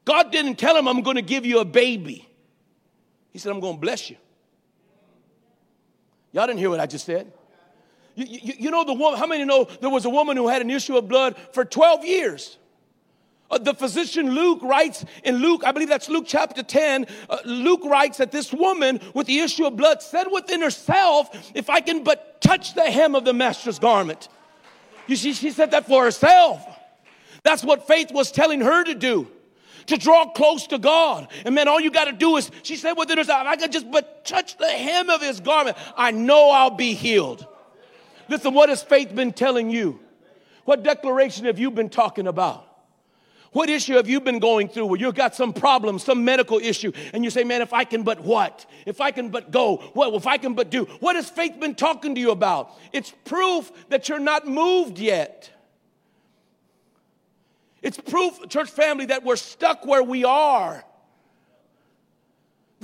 God 0.04 0.32
didn't 0.32 0.56
tell 0.56 0.76
him, 0.76 0.88
I'm 0.88 1.02
going 1.02 1.16
to 1.16 1.22
give 1.22 1.46
you 1.46 1.60
a 1.60 1.66
baby. 1.66 2.28
He 3.32 3.40
said, 3.40 3.52
I'm 3.52 3.60
going 3.60 3.76
to 3.76 3.82
bless 3.82 4.10
you. 4.10 4.18
Y'all 6.32 6.46
didn't 6.48 6.60
hear 6.60 6.70
what 6.70 6.80
I 6.80 6.86
just 6.86 7.06
said. 7.06 7.32
You, 8.16 8.26
you, 8.28 8.54
you, 8.58 8.72
know 8.72 8.84
the 8.84 8.94
woman, 8.94 9.20
how 9.20 9.28
many 9.28 9.44
know 9.44 9.66
there 9.82 9.90
was 9.90 10.06
a 10.06 10.10
woman 10.10 10.38
who 10.38 10.48
had 10.48 10.62
an 10.62 10.70
issue 10.70 10.98
of 10.98 11.08
blood 11.08 11.36
for 11.52 11.66
12 11.66 12.06
years? 12.06 12.58
Uh, 13.52 13.58
the 13.58 13.74
physician 13.74 14.32
Luke 14.32 14.60
writes 14.64 15.06
in 15.24 15.36
Luke, 15.36 15.64
I 15.66 15.72
believe 15.72 15.90
that's 15.90 16.10
Luke 16.10 16.26
chapter 16.26 16.64
10. 16.64 17.06
Uh, 17.30 17.38
Luke 17.46 17.82
writes 17.84 18.18
that 18.18 18.32
this 18.32 18.52
woman 18.52 19.00
with 19.14 19.28
the 19.28 19.40
issue 19.40 19.66
of 19.66 19.76
blood 19.76 20.02
said 20.02 20.26
within 20.32 20.62
herself, 20.62 21.52
If 21.54 21.70
I 21.70 21.82
can 21.82 22.04
but 22.04 22.42
touch 22.42 22.74
the 22.74 22.90
hem 22.90 23.16
of 23.16 23.26
the 23.26 23.34
master's 23.34 23.80
garment. 23.80 24.30
You 25.08 25.16
see, 25.16 25.34
she 25.34 25.52
said 25.52 25.72
that 25.72 25.86
for 25.86 26.04
herself. 26.04 26.66
That's 27.44 27.64
what 27.64 27.86
faith 27.86 28.12
was 28.12 28.32
telling 28.32 28.62
her 28.62 28.84
to 28.84 28.96
do 28.96 29.28
to 29.88 29.98
draw 29.98 30.28
close 30.32 30.66
to 30.68 30.80
God. 30.80 31.28
And 31.46 31.54
man, 31.54 31.68
all 31.68 31.80
you 31.80 31.92
got 31.92 32.06
to 32.06 32.12
do 32.12 32.38
is, 32.38 32.50
she 32.64 32.76
said 32.76 32.94
within 32.94 33.18
herself, 33.20 33.42
if 33.42 33.48
I 33.48 33.56
could 33.56 33.72
just 33.72 33.92
but 33.92 34.26
touch 34.26 34.58
the 34.58 34.68
hem 34.68 35.12
of 35.12 35.22
his 35.22 35.40
garment, 35.40 35.78
I 35.96 36.10
know 36.10 36.50
I'll 36.50 36.72
be 36.72 36.94
healed. 36.94 37.46
Listen, 38.28 38.54
what 38.54 38.70
has 38.70 38.84
faith 38.84 39.14
been 39.14 39.34
telling 39.34 39.70
you? 39.70 40.00
What 40.64 40.84
declaration 40.84 41.46
have 41.46 41.60
you 41.60 41.72
been 41.72 41.90
talking 41.90 42.28
about? 42.28 42.66
What 43.52 43.70
issue 43.70 43.94
have 43.96 44.10
you 44.10 44.20
been 44.20 44.40
going 44.40 44.68
through 44.68 44.88
where 44.88 45.00
you've 45.00 45.16
got 45.16 45.34
some 45.34 45.54
problem, 45.54 45.98
some 45.98 46.26
medical 46.26 46.58
issue, 46.58 46.92
and 47.14 47.24
you 47.24 47.30
say, 47.30 47.46
man, 47.46 47.62
if 47.62 47.72
I 47.72 47.86
can 47.86 48.04
but 48.04 48.20
what? 48.20 48.66
If 48.86 49.00
I 49.00 49.12
can 49.12 49.30
but 49.30 49.50
go, 49.50 49.78
what? 49.94 50.14
If 50.14 50.28
I 50.28 50.38
can 50.38 50.56
but 50.56 50.70
do. 50.70 50.84
What 51.00 51.16
has 51.16 51.30
faith 51.30 51.58
been 51.58 51.74
talking 51.74 52.16
to 52.16 52.22
you 52.22 52.32
about? 52.32 52.74
It's 52.92 53.14
proof 53.24 53.72
that 53.88 54.10
you're 54.10 54.20
not 54.20 54.46
moved 54.46 55.00
yet. 55.00 55.50
It's 57.82 57.98
proof, 57.98 58.50
church 58.50 58.72
family, 58.72 59.06
that 59.06 59.24
we're 59.24 59.38
stuck 59.38 59.86
where 59.86 60.04
we 60.04 60.26
are. 60.26 60.84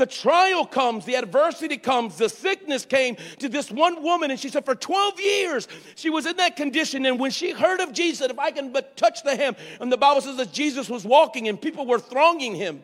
The 0.01 0.07
trial 0.07 0.65
comes, 0.65 1.05
the 1.05 1.13
adversity 1.13 1.77
comes, 1.77 2.17
the 2.17 2.27
sickness 2.27 2.85
came 2.85 3.17
to 3.37 3.47
this 3.47 3.69
one 3.69 4.01
woman, 4.01 4.31
and 4.31 4.39
she 4.39 4.49
said, 4.49 4.65
For 4.65 4.73
12 4.73 5.19
years 5.19 5.67
she 5.93 6.09
was 6.09 6.25
in 6.25 6.37
that 6.37 6.55
condition. 6.55 7.05
And 7.05 7.19
when 7.19 7.29
she 7.29 7.51
heard 7.51 7.79
of 7.81 7.93
Jesus, 7.93 8.27
if 8.31 8.39
I 8.39 8.49
can 8.49 8.71
but 8.71 8.97
touch 8.97 9.21
the 9.21 9.35
hem, 9.35 9.55
and 9.79 9.91
the 9.91 9.97
Bible 9.97 10.21
says 10.21 10.37
that 10.37 10.51
Jesus 10.51 10.89
was 10.89 11.05
walking 11.05 11.47
and 11.47 11.61
people 11.61 11.85
were 11.85 11.99
thronging 11.99 12.55
him. 12.55 12.81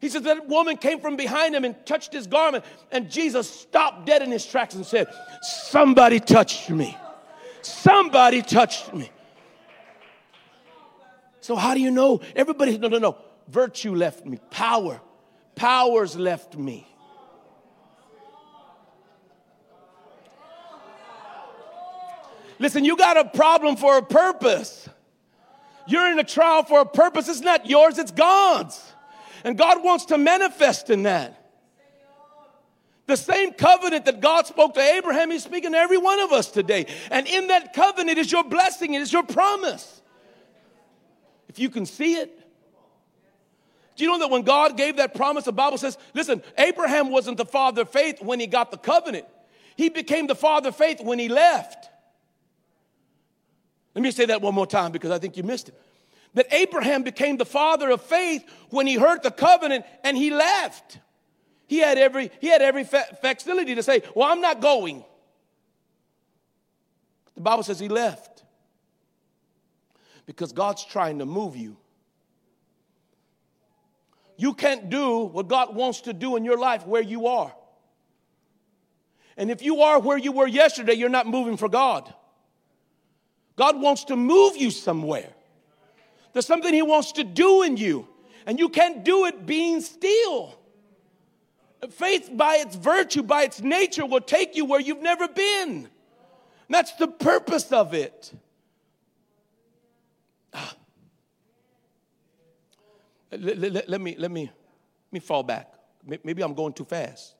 He 0.00 0.08
said 0.08 0.24
that 0.24 0.48
woman 0.48 0.78
came 0.78 1.00
from 1.00 1.16
behind 1.16 1.54
him 1.54 1.66
and 1.66 1.76
touched 1.84 2.14
his 2.14 2.26
garment, 2.26 2.64
and 2.90 3.10
Jesus 3.10 3.46
stopped 3.50 4.06
dead 4.06 4.22
in 4.22 4.30
his 4.30 4.46
tracks 4.46 4.74
and 4.74 4.86
said, 4.86 5.08
Somebody 5.42 6.18
touched 6.18 6.70
me. 6.70 6.96
Somebody 7.60 8.40
touched 8.40 8.94
me. 8.94 9.10
So, 11.42 11.56
how 11.56 11.74
do 11.74 11.80
you 11.80 11.90
know? 11.90 12.22
Everybody, 12.34 12.78
no, 12.78 12.88
no, 12.88 12.96
no. 12.96 13.18
Virtue 13.48 13.94
left 13.94 14.24
me, 14.24 14.38
power 14.50 14.98
powers 15.54 16.16
left 16.16 16.56
me. 16.56 16.86
Listen, 22.58 22.84
you 22.84 22.96
got 22.96 23.16
a 23.16 23.24
problem 23.24 23.76
for 23.76 23.98
a 23.98 24.02
purpose. 24.02 24.88
You're 25.86 26.12
in 26.12 26.18
a 26.18 26.24
trial 26.24 26.62
for 26.62 26.80
a 26.80 26.86
purpose. 26.86 27.28
It's 27.28 27.40
not 27.40 27.66
yours, 27.66 27.98
it's 27.98 28.12
God's. 28.12 28.80
And 29.42 29.58
God 29.58 29.82
wants 29.82 30.06
to 30.06 30.18
manifest 30.18 30.88
in 30.88 31.02
that. 31.02 31.38
The 33.06 33.16
same 33.16 33.52
covenant 33.52 34.04
that 34.04 34.20
God 34.20 34.46
spoke 34.46 34.74
to 34.74 34.80
Abraham, 34.80 35.32
He's 35.32 35.42
speaking 35.42 35.72
to 35.72 35.78
every 35.78 35.98
one 35.98 36.20
of 36.20 36.30
us 36.30 36.50
today. 36.50 36.86
And 37.10 37.26
in 37.26 37.48
that 37.48 37.72
covenant 37.72 38.16
is 38.16 38.30
your 38.30 38.44
blessing, 38.44 38.94
it 38.94 39.02
is 39.02 39.12
your 39.12 39.24
promise. 39.24 40.00
If 41.48 41.58
you 41.58 41.68
can 41.68 41.84
see 41.84 42.14
it, 42.14 42.41
you 44.02 44.08
know 44.08 44.18
that 44.18 44.30
when 44.30 44.42
God 44.42 44.76
gave 44.76 44.96
that 44.96 45.14
promise, 45.14 45.44
the 45.44 45.52
Bible 45.52 45.78
says, 45.78 45.96
listen, 46.12 46.42
Abraham 46.58 47.10
wasn't 47.10 47.36
the 47.36 47.44
father 47.44 47.82
of 47.82 47.90
faith 47.90 48.20
when 48.20 48.40
he 48.40 48.48
got 48.48 48.72
the 48.72 48.76
covenant. 48.76 49.26
He 49.76 49.88
became 49.88 50.26
the 50.26 50.34
father 50.34 50.70
of 50.70 50.76
faith 50.76 51.00
when 51.00 51.20
he 51.20 51.28
left. 51.28 51.88
Let 53.94 54.02
me 54.02 54.10
say 54.10 54.26
that 54.26 54.42
one 54.42 54.54
more 54.54 54.66
time 54.66 54.90
because 54.90 55.12
I 55.12 55.18
think 55.18 55.36
you 55.36 55.44
missed 55.44 55.68
it. 55.68 55.80
That 56.34 56.52
Abraham 56.52 57.04
became 57.04 57.36
the 57.36 57.44
father 57.44 57.90
of 57.90 58.02
faith 58.02 58.44
when 58.70 58.86
he 58.86 58.96
heard 58.96 59.22
the 59.22 59.30
covenant 59.30 59.84
and 60.02 60.16
he 60.16 60.30
left. 60.30 60.98
He 61.68 61.78
had 61.78 61.96
every, 61.96 62.32
he 62.40 62.48
had 62.48 62.60
every 62.60 62.84
fa- 62.84 63.16
facility 63.20 63.74
to 63.76 63.82
say, 63.82 64.02
Well, 64.16 64.30
I'm 64.30 64.40
not 64.40 64.60
going. 64.60 65.04
The 67.34 67.40
Bible 67.40 67.62
says 67.62 67.78
he 67.78 67.88
left 67.88 68.42
because 70.26 70.52
God's 70.52 70.84
trying 70.84 71.20
to 71.20 71.26
move 71.26 71.56
you 71.56 71.76
you 74.42 74.54
can't 74.54 74.90
do 74.90 75.20
what 75.20 75.46
God 75.46 75.72
wants 75.72 76.00
to 76.00 76.12
do 76.12 76.34
in 76.34 76.44
your 76.44 76.58
life 76.58 76.84
where 76.84 77.00
you 77.00 77.28
are. 77.28 77.54
And 79.36 79.52
if 79.52 79.62
you 79.62 79.82
are 79.82 80.00
where 80.00 80.18
you 80.18 80.32
were 80.32 80.48
yesterday, 80.48 80.94
you're 80.94 81.08
not 81.08 81.28
moving 81.28 81.56
for 81.56 81.68
God. 81.68 82.12
God 83.54 83.80
wants 83.80 84.02
to 84.06 84.16
move 84.16 84.56
you 84.56 84.72
somewhere. 84.72 85.30
There's 86.32 86.46
something 86.46 86.74
He 86.74 86.82
wants 86.82 87.12
to 87.12 87.24
do 87.24 87.62
in 87.62 87.76
you, 87.76 88.08
and 88.44 88.58
you 88.58 88.68
can't 88.68 89.04
do 89.04 89.26
it 89.26 89.46
being 89.46 89.80
still. 89.80 90.58
Faith, 91.90 92.28
by 92.32 92.56
its 92.56 92.74
virtue, 92.74 93.22
by 93.22 93.44
its 93.44 93.60
nature, 93.60 94.04
will 94.04 94.20
take 94.20 94.56
you 94.56 94.64
where 94.64 94.80
you've 94.80 95.02
never 95.02 95.28
been. 95.28 95.70
And 95.70 95.88
that's 96.68 96.96
the 96.96 97.06
purpose 97.06 97.70
of 97.70 97.94
it. 97.94 98.32
Ah. 100.52 100.74
Let, 103.32 103.58
let, 103.58 103.88
let, 103.88 104.00
me, 104.00 104.16
let, 104.18 104.30
me, 104.30 104.42
let 104.44 105.12
me 105.12 105.20
fall 105.20 105.42
back. 105.42 105.72
Maybe 106.04 106.42
I'm 106.42 106.54
going 106.54 106.72
too 106.72 106.84
fast. 106.84 107.34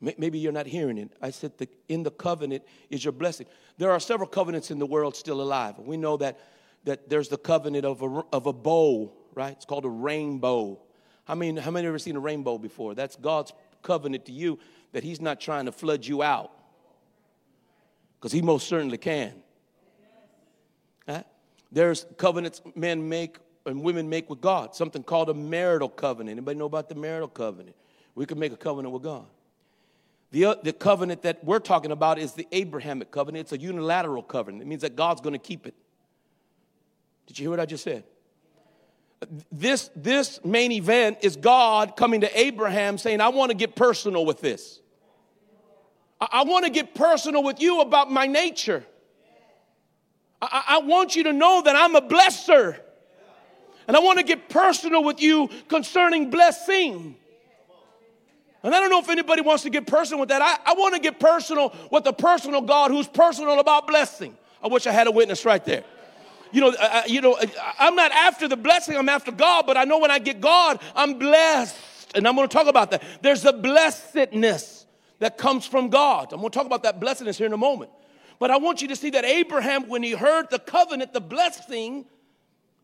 Maybe 0.00 0.40
you're 0.40 0.52
not 0.52 0.66
hearing 0.66 0.98
it. 0.98 1.12
I 1.22 1.30
said, 1.30 1.56
the, 1.58 1.68
in 1.88 2.02
the 2.02 2.10
covenant 2.10 2.64
is 2.90 3.04
your 3.04 3.12
blessing. 3.12 3.46
There 3.78 3.92
are 3.92 4.00
several 4.00 4.28
covenants 4.28 4.72
in 4.72 4.80
the 4.80 4.86
world 4.86 5.14
still 5.14 5.40
alive. 5.40 5.78
We 5.78 5.96
know 5.96 6.16
that, 6.16 6.40
that 6.84 7.08
there's 7.08 7.28
the 7.28 7.38
covenant 7.38 7.84
of 7.84 8.02
a, 8.02 8.24
of 8.32 8.46
a 8.46 8.52
bow, 8.52 9.12
right? 9.34 9.52
It's 9.52 9.64
called 9.64 9.84
a 9.84 9.88
rainbow. 9.88 10.80
I 11.28 11.36
mean, 11.36 11.56
how 11.56 11.70
many 11.70 11.84
have 11.84 11.92
ever 11.92 12.00
seen 12.00 12.16
a 12.16 12.20
rainbow 12.20 12.58
before? 12.58 12.96
That's 12.96 13.14
God's 13.14 13.52
covenant 13.82 14.24
to 14.26 14.32
you 14.32 14.58
that 14.90 15.04
He's 15.04 15.20
not 15.20 15.40
trying 15.40 15.66
to 15.66 15.72
flood 15.72 16.04
you 16.04 16.24
out. 16.24 16.50
Because 18.18 18.32
He 18.32 18.42
most 18.42 18.66
certainly 18.66 18.98
can. 18.98 19.34
Right? 21.06 21.24
There's 21.70 22.06
covenants 22.16 22.60
men 22.74 23.08
make 23.08 23.38
and 23.66 23.82
women 23.82 24.08
make 24.08 24.28
with 24.28 24.40
God, 24.40 24.74
something 24.74 25.02
called 25.02 25.30
a 25.30 25.34
marital 25.34 25.88
covenant. 25.88 26.38
Anybody 26.38 26.58
know 26.58 26.66
about 26.66 26.88
the 26.88 26.94
marital 26.94 27.28
covenant? 27.28 27.76
We 28.14 28.26
can 28.26 28.38
make 28.38 28.52
a 28.52 28.56
covenant 28.56 28.92
with 28.92 29.02
God. 29.02 29.26
The, 30.32 30.46
uh, 30.46 30.54
the 30.62 30.72
covenant 30.72 31.22
that 31.22 31.44
we're 31.44 31.58
talking 31.58 31.92
about 31.92 32.18
is 32.18 32.32
the 32.32 32.48
Abrahamic 32.52 33.10
covenant. 33.10 33.42
It's 33.42 33.52
a 33.52 33.58
unilateral 33.58 34.22
covenant. 34.22 34.62
It 34.62 34.66
means 34.66 34.82
that 34.82 34.96
God's 34.96 35.20
going 35.20 35.34
to 35.34 35.38
keep 35.38 35.66
it. 35.66 35.74
Did 37.26 37.38
you 37.38 37.44
hear 37.44 37.50
what 37.50 37.60
I 37.60 37.66
just 37.66 37.84
said? 37.84 38.04
This, 39.52 39.90
this 39.94 40.44
main 40.44 40.72
event 40.72 41.18
is 41.22 41.36
God 41.36 41.96
coming 41.96 42.22
to 42.22 42.38
Abraham 42.38 42.98
saying, 42.98 43.20
I 43.20 43.28
want 43.28 43.50
to 43.50 43.56
get 43.56 43.76
personal 43.76 44.26
with 44.26 44.40
this. 44.40 44.80
I, 46.20 46.28
I 46.32 46.44
want 46.44 46.64
to 46.64 46.70
get 46.70 46.94
personal 46.94 47.42
with 47.42 47.60
you 47.60 47.80
about 47.80 48.10
my 48.10 48.26
nature. 48.26 48.84
I, 50.40 50.64
I 50.66 50.78
want 50.78 51.14
you 51.14 51.24
to 51.24 51.32
know 51.32 51.62
that 51.62 51.76
I'm 51.76 51.94
a 51.94 52.00
blesser. 52.00 52.80
And 53.88 53.96
I 53.96 54.00
want 54.00 54.18
to 54.18 54.24
get 54.24 54.48
personal 54.48 55.02
with 55.04 55.20
you 55.20 55.48
concerning 55.68 56.30
blessing. 56.30 57.16
And 58.62 58.74
I 58.74 58.80
don't 58.80 58.90
know 58.90 59.00
if 59.00 59.08
anybody 59.08 59.42
wants 59.42 59.64
to 59.64 59.70
get 59.70 59.86
personal 59.86 60.20
with 60.20 60.28
that. 60.28 60.40
I, 60.40 60.70
I 60.70 60.74
want 60.74 60.94
to 60.94 61.00
get 61.00 61.18
personal 61.18 61.74
with 61.90 62.04
the 62.04 62.12
personal 62.12 62.60
God 62.60 62.90
who's 62.90 63.08
personal 63.08 63.58
about 63.58 63.88
blessing. 63.88 64.36
I 64.62 64.68
wish 64.68 64.86
I 64.86 64.92
had 64.92 65.08
a 65.08 65.10
witness 65.10 65.44
right 65.44 65.64
there. 65.64 65.82
You 66.52 66.60
know, 66.60 66.74
uh, 66.78 67.02
you 67.06 67.20
know, 67.20 67.36
I'm 67.78 67.96
not 67.96 68.12
after 68.12 68.46
the 68.46 68.56
blessing, 68.56 68.96
I'm 68.96 69.08
after 69.08 69.32
God, 69.32 69.66
but 69.66 69.76
I 69.76 69.84
know 69.84 69.98
when 69.98 70.10
I 70.10 70.18
get 70.18 70.40
God, 70.40 70.80
I'm 70.94 71.18
blessed. 71.18 71.76
And 72.14 72.28
I'm 72.28 72.36
going 72.36 72.46
to 72.46 72.52
talk 72.52 72.66
about 72.66 72.90
that. 72.90 73.02
There's 73.22 73.44
a 73.46 73.54
blessedness 73.54 74.86
that 75.18 75.38
comes 75.38 75.66
from 75.66 75.88
God. 75.88 76.32
I'm 76.32 76.40
going 76.40 76.50
to 76.50 76.56
talk 76.56 76.66
about 76.66 76.82
that 76.82 77.00
blessedness 77.00 77.38
here 77.38 77.46
in 77.46 77.52
a 77.54 77.58
moment. 77.58 77.90
But 78.38 78.50
I 78.50 78.58
want 78.58 78.82
you 78.82 78.88
to 78.88 78.96
see 78.96 79.10
that 79.10 79.24
Abraham, 79.24 79.88
when 79.88 80.02
he 80.02 80.12
heard 80.12 80.50
the 80.50 80.58
covenant, 80.58 81.12
the 81.12 81.20
blessing, 81.20 82.04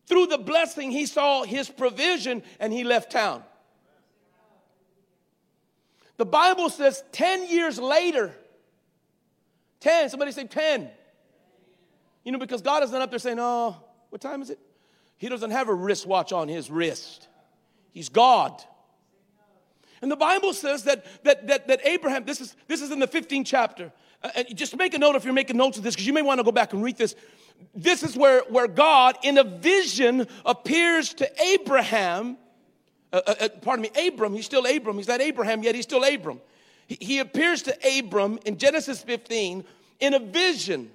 through 0.09 0.25
the 0.25 0.39
blessing, 0.39 0.91
he 0.91 1.05
saw 1.05 1.43
his 1.43 1.69
provision 1.69 2.43
and 2.59 2.73
he 2.73 2.83
left 2.83 3.11
town. 3.11 3.43
The 6.17 6.25
Bible 6.25 6.69
says 6.69 7.03
10 7.13 7.47
years 7.47 7.79
later, 7.79 8.35
10, 9.79 10.09
somebody 10.09 10.31
say 10.33 10.45
10. 10.45 10.89
You 12.25 12.33
know, 12.33 12.39
because 12.39 12.61
God 12.61 12.83
isn't 12.83 13.01
up 13.01 13.09
there 13.09 13.19
saying, 13.19 13.37
oh, 13.39 13.77
what 14.09 14.19
time 14.19 14.41
is 14.41 14.49
it? 14.49 14.59
He 15.17 15.29
doesn't 15.29 15.51
have 15.51 15.69
a 15.69 15.73
wristwatch 15.73 16.33
on 16.33 16.47
his 16.49 16.69
wrist. 16.69 17.27
He's 17.91 18.09
God. 18.09 18.61
And 20.01 20.11
the 20.11 20.15
Bible 20.17 20.53
says 20.53 20.83
that, 20.83 21.05
that, 21.23 21.47
that, 21.47 21.67
that 21.67 21.85
Abraham, 21.85 22.25
this 22.25 22.41
is, 22.41 22.55
this 22.67 22.81
is 22.81 22.91
in 22.91 22.99
the 22.99 23.07
15th 23.07 23.45
chapter. 23.45 23.91
Uh, 24.23 24.43
just 24.53 24.75
make 24.75 24.93
a 24.93 24.97
note 24.97 25.15
if 25.15 25.23
you're 25.23 25.33
making 25.33 25.57
notes 25.57 25.77
of 25.77 25.83
this, 25.83 25.95
because 25.95 26.07
you 26.07 26.13
may 26.13 26.21
want 26.21 26.39
to 26.39 26.43
go 26.43 26.51
back 26.51 26.73
and 26.73 26.83
read 26.83 26.97
this. 26.97 27.15
This 27.75 28.03
is 28.03 28.17
where, 28.17 28.41
where 28.49 28.67
God, 28.67 29.17
in 29.23 29.37
a 29.37 29.43
vision, 29.43 30.27
appears 30.45 31.13
to 31.15 31.41
Abraham. 31.41 32.37
Uh, 33.13 33.21
uh, 33.25 33.35
uh 33.39 33.49
pardon 33.61 33.83
me, 33.83 34.07
Abram. 34.07 34.33
He's 34.33 34.45
still 34.45 34.65
Abram. 34.65 34.97
He's 34.97 35.07
not 35.07 35.21
Abraham 35.21 35.63
yet. 35.63 35.75
He's 35.75 35.85
still 35.85 36.03
Abram. 36.03 36.41
He, 36.87 36.97
he 36.99 37.19
appears 37.19 37.63
to 37.63 37.77
Abram 37.99 38.39
in 38.45 38.57
Genesis 38.57 39.01
15 39.01 39.63
in 39.99 40.13
a 40.13 40.19
vision. 40.19 40.91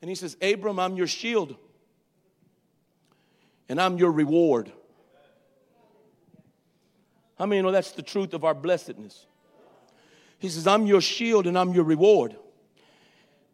And 0.00 0.08
he 0.08 0.14
says, 0.14 0.36
Abram, 0.42 0.78
I'm 0.78 0.96
your 0.96 1.06
shield, 1.06 1.56
and 3.68 3.80
I'm 3.80 3.96
your 3.96 4.12
reward. 4.12 4.70
How 7.38 7.46
many 7.46 7.62
know 7.62 7.72
that's 7.72 7.92
the 7.92 8.02
truth 8.02 8.34
of 8.34 8.44
our 8.44 8.54
blessedness? 8.54 9.26
He 10.38 10.48
says, 10.48 10.66
I'm 10.66 10.86
your 10.86 11.00
shield 11.00 11.46
and 11.46 11.58
I'm 11.58 11.72
your 11.72 11.84
reward. 11.84 12.36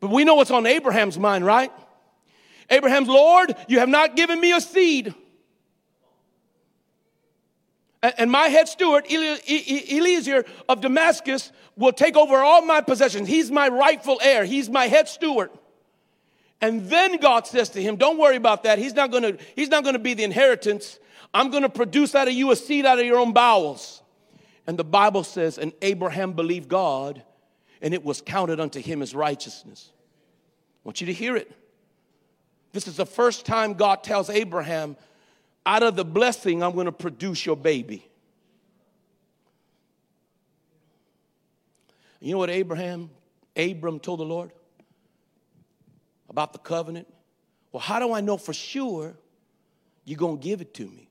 But 0.01 0.11
we 0.11 0.25
know 0.25 0.35
what's 0.35 0.51
on 0.51 0.67
Abraham's 0.67 1.19
mind, 1.19 1.47
right? 1.47 1.73
Abraham's, 2.71 3.09
Lord, 3.09 3.55
you 3.69 3.81
have 3.81 3.89
not 3.89 4.17
given 4.17 4.41
me 4.41 4.53
a 4.53 4.61
seed. 4.61 5.15
And 8.03 8.31
my 8.31 8.49
head 8.49 8.69
steward, 8.69 9.05
Eliezer 9.11 10.45
of 10.69 10.81
Damascus, 10.81 11.53
will 11.77 11.93
take 11.93 12.17
over 12.17 12.37
all 12.37 12.63
my 12.63 12.81
possessions. 12.81 13.29
He's 13.29 13.51
my 13.51 13.69
rightful 13.69 14.19
heir. 14.23 14.45
He's 14.45 14.71
my 14.71 14.87
head 14.87 15.09
steward. 15.09 15.51
And 16.63 16.89
then 16.89 17.19
God 17.19 17.47
says 17.47 17.71
to 17.71 17.83
him, 17.83 17.97
Don't 17.97 18.19
worry 18.19 18.37
about 18.37 18.63
that. 18.63 18.79
He's 18.79 18.95
not 18.95 19.11
gonna, 19.11 19.37
he's 19.55 19.69
not 19.69 19.85
gonna 19.85 19.99
be 19.99 20.15
the 20.15 20.25
inheritance. 20.25 20.99
I'm 21.35 21.51
gonna 21.51 21.69
produce 21.69 22.15
out 22.15 22.29
of 22.29 22.35
you 22.35 22.51
a 22.51 22.57
seed 22.57 22.87
out 22.87 22.99
of 22.99 23.05
your 23.05 23.19
own 23.19 23.33
bowels. 23.33 24.03
And 24.67 24.79
the 24.79 24.85
Bible 24.85 25.25
says, 25.25 25.59
and 25.59 25.73
Abraham 25.83 26.33
believed 26.33 26.69
God, 26.69 27.23
and 27.83 27.93
it 27.93 28.05
was 28.05 28.21
counted 28.21 28.61
unto 28.61 28.81
him 28.81 29.03
as 29.03 29.15
righteousness. 29.15 29.91
I 29.93 30.81
want 30.85 31.01
you 31.01 31.09
to 31.09 31.13
hear 31.13 31.37
it. 31.37 31.51
This 32.73 32.87
is 32.87 32.97
the 32.97 33.07
first 33.07 33.47
time 33.47 33.75
God 33.75 34.05
tells 34.05 34.31
Abraham, 34.31 34.97
out 35.67 35.83
of 35.83 35.97
the 35.97 36.05
blessing, 36.05 36.63
I'm 36.63 36.73
going 36.73 36.87
to 36.87 36.93
produce 36.93 37.45
your 37.45 37.57
baby. 37.57 38.07
You 42.21 42.33
know 42.33 42.39
what 42.39 42.51
Abraham, 42.51 43.11
Abram 43.57 43.99
told 43.99 44.21
the 44.21 44.25
Lord 44.25 44.53
about 46.29 46.53
the 46.53 46.59
covenant? 46.59 47.09
Well, 47.73 47.81
how 47.81 47.99
do 47.99 48.13
I 48.13 48.21
know 48.21 48.37
for 48.37 48.53
sure 48.53 49.15
you're 50.05 50.19
going 50.19 50.39
to 50.39 50.43
give 50.43 50.61
it 50.61 50.73
to 50.75 50.87
me? 50.87 51.10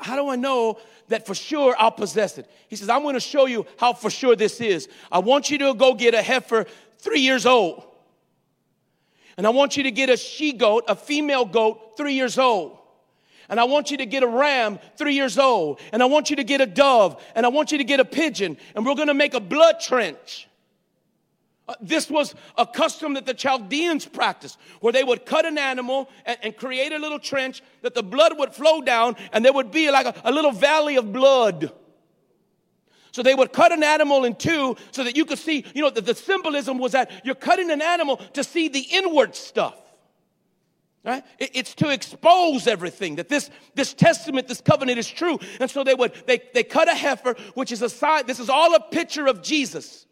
How, 0.00 0.16
do 0.16 0.28
I 0.28 0.36
know 0.36 0.78
that 1.08 1.26
for 1.26 1.34
sure 1.34 1.74
I'll 1.78 1.90
possess 1.90 2.38
it? 2.38 2.50
He 2.68 2.76
says, 2.76 2.88
I'm 2.88 3.02
going 3.02 3.14
to 3.14 3.20
show 3.20 3.46
you 3.46 3.66
how 3.78 3.92
for 3.92 4.10
sure 4.10 4.36
this 4.36 4.60
is. 4.60 4.88
I 5.10 5.20
want 5.20 5.50
you 5.50 5.58
to 5.58 5.74
go 5.74 5.94
get 5.94 6.14
a 6.14 6.22
heifer 6.22 6.66
three 6.98 7.20
years 7.20 7.46
old. 7.46 7.84
And 9.36 9.46
I 9.46 9.50
want 9.50 9.76
you 9.76 9.84
to 9.84 9.90
get 9.90 10.10
a 10.10 10.16
she 10.16 10.52
goat, 10.52 10.84
a 10.88 10.94
female 10.94 11.44
goat, 11.44 11.96
three 11.96 12.14
years 12.14 12.38
old. 12.38 12.76
And 13.48 13.58
I 13.58 13.64
want 13.64 13.90
you 13.90 13.96
to 13.96 14.06
get 14.06 14.22
a 14.22 14.28
ram, 14.28 14.78
three 14.96 15.14
years 15.14 15.38
old. 15.38 15.80
And 15.92 16.02
I 16.02 16.06
want 16.06 16.30
you 16.30 16.36
to 16.36 16.44
get 16.44 16.60
a 16.60 16.66
dove. 16.66 17.20
And 17.34 17.46
I 17.46 17.48
want 17.48 17.72
you 17.72 17.78
to 17.78 17.84
get 17.84 17.98
a 17.98 18.04
pigeon. 18.04 18.56
And 18.74 18.84
we're 18.84 18.94
going 18.94 19.08
to 19.08 19.14
make 19.14 19.34
a 19.34 19.40
blood 19.40 19.80
trench. 19.80 20.48
Uh, 21.68 21.74
this 21.80 22.10
was 22.10 22.34
a 22.56 22.66
custom 22.66 23.14
that 23.14 23.26
the 23.26 23.34
Chaldeans 23.34 24.06
practiced, 24.06 24.58
where 24.80 24.92
they 24.92 25.04
would 25.04 25.24
cut 25.24 25.46
an 25.46 25.58
animal 25.58 26.08
and, 26.24 26.38
and, 26.42 26.56
create 26.56 26.92
a 26.92 26.98
little 26.98 27.18
trench 27.18 27.62
that 27.82 27.94
the 27.94 28.02
blood 28.02 28.36
would 28.38 28.52
flow 28.52 28.80
down, 28.80 29.14
and 29.32 29.44
there 29.44 29.52
would 29.52 29.70
be 29.70 29.90
like 29.90 30.06
a, 30.06 30.14
a 30.24 30.32
little 30.32 30.52
valley 30.52 30.96
of 30.96 31.12
blood. 31.12 31.72
So 33.12 33.22
they 33.22 33.34
would 33.34 33.52
cut 33.52 33.72
an 33.72 33.82
animal 33.82 34.24
in 34.24 34.36
two 34.36 34.76
so 34.92 35.04
that 35.04 35.16
you 35.16 35.24
could 35.24 35.38
see, 35.38 35.64
you 35.74 35.82
know, 35.82 35.90
the, 35.90 36.00
the 36.00 36.14
symbolism 36.14 36.78
was 36.78 36.92
that 36.92 37.24
you're 37.24 37.34
cutting 37.34 37.70
an 37.70 37.82
animal 37.82 38.16
to 38.34 38.44
see 38.44 38.68
the 38.68 38.86
inward 38.90 39.34
stuff. 39.34 39.76
Right? 41.04 41.24
It, 41.38 41.50
it's 41.54 41.74
to 41.76 41.88
expose 41.88 42.66
everything 42.66 43.16
that 43.16 43.28
this, 43.28 43.50
this 43.74 43.94
testament, 43.94 44.48
this 44.48 44.60
covenant 44.60 44.98
is 44.98 45.08
true. 45.08 45.38
And 45.58 45.70
so 45.70 45.82
they 45.82 45.94
would, 45.94 46.12
they, 46.26 46.40
they 46.52 46.62
cut 46.62 46.88
a 46.88 46.94
heifer, 46.94 47.34
which 47.54 47.72
is 47.72 47.82
a 47.82 47.88
sign, 47.88 48.26
this 48.26 48.38
is 48.38 48.50
all 48.50 48.74
a 48.74 48.80
picture 48.80 49.26
of 49.26 49.42
Jesus. 49.42 50.06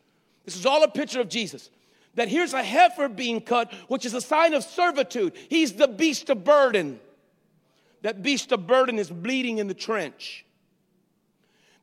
This 0.49 0.57
is 0.57 0.65
all 0.65 0.83
a 0.83 0.89
picture 0.89 1.21
of 1.21 1.29
Jesus. 1.29 1.69
That 2.15 2.29
here's 2.29 2.55
a 2.55 2.63
heifer 2.63 3.07
being 3.11 3.43
cut, 3.43 3.71
which 3.89 4.07
is 4.07 4.15
a 4.15 4.21
sign 4.23 4.55
of 4.55 4.65
servitude. 4.65 5.35
He's 5.51 5.75
the 5.75 5.87
beast 5.87 6.31
of 6.31 6.43
burden. 6.43 7.01
That 8.01 8.23
beast 8.23 8.51
of 8.51 8.67
burden 8.67 8.99
is 8.99 9.11
bleeding 9.11 9.59
in 9.59 9.67
the 9.67 9.75
trench. 9.75 10.47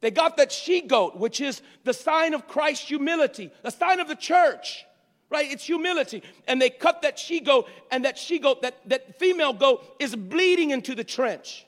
They 0.02 0.10
got 0.10 0.38
that 0.38 0.52
she 0.52 0.82
goat, 0.82 1.16
which 1.16 1.40
is 1.42 1.62
the 1.84 1.94
sign 1.94 2.34
of 2.34 2.48
Christ's 2.48 2.88
humility, 2.88 3.52
the 3.62 3.70
sign 3.70 4.00
of 4.00 4.08
the 4.08 4.16
church, 4.16 4.84
right? 5.30 5.52
It's 5.52 5.64
humility. 5.64 6.24
And 6.48 6.60
they 6.60 6.72
cut 6.72 7.04
that 7.04 7.20
she 7.20 7.42
goat, 7.42 7.70
and 7.92 8.04
that 8.04 8.18
she 8.18 8.40
goat, 8.40 8.64
that, 8.64 8.80
that 8.90 9.20
female 9.20 9.54
goat, 9.54 9.86
is 10.00 10.16
bleeding 10.16 10.72
into 10.72 10.96
the 10.96 11.04
trench. 11.04 11.65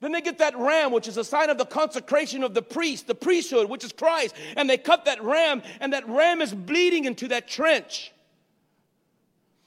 Then 0.00 0.12
they 0.12 0.20
get 0.20 0.38
that 0.38 0.56
ram, 0.56 0.92
which 0.92 1.08
is 1.08 1.16
a 1.16 1.24
sign 1.24 1.50
of 1.50 1.58
the 1.58 1.66
consecration 1.66 2.44
of 2.44 2.54
the 2.54 2.62
priest, 2.62 3.08
the 3.08 3.14
priesthood, 3.14 3.68
which 3.68 3.84
is 3.84 3.92
Christ. 3.92 4.34
And 4.56 4.70
they 4.70 4.78
cut 4.78 5.06
that 5.06 5.22
ram, 5.22 5.62
and 5.80 5.92
that 5.92 6.08
ram 6.08 6.40
is 6.40 6.54
bleeding 6.54 7.04
into 7.04 7.28
that 7.28 7.48
trench. 7.48 8.12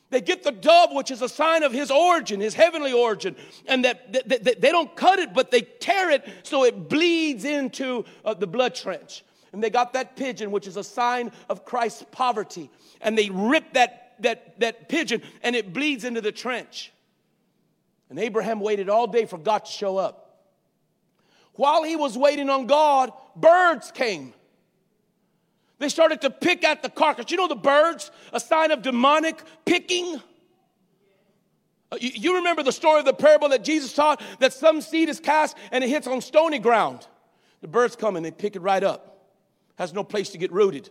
They 0.09 0.21
get 0.21 0.43
the 0.43 0.51
dove, 0.51 0.89
which 0.91 1.09
is 1.09 1.21
a 1.21 1.29
sign 1.29 1.63
of 1.63 1.71
his 1.71 1.89
origin, 1.89 2.41
his 2.41 2.53
heavenly 2.53 2.91
origin, 2.91 3.35
and 3.65 3.85
that, 3.85 4.11
that, 4.13 4.43
that 4.43 4.61
they 4.61 4.71
don't 4.71 4.93
cut 4.95 5.19
it, 5.19 5.33
but 5.33 5.51
they 5.51 5.61
tear 5.61 6.11
it 6.11 6.27
so 6.43 6.65
it 6.65 6.89
bleeds 6.89 7.45
into 7.45 8.03
uh, 8.25 8.33
the 8.33 8.47
blood 8.47 8.75
trench. 8.75 9.23
And 9.53 9.63
they 9.63 9.69
got 9.69 9.93
that 9.93 10.15
pigeon, 10.15 10.51
which 10.51 10.67
is 10.67 10.77
a 10.77 10.83
sign 10.83 11.31
of 11.49 11.65
Christ's 11.65 12.05
poverty, 12.11 12.69
and 13.01 13.17
they 13.17 13.29
rip 13.29 13.73
that, 13.73 14.15
that, 14.19 14.59
that 14.59 14.87
pigeon 14.87 15.21
and 15.43 15.55
it 15.55 15.73
bleeds 15.73 16.03
into 16.03 16.21
the 16.21 16.31
trench. 16.31 16.91
And 18.09 18.19
Abraham 18.19 18.59
waited 18.59 18.89
all 18.89 19.07
day 19.07 19.25
for 19.25 19.37
God 19.37 19.65
to 19.65 19.71
show 19.71 19.97
up. 19.97 20.20
While 21.61 21.83
he 21.83 21.95
was 21.95 22.17
waiting 22.17 22.49
on 22.49 22.65
God, 22.65 23.11
birds 23.35 23.91
came. 23.91 24.33
They 25.77 25.89
started 25.89 26.21
to 26.21 26.31
pick 26.31 26.63
at 26.63 26.81
the 26.81 26.89
carcass. 26.89 27.29
You 27.29 27.37
know 27.37 27.47
the 27.47 27.53
birds, 27.53 28.09
a 28.33 28.39
sign 28.39 28.71
of 28.71 28.81
demonic 28.81 29.39
picking. 29.63 30.19
Uh, 31.91 31.97
you 31.99 32.37
remember 32.37 32.63
the 32.63 32.71
story 32.71 32.97
of 32.97 33.05
the 33.05 33.13
parable 33.13 33.49
that 33.49 33.63
Jesus 33.63 33.93
taught 33.93 34.23
that 34.39 34.53
some 34.53 34.81
seed 34.81 35.07
is 35.07 35.19
cast 35.19 35.55
and 35.71 35.83
it 35.83 35.89
hits 35.91 36.07
on 36.07 36.21
stony 36.21 36.57
ground. 36.57 37.05
The 37.61 37.67
birds 37.67 37.95
come 37.95 38.15
and 38.15 38.25
they 38.25 38.31
pick 38.31 38.55
it 38.55 38.63
right 38.63 38.83
up. 38.83 39.29
Has 39.75 39.93
no 39.93 40.03
place 40.03 40.31
to 40.31 40.39
get 40.39 40.51
rooted. 40.51 40.89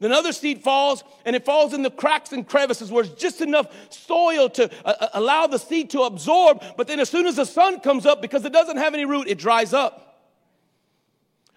Then 0.00 0.12
other 0.12 0.32
seed 0.32 0.62
falls 0.62 1.02
and 1.24 1.34
it 1.34 1.44
falls 1.44 1.74
in 1.74 1.82
the 1.82 1.90
cracks 1.90 2.32
and 2.32 2.46
crevices 2.46 2.90
where 2.90 3.04
it's 3.04 3.20
just 3.20 3.40
enough 3.40 3.66
soil 3.90 4.48
to 4.50 4.70
uh, 4.84 4.94
uh 5.00 5.08
allow 5.14 5.46
the 5.46 5.58
seed 5.58 5.90
to 5.90 6.02
absorb. 6.02 6.62
But 6.76 6.86
then 6.86 7.00
as 7.00 7.08
soon 7.08 7.26
as 7.26 7.36
the 7.36 7.44
sun 7.44 7.80
comes 7.80 8.06
up, 8.06 8.22
because 8.22 8.44
it 8.44 8.52
doesn't 8.52 8.76
have 8.76 8.94
any 8.94 9.04
root, 9.04 9.28
it 9.28 9.38
dries 9.38 9.72
up. 9.72 10.08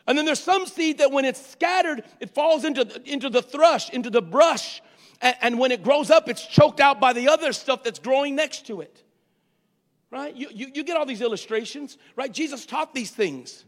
And 0.07 0.17
then 0.17 0.25
there's 0.25 0.39
some 0.39 0.65
seed 0.65 0.97
that 0.97 1.11
when 1.11 1.25
it's 1.25 1.45
scattered, 1.45 2.03
it 2.19 2.31
falls 2.31 2.65
into, 2.65 3.01
into 3.05 3.29
the 3.29 3.41
thrush, 3.41 3.89
into 3.91 4.09
the 4.09 4.21
brush. 4.21 4.81
And, 5.21 5.35
and 5.41 5.59
when 5.59 5.71
it 5.71 5.83
grows 5.83 6.09
up, 6.09 6.27
it's 6.27 6.45
choked 6.45 6.79
out 6.79 6.99
by 6.99 7.13
the 7.13 7.29
other 7.29 7.53
stuff 7.53 7.83
that's 7.83 7.99
growing 7.99 8.35
next 8.35 8.65
to 8.67 8.81
it. 8.81 9.03
Right? 10.09 10.35
You, 10.35 10.49
you, 10.51 10.71
you 10.73 10.83
get 10.83 10.97
all 10.97 11.05
these 11.05 11.21
illustrations, 11.21 11.97
right? 12.15 12.31
Jesus 12.31 12.65
taught 12.65 12.93
these 12.93 13.11
things. 13.11 13.63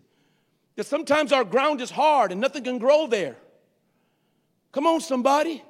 That 0.76 0.88
sometimes 0.88 1.32
our 1.32 1.43
ground 1.43 1.80
is 1.80 1.91
hard 1.91 2.32
and 2.32 2.41
nothing 2.41 2.63
can 2.63 2.80
grow 2.80 3.05
there. 3.05 3.38
Come 4.74 4.88
on, 4.88 4.99
somebody. 4.99 5.63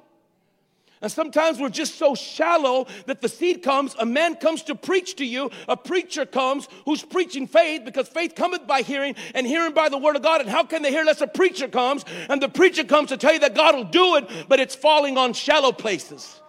And 1.04 1.12
sometimes 1.12 1.60
we're 1.60 1.68
just 1.68 1.96
so 1.96 2.14
shallow 2.14 2.86
that 3.04 3.20
the 3.20 3.28
seed 3.28 3.62
comes, 3.62 3.94
a 3.98 4.06
man 4.06 4.36
comes 4.36 4.62
to 4.62 4.74
preach 4.74 5.16
to 5.16 5.26
you, 5.26 5.50
a 5.68 5.76
preacher 5.76 6.24
comes 6.24 6.66
who's 6.86 7.02
preaching 7.02 7.46
faith 7.46 7.84
because 7.84 8.08
faith 8.08 8.34
cometh 8.34 8.66
by 8.66 8.80
hearing 8.80 9.14
and 9.34 9.46
hearing 9.46 9.74
by 9.74 9.90
the 9.90 9.98
word 9.98 10.16
of 10.16 10.22
God. 10.22 10.40
And 10.40 10.48
how 10.48 10.64
can 10.64 10.80
they 10.80 10.90
hear 10.90 11.00
unless 11.00 11.20
a 11.20 11.26
preacher 11.26 11.68
comes? 11.68 12.06
And 12.30 12.42
the 12.42 12.48
preacher 12.48 12.84
comes 12.84 13.10
to 13.10 13.18
tell 13.18 13.34
you 13.34 13.40
that 13.40 13.54
God 13.54 13.74
will 13.74 13.84
do 13.84 14.16
it, 14.16 14.48
but 14.48 14.60
it's 14.60 14.74
falling 14.74 15.18
on 15.18 15.34
shallow 15.34 15.72
places. 15.72 16.40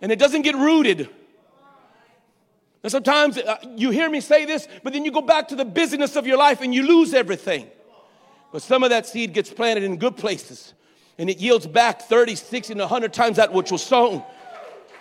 And 0.00 0.12
it 0.12 0.20
doesn't 0.20 0.42
get 0.42 0.54
rooted. 0.54 1.08
And 2.84 2.92
sometimes 2.92 3.38
uh, 3.38 3.56
you 3.74 3.90
hear 3.90 4.08
me 4.08 4.20
say 4.20 4.44
this, 4.44 4.68
but 4.84 4.92
then 4.92 5.04
you 5.04 5.10
go 5.10 5.20
back 5.20 5.48
to 5.48 5.56
the 5.56 5.64
busyness 5.64 6.14
of 6.14 6.28
your 6.28 6.38
life 6.38 6.60
and 6.60 6.72
you 6.72 6.86
lose 6.86 7.12
everything. 7.12 7.66
But 8.52 8.62
some 8.62 8.84
of 8.84 8.90
that 8.90 9.06
seed 9.06 9.32
gets 9.32 9.52
planted 9.52 9.82
in 9.82 9.96
good 9.96 10.16
places 10.16 10.74
and 11.20 11.28
it 11.28 11.38
yields 11.38 11.66
back 11.66 12.00
30, 12.00 12.34
60, 12.34 12.72
and 12.72 12.80
100 12.80 13.12
times 13.12 13.36
that 13.36 13.52
which 13.52 13.70
was 13.70 13.82
sown. 13.82 14.24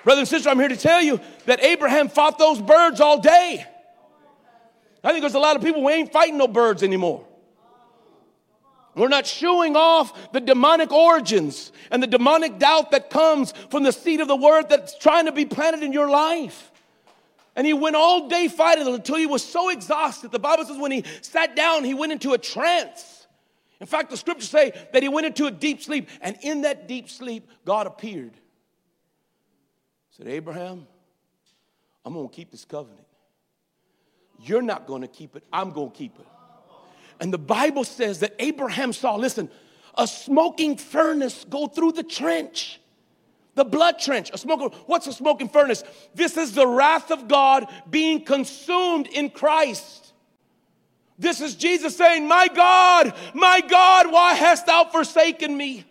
Brother 0.04 0.20
and 0.20 0.28
sister, 0.28 0.50
I'm 0.50 0.60
here 0.60 0.68
to 0.68 0.76
tell 0.76 1.02
you 1.02 1.22
that 1.46 1.64
Abraham 1.64 2.10
fought 2.10 2.38
those 2.38 2.62
birds 2.62 3.00
all 3.00 3.22
day. 3.22 3.66
I 5.02 5.12
think 5.12 5.22
there's 5.22 5.36
a 5.36 5.40
lot 5.40 5.56
of 5.56 5.62
people 5.62 5.82
who 5.82 5.88
ain't 5.88 6.12
fighting 6.12 6.38
no 6.38 6.50
birds 6.50 6.84
anymore. 6.84 7.26
We're 8.96 9.08
not 9.08 9.28
shooing 9.28 9.78
off 9.78 10.34
the 10.34 10.42
demonic 10.42 10.92
origins 10.92 11.72
and 11.90 12.04
the 12.04 12.08
demonic 12.08 12.60
doubt 12.60 12.92
that 12.92 13.10
comes 13.10 13.54
from 13.70 13.84
the 13.84 13.94
seed 13.94 14.20
of 14.20 14.28
the 14.28 14.36
word 14.36 14.68
that's 14.68 14.98
trying 14.98 15.28
to 15.28 15.32
be 15.32 15.46
planted 15.46 15.84
in 15.84 15.94
your 15.94 16.10
life. 16.10 16.70
And 17.56 17.66
he 17.66 17.72
went 17.72 17.96
all 17.96 18.28
day 18.28 18.50
fighting 18.50 18.94
until 18.94 19.16
he 19.16 19.26
was 19.26 19.42
so 19.42 19.70
exhausted. 19.70 20.34
The 20.34 20.40
Bible 20.40 20.66
says 20.66 20.78
when 20.78 20.92
he 20.92 21.06
sat 21.22 21.56
down, 21.56 21.86
he 21.86 21.94
went 21.94 22.12
into 22.12 22.34
a 22.34 22.38
trance. 22.38 23.19
In 23.80 23.88
fact, 23.88 24.10
the 24.10 24.18
scriptures 24.18 24.50
say 24.50 24.74
that 24.92 25.04
he 25.04 25.10
went 25.10 25.26
into 25.26 25.46
a 25.46 25.52
deep 25.52 25.82
sleep. 25.82 26.10
And 26.22 26.38
in 26.42 26.62
that 26.62 26.88
deep 26.88 27.10
sleep, 27.10 27.50
God 27.66 27.88
appeared. 27.88 28.34
Said, 30.12 30.28
Abraham, 30.28 30.86
I'm 32.06 32.14
going 32.14 32.28
to 32.28 32.36
keep 32.36 32.52
this 32.52 32.66
covenant. 32.66 33.06
You're 34.42 34.62
not 34.62 34.88
going 34.88 35.02
to 35.02 35.08
keep 35.08 35.36
it, 35.36 35.44
I'm 35.52 35.72
going 35.72 35.92
to 35.92 35.98
keep 35.98 36.18
it. 36.20 36.26
And 37.22 37.34
the 37.34 37.38
Bible 37.38 37.84
says 37.84 38.20
that 38.20 38.34
Abraham 38.40 38.94
saw, 38.94 39.16
listen, 39.16 39.50
a 39.98 40.08
smoking 40.08 40.78
furnace 40.78 41.46
go 41.50 41.68
through 41.68 41.94
the 41.94 42.04
trench. 42.04 42.80
The 43.56 43.66
blood 43.66 44.00
trench, 44.00 44.30
a 44.34 44.38
smoke. 44.38 44.74
what's 44.86 45.08
a 45.08 45.12
smoking 45.12 45.50
furnace? 45.50 45.84
This 46.16 46.38
is 46.38 46.54
the 46.54 46.66
wrath 46.66 47.12
of 47.12 47.28
God 47.28 47.68
being 47.90 48.24
consumed 48.24 49.08
in 49.08 49.30
Christ. 49.30 50.09
This 51.20 51.42
is 51.42 51.56
Jesus 51.56 51.98
saying, 51.98 52.28
My 52.28 52.48
God, 52.48 53.14
my 53.34 53.60
God, 53.60 54.10
why 54.10 54.34
hast 54.36 54.66
thou 54.66 54.86
forsaken 54.86 55.56
me? 55.56 55.84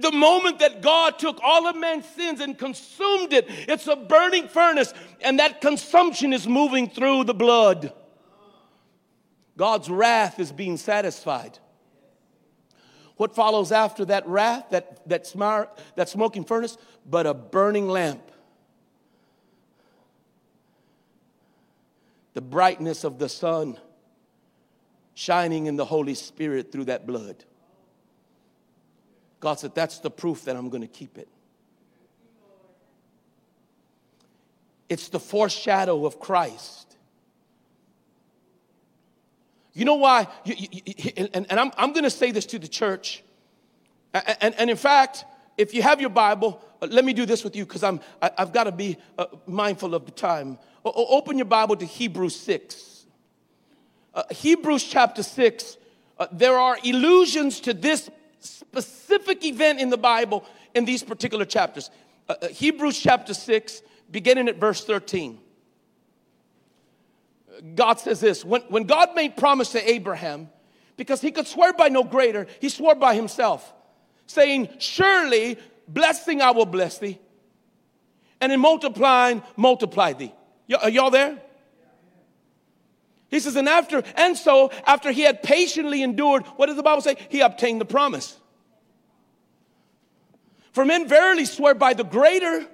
The 0.00 0.10
moment 0.10 0.60
that 0.60 0.80
God 0.80 1.18
took 1.18 1.38
all 1.42 1.68
of 1.68 1.76
man's 1.76 2.06
sins 2.06 2.40
and 2.40 2.56
consumed 2.56 3.34
it, 3.34 3.44
it's 3.48 3.86
a 3.86 3.94
burning 3.94 4.48
furnace, 4.48 4.94
and 5.20 5.38
that 5.38 5.60
consumption 5.60 6.32
is 6.32 6.48
moving 6.48 6.88
through 6.88 7.24
the 7.24 7.34
blood. 7.34 7.92
God's 9.58 9.90
wrath 9.90 10.40
is 10.40 10.52
being 10.52 10.78
satisfied. 10.78 11.58
What 13.16 13.34
follows 13.34 13.72
after 13.72 14.06
that 14.06 14.26
wrath, 14.26 14.70
that, 14.70 15.06
that, 15.08 15.24
smar, 15.24 15.68
that 15.96 16.08
smoking 16.08 16.44
furnace? 16.44 16.78
But 17.04 17.26
a 17.26 17.34
burning 17.34 17.88
lamp. 17.88 18.22
The 22.32 22.40
brightness 22.40 23.04
of 23.04 23.18
the 23.18 23.28
sun 23.28 23.78
shining 25.18 25.66
in 25.66 25.74
the 25.74 25.84
Holy 25.84 26.14
Spirit 26.14 26.70
through 26.70 26.84
that 26.84 27.04
blood. 27.04 27.44
God 29.40 29.58
said, 29.58 29.74
That's 29.74 29.98
the 29.98 30.10
proof 30.10 30.44
that 30.44 30.54
I'm 30.54 30.68
going 30.68 30.82
to 30.82 30.86
keep 30.86 31.18
it. 31.18 31.28
It's 34.88 35.08
the 35.08 35.18
foreshadow 35.18 36.06
of 36.06 36.20
Christ. 36.20 36.96
You 39.74 39.84
know 39.84 39.96
why? 39.96 40.28
You, 40.44 40.54
you, 40.56 41.12
and, 41.16 41.46
and 41.50 41.60
I'm, 41.60 41.72
I'm 41.76 41.92
going 41.92 42.04
to 42.04 42.10
say 42.10 42.30
this 42.30 42.46
to 42.46 42.60
the 42.60 42.68
church. 42.68 43.24
And, 44.14 44.36
and, 44.40 44.54
and, 44.54 44.70
in 44.70 44.76
fact, 44.76 45.24
if 45.56 45.74
you 45.74 45.82
have 45.82 46.00
your 46.00 46.10
Bible, 46.10 46.64
uh, 46.80 46.86
let 46.90 47.04
me 47.04 47.12
do 47.12 47.26
this 47.26 47.42
with 47.42 47.56
you 47.56 47.66
because 47.66 47.82
I'm 47.82 48.00
I've 48.22 48.52
got 48.52 48.64
to 48.64 48.72
be 48.72 48.96
uh, 49.18 49.26
mindful 49.46 49.96
of 49.96 50.06
the 50.06 50.12
time. 50.12 50.58
O- 50.84 51.16
open 51.16 51.38
your 51.38 51.44
Bible 51.44 51.76
to 51.76 51.84
Hebrews 51.84 52.36
6. 52.36 52.97
Uh, 54.14 54.22
Hebrews 54.30 54.84
chapter 54.84 55.22
6. 55.22 55.76
Uh, 56.18 56.26
there 56.32 56.58
are 56.58 56.78
allusions 56.84 57.60
to 57.60 57.74
this 57.74 58.10
specific 58.40 59.44
event 59.44 59.80
in 59.80 59.90
the 59.90 59.98
Bible 59.98 60.44
in 60.74 60.84
these 60.84 61.02
particular 61.02 61.44
chapters. 61.44 61.90
Uh, 62.28 62.34
uh, 62.42 62.48
Hebrews 62.48 62.98
chapter 62.98 63.34
6, 63.34 63.82
beginning 64.10 64.48
at 64.48 64.56
verse 64.56 64.84
13. 64.84 65.38
God 67.74 67.98
says 67.98 68.20
this 68.20 68.44
when, 68.44 68.62
when 68.62 68.84
God 68.84 69.14
made 69.14 69.36
promise 69.36 69.72
to 69.72 69.90
Abraham, 69.90 70.48
because 70.96 71.20
he 71.20 71.30
could 71.30 71.46
swear 71.46 71.72
by 71.72 71.88
no 71.88 72.04
greater, 72.04 72.46
he 72.60 72.68
swore 72.68 72.94
by 72.94 73.14
himself, 73.14 73.72
saying, 74.26 74.68
Surely 74.78 75.58
blessing 75.86 76.42
I 76.42 76.50
will 76.50 76.66
bless 76.66 76.98
thee, 76.98 77.18
and 78.40 78.52
in 78.52 78.60
multiplying, 78.60 79.42
multiply 79.56 80.12
thee. 80.12 80.32
Y- 80.68 80.78
are 80.80 80.90
y'all 80.90 81.10
there? 81.10 81.38
He 83.28 83.40
says, 83.40 83.56
and 83.56 83.68
after, 83.68 84.02
and 84.16 84.36
so 84.36 84.70
after 84.86 85.10
he 85.12 85.22
had 85.22 85.42
patiently 85.42 86.02
endured, 86.02 86.44
what 86.56 86.66
does 86.66 86.76
the 86.76 86.82
Bible 86.82 87.02
say? 87.02 87.16
He 87.28 87.40
obtained 87.40 87.80
the 87.80 87.84
promise. 87.84 88.38
For 90.72 90.84
men 90.84 91.08
verily 91.08 91.44
swear 91.44 91.74
by 91.74 91.94
the 91.94 92.04
greater. 92.04 92.66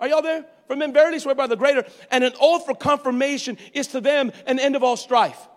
Are 0.00 0.08
y'all 0.08 0.22
there? 0.22 0.46
For 0.66 0.76
men 0.76 0.92
verily 0.92 1.18
swear 1.18 1.34
by 1.34 1.46
the 1.46 1.56
greater, 1.56 1.84
and 2.10 2.24
an 2.24 2.32
oath 2.40 2.64
for 2.64 2.74
confirmation 2.74 3.58
is 3.74 3.88
to 3.88 4.00
them 4.00 4.32
an 4.46 4.58
end 4.58 4.76
of 4.76 4.82
all 4.82 4.96
strife. 4.96 5.48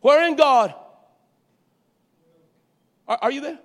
Wherein 0.00 0.34
God, 0.34 0.74
are, 3.06 3.18
are 3.22 3.30
you 3.30 3.40
there? 3.40 3.58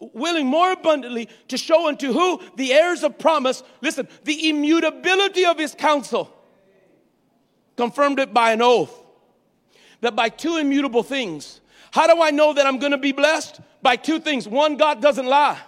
Willing 0.00 0.46
more 0.46 0.72
abundantly 0.72 1.28
to 1.48 1.58
show 1.58 1.88
unto 1.88 2.12
who? 2.12 2.40
The 2.56 2.72
heirs 2.72 3.02
of 3.04 3.18
promise. 3.18 3.62
Listen, 3.80 4.08
the 4.24 4.48
immutability 4.48 5.44
of 5.44 5.58
his 5.58 5.74
counsel. 5.74 6.34
Confirmed 7.76 8.18
it 8.18 8.34
by 8.34 8.52
an 8.52 8.62
oath. 8.62 8.94
That 10.00 10.16
by 10.16 10.30
two 10.30 10.56
immutable 10.56 11.02
things. 11.02 11.60
How 11.92 12.12
do 12.12 12.22
I 12.22 12.30
know 12.30 12.54
that 12.54 12.66
I'm 12.66 12.78
going 12.78 12.92
to 12.92 12.98
be 12.98 13.12
blessed? 13.12 13.60
By 13.82 13.96
two 13.96 14.20
things. 14.20 14.48
One, 14.48 14.76
God 14.76 15.02
doesn't 15.02 15.26
lie. 15.26 15.58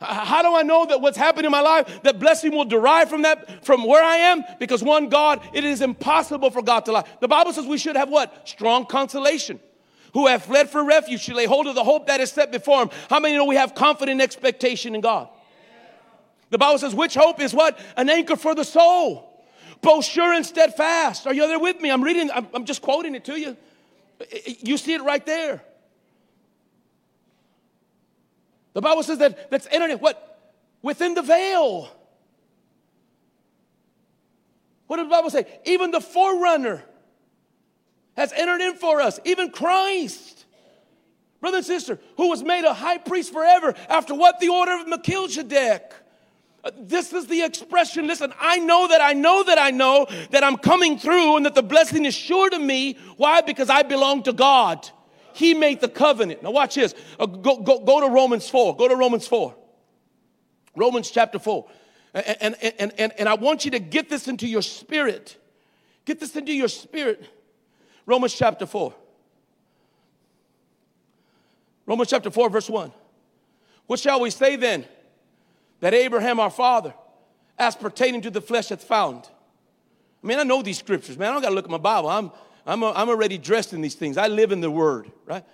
How 0.00 0.40
do 0.40 0.54
I 0.54 0.62
know 0.62 0.86
that 0.86 1.02
what's 1.02 1.18
happening 1.18 1.44
in 1.44 1.52
my 1.52 1.60
life, 1.60 2.02
that 2.04 2.18
blessing 2.18 2.52
will 2.52 2.64
derive 2.64 3.10
from 3.10 3.22
that, 3.22 3.66
from 3.66 3.84
where 3.84 4.02
I 4.02 4.16
am? 4.16 4.42
Because 4.58 4.82
one, 4.82 5.10
God, 5.10 5.46
it 5.52 5.62
is 5.62 5.82
impossible 5.82 6.50
for 6.50 6.62
God 6.62 6.86
to 6.86 6.92
lie. 6.92 7.04
The 7.20 7.28
Bible 7.28 7.52
says 7.52 7.66
we 7.66 7.76
should 7.76 7.96
have 7.96 8.08
what? 8.08 8.48
Strong 8.48 8.86
consolation. 8.86 9.60
Who 10.14 10.26
have 10.26 10.44
fled 10.44 10.70
for 10.70 10.84
refuge 10.84 11.20
should 11.20 11.36
lay 11.36 11.46
hold 11.46 11.66
of 11.66 11.74
the 11.74 11.84
hope 11.84 12.08
that 12.08 12.20
is 12.20 12.32
set 12.32 12.50
before 12.50 12.82
him. 12.82 12.90
How 13.08 13.20
many 13.20 13.36
know 13.36 13.44
we 13.44 13.56
have 13.56 13.74
confident 13.74 14.20
expectation 14.20 14.94
in 14.94 15.00
God? 15.00 15.28
The 16.50 16.58
Bible 16.58 16.78
says, 16.78 16.94
which 16.94 17.14
hope 17.14 17.40
is 17.40 17.54
what? 17.54 17.78
An 17.96 18.10
anchor 18.10 18.36
for 18.36 18.54
the 18.54 18.64
soul. 18.64 19.44
Both 19.82 20.04
sure 20.04 20.32
and 20.32 20.44
steadfast. 20.44 21.26
Are 21.26 21.32
you 21.32 21.46
there 21.46 21.60
with 21.60 21.80
me? 21.80 21.90
I'm 21.90 22.02
reading, 22.02 22.30
I'm, 22.30 22.48
I'm 22.52 22.64
just 22.64 22.82
quoting 22.82 23.14
it 23.14 23.24
to 23.26 23.38
you. 23.38 23.56
You 24.44 24.76
see 24.76 24.94
it 24.94 25.02
right 25.02 25.24
there. 25.24 25.62
The 28.72 28.80
Bible 28.80 29.02
says 29.02 29.18
that 29.18 29.50
that's 29.50 29.66
entered 29.70 30.00
what? 30.00 30.26
Within 30.82 31.14
the 31.14 31.22
veil. 31.22 31.88
What 34.86 34.96
does 34.96 35.06
the 35.06 35.10
Bible 35.10 35.30
say? 35.30 35.46
Even 35.64 35.92
the 35.92 36.00
forerunner 36.00 36.84
has 38.20 38.32
entered 38.34 38.60
in 38.60 38.74
for 38.74 39.00
us, 39.00 39.18
even 39.24 39.50
Christ. 39.50 40.44
Brother 41.40 41.58
and 41.58 41.66
sister, 41.66 41.98
who 42.18 42.28
was 42.28 42.42
made 42.42 42.64
a 42.64 42.74
high 42.74 42.98
priest 42.98 43.32
forever 43.32 43.74
after 43.88 44.14
what? 44.14 44.40
The 44.40 44.50
order 44.50 44.72
of 44.72 44.86
Melchizedek. 44.86 45.94
Uh, 46.62 46.70
this 46.78 47.14
is 47.14 47.26
the 47.28 47.42
expression. 47.42 48.06
Listen, 48.06 48.34
I 48.38 48.58
know 48.58 48.88
that 48.88 49.00
I 49.00 49.14
know 49.14 49.42
that 49.44 49.58
I 49.58 49.70
know 49.70 50.06
that 50.32 50.44
I'm 50.44 50.58
coming 50.58 50.98
through 50.98 51.38
and 51.38 51.46
that 51.46 51.54
the 51.54 51.62
blessing 51.62 52.04
is 52.04 52.14
sure 52.14 52.50
to 52.50 52.58
me. 52.58 52.98
Why? 53.16 53.40
Because 53.40 53.70
I 53.70 53.82
belong 53.82 54.24
to 54.24 54.34
God. 54.34 54.86
He 55.32 55.54
made 55.54 55.80
the 55.80 55.88
covenant. 55.88 56.42
Now, 56.42 56.50
watch 56.50 56.74
this. 56.74 56.94
Uh, 57.18 57.24
go, 57.24 57.62
go, 57.62 57.80
go 57.80 58.00
to 58.00 58.08
Romans 58.08 58.50
4. 58.50 58.76
Go 58.76 58.86
to 58.86 58.96
Romans 58.96 59.26
4. 59.26 59.54
Romans 60.76 61.10
chapter 61.10 61.38
4. 61.38 61.66
And, 62.12 62.36
and, 62.42 62.74
and, 62.78 62.92
and, 62.98 63.12
and 63.18 63.28
I 63.28 63.34
want 63.34 63.64
you 63.64 63.70
to 63.70 63.78
get 63.78 64.10
this 64.10 64.28
into 64.28 64.46
your 64.46 64.60
spirit. 64.60 65.38
Get 66.04 66.20
this 66.20 66.36
into 66.36 66.52
your 66.52 66.68
spirit. 66.68 67.26
Romans 68.10 68.34
chapter 68.34 68.66
4. 68.66 68.92
Romans 71.86 72.10
chapter 72.10 72.28
4, 72.28 72.50
verse 72.50 72.68
1. 72.68 72.92
What 73.86 74.00
shall 74.00 74.20
we 74.20 74.30
say 74.30 74.56
then? 74.56 74.84
That 75.78 75.94
Abraham 75.94 76.40
our 76.40 76.50
father, 76.50 76.92
as 77.56 77.76
pertaining 77.76 78.22
to 78.22 78.30
the 78.30 78.40
flesh, 78.40 78.70
hath 78.70 78.82
found. 78.82 79.28
I 80.22 80.26
mean, 80.26 80.40
I 80.40 80.42
know 80.42 80.60
these 80.60 80.78
scriptures, 80.78 81.16
man. 81.16 81.30
I 81.30 81.32
don't 81.34 81.42
got 81.42 81.50
to 81.50 81.54
look 81.54 81.66
at 81.66 81.70
my 81.70 81.78
Bible. 81.78 82.08
I'm, 82.08 82.32
I'm, 82.66 82.82
a, 82.82 82.90
I'm 82.90 83.08
already 83.08 83.38
dressed 83.38 83.72
in 83.72 83.80
these 83.80 83.94
things. 83.94 84.18
I 84.18 84.26
live 84.26 84.50
in 84.50 84.60
the 84.60 84.72
Word, 84.72 85.10
right? 85.24 85.44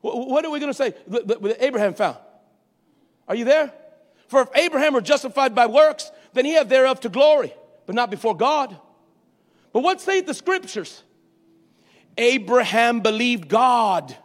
What, 0.00 0.28
what 0.28 0.44
are 0.44 0.50
we 0.50 0.60
going 0.60 0.70
to 0.72 0.76
say? 0.76 0.94
That 1.08 1.56
Abraham 1.58 1.94
found. 1.94 2.18
Are 3.26 3.34
you 3.34 3.44
there? 3.44 3.72
For 4.28 4.42
if 4.42 4.48
Abraham 4.54 4.94
were 4.94 5.00
justified 5.00 5.56
by 5.56 5.66
works, 5.66 6.12
then 6.34 6.44
he 6.44 6.52
had 6.52 6.68
thereof 6.68 7.00
to 7.00 7.08
glory, 7.08 7.52
but 7.84 7.96
not 7.96 8.12
before 8.12 8.36
God. 8.36 8.76
But 9.72 9.82
what 9.82 10.00
say 10.00 10.20
the 10.20 10.34
scriptures? 10.34 11.02
Abraham 12.18 13.00
believed 13.00 13.48
God, 13.48 14.16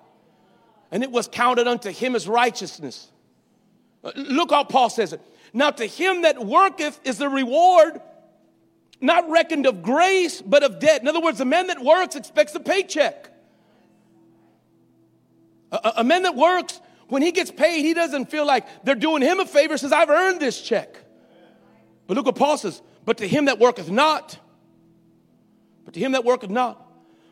and 0.92 1.04
it 1.04 1.12
was 1.12 1.28
counted 1.28 1.68
unto 1.68 1.92
him 1.92 2.16
as 2.16 2.28
righteousness. 2.28 3.10
Uh, 4.04 4.12
look 4.16 4.52
how 4.52 4.64
Paul 4.64 4.90
says 4.90 5.14
it. 5.14 5.22
Now 5.54 5.72
to 5.72 5.86
him 5.86 6.22
that 6.22 6.44
worketh 6.44 7.00
is 7.04 7.18
the 7.18 7.30
reward 7.30 8.02
not 9.02 9.30
reckoned 9.30 9.66
of 9.66 9.82
grace, 9.82 10.42
but 10.42 10.64
of 10.64 10.80
debt. 10.80 11.02
In 11.02 11.08
other 11.08 11.20
words, 11.20 11.42
a 11.42 11.46
man 11.46 11.68
that 11.68 11.84
works 11.84 12.16
expects 12.16 12.54
a 12.54 12.60
paycheck. 12.60 13.30
A, 15.72 15.94
a, 15.98 16.04
man 16.04 16.24
that 16.24 16.36
works, 16.36 16.80
when 17.08 17.22
he 17.22 17.32
gets 17.32 17.50
paid, 17.50 17.82
he 17.82 17.94
doesn't 17.94 18.30
feel 18.30 18.46
like 18.46 18.68
they're 18.84 18.94
doing 18.94 19.24
him 19.24 19.40
a 19.40 19.46
favor, 19.46 19.78
says, 19.78 19.92
I've 19.92 20.10
earned 20.10 20.40
this 20.40 20.62
check. 20.62 20.98
But 22.06 22.16
look 22.16 22.28
what 22.28 22.36
Paul 22.36 22.58
says, 22.58 22.82
but 23.06 23.18
to 23.18 23.28
him 23.28 23.46
that 23.46 23.58
worketh 23.58 23.90
not, 23.90 24.38
but 25.84 25.96
to 25.96 26.00
him 26.00 26.12
that 26.12 26.24
worketh 26.24 26.50
not, 26.50 26.86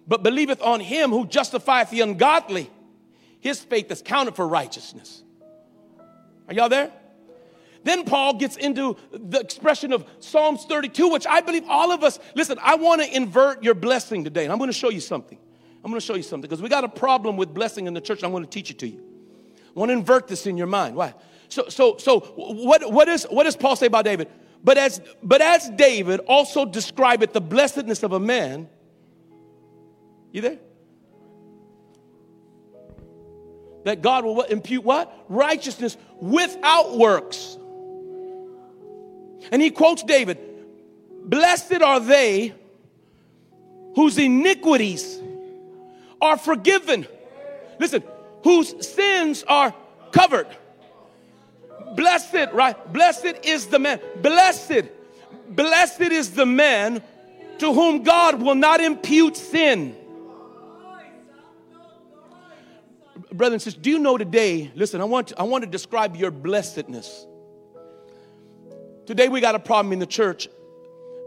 but 0.10 0.24
believeth 0.24 0.62
on 0.62 0.80
him 0.80 1.12
who 1.12 1.26
justifieth 1.28 1.91
the 1.91 2.01
ungodly, 2.01 2.70
his 3.39 3.62
faith 3.62 3.89
is 3.91 4.01
counted 4.01 4.36
for 4.36 4.45
righteousness. 4.45 5.24
Are 6.47 6.53
y'all 6.53 6.68
there? 6.68 6.91
Then 7.84 8.03
Paul 8.03 8.34
gets 8.34 8.57
into 8.57 8.97
the 9.12 9.39
expression 9.39 9.93
of 9.93 10.05
Psalms 10.20 10.66
32, 10.66 11.10
which 11.10 11.28
I 11.28 11.41
believe 11.41 11.64
all 11.70 11.91
of 11.91 12.03
us, 12.03 12.20
listen, 12.36 12.57
I 12.62 12.76
want 12.76 13.01
to 13.01 13.16
invert 13.16 13.64
your 13.64 13.76
blessing 13.76 14.24
today. 14.24 14.43
And 14.43 14.51
I'm 14.51 14.57
going 14.57 14.70
to 14.70 14.78
show 14.78 14.89
you 14.89 14.99
something. 14.99 15.38
I'm 15.86 15.91
going 15.91 16.01
to 16.01 16.05
show 16.05 16.16
you 16.16 16.24
something 16.24 16.49
because 16.49 16.62
we 16.62 16.68
got 16.68 16.84
a 16.84 16.89
problem 16.89 17.38
with 17.38 17.53
blessing 17.53 17.88
in 17.88 17.93
the 17.93 18.01
church. 18.01 18.24
I'm 18.24 18.32
going 18.32 18.43
to 18.43 18.49
teach 18.49 18.70
it 18.72 18.80
to 18.80 18.88
you. 18.88 19.01
I 19.68 19.80
want 19.80 19.89
to 19.89 19.93
invert 19.93 20.28
this 20.28 20.45
in 20.45 20.57
your 20.57 20.68
mind. 20.68 20.95
Why? 20.95 21.14
So, 21.47 21.70
so, 21.70 21.97
so 21.97 22.20
what, 22.36 22.91
what, 22.91 23.07
is, 23.07 23.26
what 23.30 23.43
does 23.43 23.55
Paul 23.55 23.76
say 23.76 23.86
about 23.86 24.03
David? 24.03 24.28
But 24.62 24.78
as, 24.78 24.99
but 25.24 25.41
as 25.41 25.70
David 25.70 26.20
also 26.28 26.66
described 26.66 27.32
the 27.32 27.39
blessedness 27.39 28.03
of 28.03 28.12
a 28.12 28.20
man, 28.20 28.68
you 30.32 30.42
there? 30.42 30.58
That 33.86 34.02
God 34.02 34.26
will 34.26 34.36
what, 34.36 34.52
impute 34.52 34.84
what? 34.84 35.14
Righteousness 35.30 35.98
without 36.20 36.98
works. 36.98 37.58
And 39.52 39.62
he 39.62 39.72
quotes 39.72 40.04
David 40.04 40.38
Blessed 41.26 41.82
are 41.82 42.00
they 42.00 42.54
whose 43.96 44.18
iniquities 44.18 45.20
are 46.22 46.38
forgiven. 46.38 47.08
Listen, 47.80 48.04
whose 48.44 48.88
sins 48.88 49.44
are 49.48 49.74
covered. 50.12 50.48
Blessed, 51.96 52.52
right? 52.54 52.94
Blessed 52.94 53.36
is 53.44 53.68
the 53.68 53.80
man. 53.80 54.00
Blessed, 54.22 54.84
blessed 55.50 56.02
is 56.02 56.32
the 56.32 56.46
man 56.46 57.02
to 57.60 57.74
whom 57.74 58.04
God 58.04 58.42
will 58.42 58.56
not 58.56 58.82
impute 58.82 59.38
sin. 59.38 59.96
Brothers 63.40 63.54
and 63.54 63.62
sisters, 63.62 63.82
do 63.82 63.90
you 63.90 64.00
know 64.00 64.18
today? 64.18 64.70
Listen, 64.76 65.00
I 65.00 65.06
want 65.06 65.30
to, 65.30 65.40
I 65.40 65.44
want 65.44 65.64
to 65.64 65.70
describe 65.70 66.18
your 66.18 66.30
blessedness. 66.30 67.26
Today 69.06 69.30
we 69.30 69.40
got 69.40 69.56
a 69.56 69.60
problem 69.60 69.94
in 69.94 70.00
the 70.00 70.06
church 70.06 70.50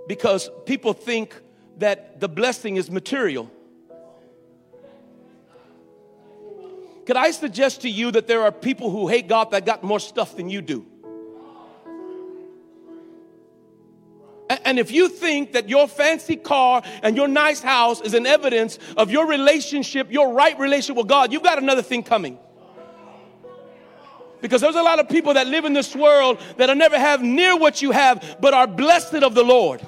because 0.07 0.51
people 0.67 0.93
think 0.93 1.35
that 1.79 2.21
the 2.21 2.29
blessing 2.29 2.77
is 2.77 2.91
material. 2.91 3.51
Could 7.07 7.17
I 7.17 7.31
suggest 7.31 7.81
to 7.81 7.89
you 7.89 8.11
that 8.11 8.27
there 8.27 8.43
are 8.43 8.53
people 8.53 8.91
who 8.91 9.09
hate 9.09 9.27
God 9.27 9.53
that 9.53 9.65
got 9.65 9.83
more 9.83 9.99
stuff 9.99 10.37
than 10.37 10.51
you 10.51 10.61
do? 10.61 10.85
And 14.65 14.79
if 14.79 14.91
you 14.91 15.09
think 15.09 15.53
that 15.53 15.69
your 15.69 15.89
fancy 15.89 16.37
car 16.37 16.83
and 17.03 17.17
your 17.17 17.29
nice 17.29 17.61
house 17.61 18.01
is 18.01 18.15
an 18.15 18.27
evidence 18.27 18.79
of 18.97 19.11
your 19.11 19.27
relationship, 19.27 20.11
your 20.11 20.33
right 20.33 20.59
relationship 20.59 20.97
with 20.97 21.09
God, 21.09 21.33
you've 21.33 21.43
got 21.43 21.59
another 21.59 21.83
thing 21.83 22.03
coming. 22.03 22.39
Because 24.41 24.61
there's 24.61 24.75
a 24.75 24.83
lot 24.83 24.99
of 24.99 25.09
people 25.09 25.35
that 25.35 25.47
live 25.47 25.65
in 25.65 25.73
this 25.73 25.95
world 25.95 26.41
that'll 26.57 26.75
never 26.75 26.99
have 26.99 27.23
near 27.23 27.57
what 27.57 27.81
you 27.81 27.93
have, 27.93 28.39
but 28.41 28.53
are 28.53 28.67
blessed 28.67 29.15
of 29.15 29.35
the 29.35 29.45
Lord. 29.45 29.81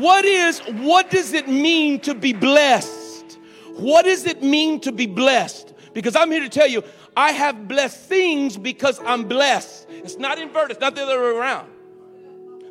What 0.00 0.24
is, 0.24 0.60
what 0.60 1.10
does 1.10 1.32
it 1.32 1.46
mean 1.46 2.00
to 2.00 2.14
be 2.14 2.32
blessed? 2.32 3.38
What 3.76 4.04
does 4.04 4.24
it 4.26 4.42
mean 4.42 4.80
to 4.80 4.92
be 4.92 5.06
blessed? 5.06 5.74
Because 5.92 6.16
I'm 6.16 6.30
here 6.30 6.40
to 6.40 6.48
tell 6.48 6.66
you, 6.66 6.82
I 7.16 7.32
have 7.32 7.68
blessed 7.68 8.00
things 8.00 8.56
because 8.56 8.98
I'm 9.04 9.28
blessed. 9.28 9.86
It's 9.90 10.16
not 10.16 10.38
inverted, 10.38 10.72
it's 10.72 10.80
not 10.80 10.94
the 10.94 11.02
other 11.02 11.20
way 11.20 11.38
around. 11.38 11.71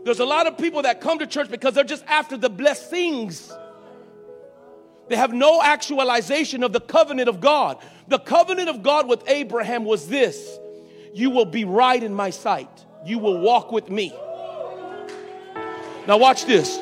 There's 0.03 0.19
a 0.19 0.25
lot 0.25 0.47
of 0.47 0.57
people 0.57 0.81
that 0.83 0.99
come 0.99 1.19
to 1.19 1.27
church 1.27 1.49
because 1.49 1.73
they're 1.73 1.83
just 1.83 2.03
after 2.05 2.37
the 2.37 2.49
blessings. 2.49 3.51
They 5.09 5.15
have 5.15 5.33
no 5.33 5.61
actualization 5.61 6.63
of 6.63 6.73
the 6.73 6.79
covenant 6.79 7.29
of 7.29 7.41
God. 7.41 7.77
The 8.07 8.19
covenant 8.19 8.69
of 8.69 8.81
God 8.81 9.07
with 9.07 9.23
Abraham 9.29 9.85
was 9.85 10.07
this 10.07 10.57
You 11.13 11.29
will 11.29 11.45
be 11.45 11.65
right 11.65 12.01
in 12.01 12.13
my 12.13 12.29
sight, 12.29 12.85
you 13.05 13.19
will 13.19 13.39
walk 13.39 13.71
with 13.71 13.89
me. 13.89 14.13
Now, 16.07 16.17
watch 16.17 16.45
this. 16.45 16.81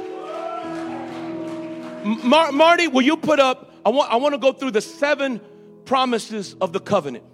Mar- 2.04 2.54
Marty, 2.54 2.88
will 2.88 3.02
you 3.02 3.18
put 3.18 3.40
up? 3.40 3.74
I 3.86 3.90
want, 3.90 4.12
I 4.12 4.16
want 4.16 4.34
to 4.34 4.40
go 4.40 4.54
through 4.54 4.72
the 4.72 4.82
seven 4.82 5.42
promises 5.84 6.56
of 6.62 6.72
the 6.72 6.80
covenant. 6.80 7.26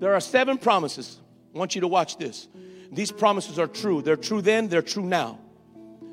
There 0.00 0.14
are 0.14 0.20
seven 0.20 0.58
promises. 0.58 1.18
I 1.58 1.60
want 1.60 1.74
you 1.74 1.80
to 1.80 1.88
watch 1.88 2.18
this. 2.18 2.46
These 2.92 3.10
promises 3.10 3.58
are 3.58 3.66
true. 3.66 4.00
They're 4.00 4.16
true 4.16 4.40
then, 4.40 4.68
they're 4.68 4.80
true 4.80 5.04
now. 5.04 5.40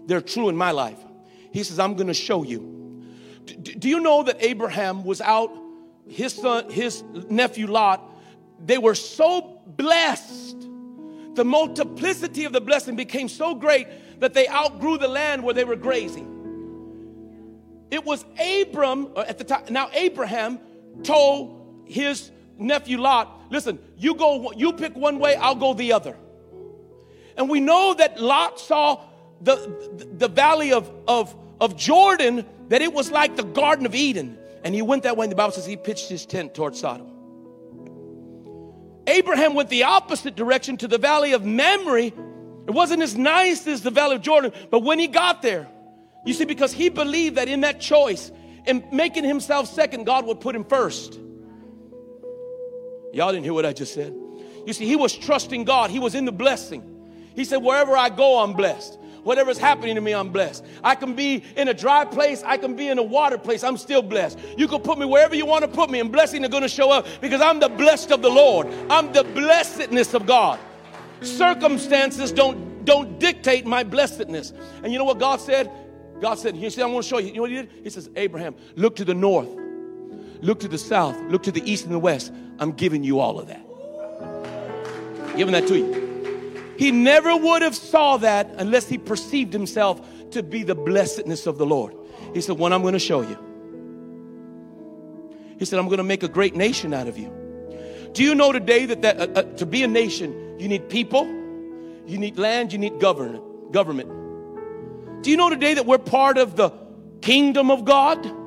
They're 0.07 0.21
true 0.21 0.49
in 0.49 0.57
my 0.57 0.71
life. 0.71 0.97
He 1.51 1.61
says, 1.63 1.77
I'm 1.77 1.93
going 1.93 2.07
to 2.07 2.15
show 2.15 2.41
you. 2.41 3.03
Do 3.61 3.87
you 3.87 3.99
know 3.99 4.23
that 4.23 4.37
Abraham 4.39 5.03
was 5.03 5.21
out, 5.21 5.51
his 6.09 6.33
son, 6.33 6.71
his 6.71 7.03
nephew 7.29 7.67
Lot, 7.67 8.01
they 8.59 8.79
were 8.79 8.95
so 8.95 9.61
blessed. 9.67 10.57
The 11.35 11.45
multiplicity 11.45 12.45
of 12.45 12.51
the 12.51 12.61
blessing 12.61 12.95
became 12.95 13.29
so 13.29 13.53
great 13.53 13.87
that 14.21 14.33
they 14.33 14.47
outgrew 14.47 14.97
the 14.97 15.07
land 15.07 15.43
where 15.43 15.53
they 15.53 15.63
were 15.63 15.75
grazing. 15.75 16.31
It 17.91 18.03
was 18.03 18.25
Abram, 18.39 19.09
uh, 19.15 19.25
at 19.27 19.37
the 19.37 19.43
time, 19.43 19.65
now 19.69 19.91
Abraham 19.93 20.59
told 21.03 21.83
his 21.85 22.31
nephew 22.57 22.99
Lot, 22.99 23.51
listen, 23.51 23.79
you 23.97 24.15
go, 24.15 24.51
you 24.53 24.73
pick 24.73 24.95
one 24.95 25.19
way, 25.19 25.35
I'll 25.35 25.55
go 25.55 25.73
the 25.73 25.93
other. 25.93 26.15
And 27.37 27.49
we 27.49 27.59
know 27.59 27.93
that 27.93 28.19
Lot 28.19 28.59
saw 28.59 29.03
the, 29.41 30.07
the, 30.13 30.27
valley 30.27 30.71
of, 30.71 30.89
of, 31.07 31.35
of 31.59 31.75
Jordan 31.75 32.45
that 32.69 32.81
it 32.81 32.93
was 32.93 33.11
like 33.11 33.35
the 33.35 33.43
Garden 33.43 33.85
of 33.85 33.93
Eden. 33.93 34.37
And 34.63 34.73
he 34.73 34.81
went 34.81 35.03
that 35.03 35.17
way, 35.17 35.25
and 35.25 35.31
the 35.31 35.35
Bible 35.35 35.51
says 35.51 35.65
he 35.65 35.77
pitched 35.77 36.09
his 36.09 36.25
tent 36.25 36.55
toward 36.55 36.75
Sodom. 36.75 37.11
Abraham 39.07 39.53
went 39.53 39.69
the 39.69 39.83
opposite 39.83 40.35
direction 40.35 40.77
to 40.77 40.87
the 40.87 40.97
valley 40.97 41.33
of 41.33 41.45
Mamre. 41.45 42.05
It 42.05 42.71
wasn't 42.71 43.03
as 43.03 43.15
nice 43.15 43.67
as 43.67 43.81
the 43.81 43.91
valley 43.91 44.15
of 44.15 44.21
Jordan, 44.21 44.51
but 44.71 44.79
when 44.79 44.97
he 44.97 45.07
got 45.07 45.41
there, 45.41 45.67
you 46.25 46.33
see, 46.33 46.45
because 46.45 46.73
he 46.73 46.89
believed 46.89 47.35
that 47.35 47.47
in 47.47 47.61
that 47.61 47.79
choice, 47.79 48.31
in 48.65 48.83
making 48.91 49.23
himself 49.23 49.67
second, 49.67 50.05
God 50.05 50.25
would 50.25 50.41
put 50.41 50.55
him 50.55 50.63
first. 50.63 51.19
Y'all 53.15 53.31
didn't 53.31 53.45
hear 53.45 53.53
what 53.53 53.65
I 53.65 53.71
just 53.71 53.93
said. 53.93 54.13
You 54.65 54.73
see, 54.73 54.85
he 54.85 54.97
was 54.97 55.15
trusting 55.15 55.63
God, 55.63 55.89
he 55.89 55.99
was 55.99 56.15
in 56.15 56.25
the 56.25 56.33
blessing. 56.33 56.83
He 57.33 57.45
said, 57.45 57.57
Wherever 57.63 57.95
I 57.95 58.09
go, 58.09 58.43
I'm 58.43 58.51
blessed. 58.51 58.99
Whatever's 59.23 59.57
happening 59.57 59.95
to 59.95 60.01
me, 60.01 60.13
I'm 60.13 60.29
blessed. 60.29 60.65
I 60.83 60.95
can 60.95 61.15
be 61.15 61.41
in 61.55 61.69
a 61.69 61.73
dry 61.73 62.03
place, 62.03 62.43
I 62.43 62.57
can 62.57 62.75
be 62.75 62.89
in 62.89 62.99
a 62.99 63.03
water 63.03 63.37
place, 63.37 63.63
I'm 63.63 63.77
still 63.77 64.01
blessed. 64.01 64.37
You 64.57 64.67
can 64.67 64.81
put 64.81 64.99
me 64.99 65.05
wherever 65.05 65.33
you 65.33 65.45
want 65.45 65.63
to 65.63 65.69
put 65.69 65.89
me, 65.89 66.01
and 66.01 66.11
blessing 66.11 66.43
are 66.43 66.49
going 66.49 66.61
to 66.61 66.69
show 66.69 66.91
up 66.91 67.07
because 67.21 67.39
I'm 67.39 67.61
the 67.61 67.69
blessed 67.69 68.11
of 68.11 68.21
the 68.21 68.29
Lord. 68.29 68.67
I'm 68.89 69.13
the 69.13 69.23
blessedness 69.23 70.13
of 70.13 70.25
God. 70.25 70.59
Circumstances 71.21 72.33
don't, 72.33 72.83
don't 72.83 73.17
dictate 73.17 73.65
my 73.65 73.83
blessedness. 73.83 74.51
And 74.83 74.91
you 74.91 74.99
know 74.99 75.05
what 75.05 75.19
God 75.19 75.39
said? 75.39 75.71
God 76.19 76.35
said, 76.35 76.57
You 76.57 76.69
see, 76.69 76.81
I 76.81 76.85
want 76.85 77.03
to 77.05 77.09
show 77.09 77.19
you. 77.19 77.27
You 77.27 77.35
know 77.35 77.41
what 77.43 77.51
he 77.51 77.55
did? 77.55 77.71
He 77.81 77.89
says, 77.89 78.09
Abraham, 78.17 78.55
look 78.75 78.97
to 78.97 79.05
the 79.05 79.13
north, 79.13 79.49
look 80.45 80.59
to 80.61 80.67
the 80.67 80.77
south, 80.77 81.17
look 81.29 81.43
to 81.43 81.51
the 81.51 81.69
east 81.69 81.85
and 81.85 81.93
the 81.93 81.99
west. 81.99 82.31
I'm 82.59 82.71
giving 82.71 83.03
you 83.03 83.19
all 83.19 83.39
of 83.39 83.47
that. 83.47 83.65
Giving 85.35 85.53
that 85.53 85.67
to 85.67 85.77
you. 85.77 86.05
He 86.77 86.91
never 86.91 87.35
would 87.35 87.61
have 87.61 87.75
saw 87.75 88.17
that 88.17 88.49
unless 88.57 88.87
he 88.87 88.97
perceived 88.97 89.53
himself 89.53 90.05
to 90.31 90.43
be 90.43 90.63
the 90.63 90.75
blessedness 90.75 91.47
of 91.47 91.57
the 91.57 91.65
Lord. 91.65 91.95
He 92.33 92.41
said, 92.41 92.57
"One, 92.57 92.73
I'm 92.73 92.81
going 92.81 92.93
to 92.93 92.99
show 92.99 93.21
you." 93.21 93.37
He 95.57 95.65
said, 95.65 95.79
"I'm 95.79 95.85
going 95.85 95.97
to 95.97 96.03
make 96.03 96.23
a 96.23 96.27
great 96.27 96.55
nation 96.55 96.93
out 96.93 97.07
of 97.07 97.17
you." 97.17 97.31
Do 98.13 98.23
you 98.23 98.35
know 98.35 98.51
today 98.51 98.85
that, 98.85 99.01
that 99.01 99.19
uh, 99.19 99.39
uh, 99.39 99.43
to 99.55 99.65
be 99.65 99.83
a 99.83 99.87
nation, 99.87 100.57
you 100.59 100.67
need 100.67 100.89
people, 100.89 101.25
you 102.05 102.17
need 102.17 102.37
land, 102.37 102.71
you 102.71 102.79
need 102.79 102.99
government, 102.99 103.71
government. 103.71 104.09
Do 105.23 105.31
you 105.31 105.37
know 105.37 105.49
today 105.49 105.73
that 105.73 105.85
we're 105.85 105.97
part 105.97 106.37
of 106.37 106.55
the 106.55 106.71
kingdom 107.21 107.71
of 107.71 107.83
God? 107.83 108.44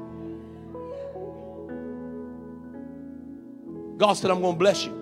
God 3.98 4.14
said, 4.14 4.30
I'm 4.30 4.40
going 4.40 4.54
to 4.54 4.58
bless 4.58 4.84
you. 4.84 4.92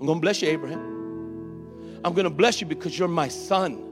I'm 0.00 0.06
going 0.06 0.18
to 0.18 0.20
bless 0.20 0.42
you, 0.42 0.48
Abraham. 0.48 2.00
I'm 2.04 2.12
going 2.12 2.24
to 2.24 2.30
bless 2.30 2.60
you 2.60 2.66
because 2.66 2.98
you're 2.98 3.08
my 3.08 3.28
son. 3.28 3.84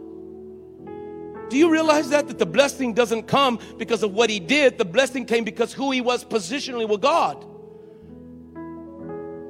Do 1.48 1.56
you 1.56 1.70
realize 1.70 2.10
that? 2.10 2.26
That 2.26 2.38
the 2.38 2.46
blessing 2.46 2.92
doesn't 2.92 3.24
come 3.24 3.60
because 3.78 4.02
of 4.02 4.12
what 4.12 4.28
he 4.30 4.40
did. 4.40 4.78
The 4.78 4.84
blessing 4.84 5.24
came 5.24 5.44
because 5.44 5.72
who 5.72 5.92
he 5.92 6.00
was 6.00 6.24
positionally 6.24 6.88
with 6.88 7.00
God. 7.00 7.44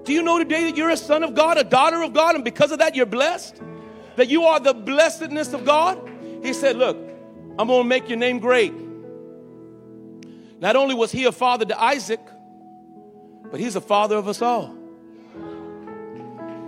Do 0.05 0.13
you 0.13 0.23
know 0.23 0.39
today 0.39 0.65
that 0.65 0.77
you're 0.77 0.91
a 0.91 0.97
son 0.97 1.23
of 1.23 1.35
God, 1.35 1.57
a 1.57 1.65
daughter 1.65 2.03
of 2.03 2.13
God, 2.13 2.35
and 2.35 2.45
because 2.45 2.71
of 2.71 2.79
that 2.79 2.95
you're 2.95 3.07
blessed? 3.07 3.61
That 4.17 4.29
you 4.29 4.45
are 4.45 4.61
the 4.61 4.75
blessedness 4.75 5.53
of 5.53 5.65
God? 5.65 6.01
He 6.43 6.53
said, 6.53 6.77
Look, 6.77 6.97
I'm 7.59 7.69
going 7.69 7.83
to 7.83 7.89
make 7.89 8.09
your 8.09 8.19
name 8.19 8.39
great. 8.39 8.75
Not 10.61 10.77
only 10.77 10.95
was 10.95 11.11
he 11.11 11.25
a 11.25 11.33
father 11.33 11.65
to 11.65 11.83
Isaac, 11.83 12.21
but 13.51 13.61
he's 13.61 13.75
the 13.75 13.81
father 13.81 14.17
of 14.17 14.29
us 14.29 14.43
all. 14.43 14.75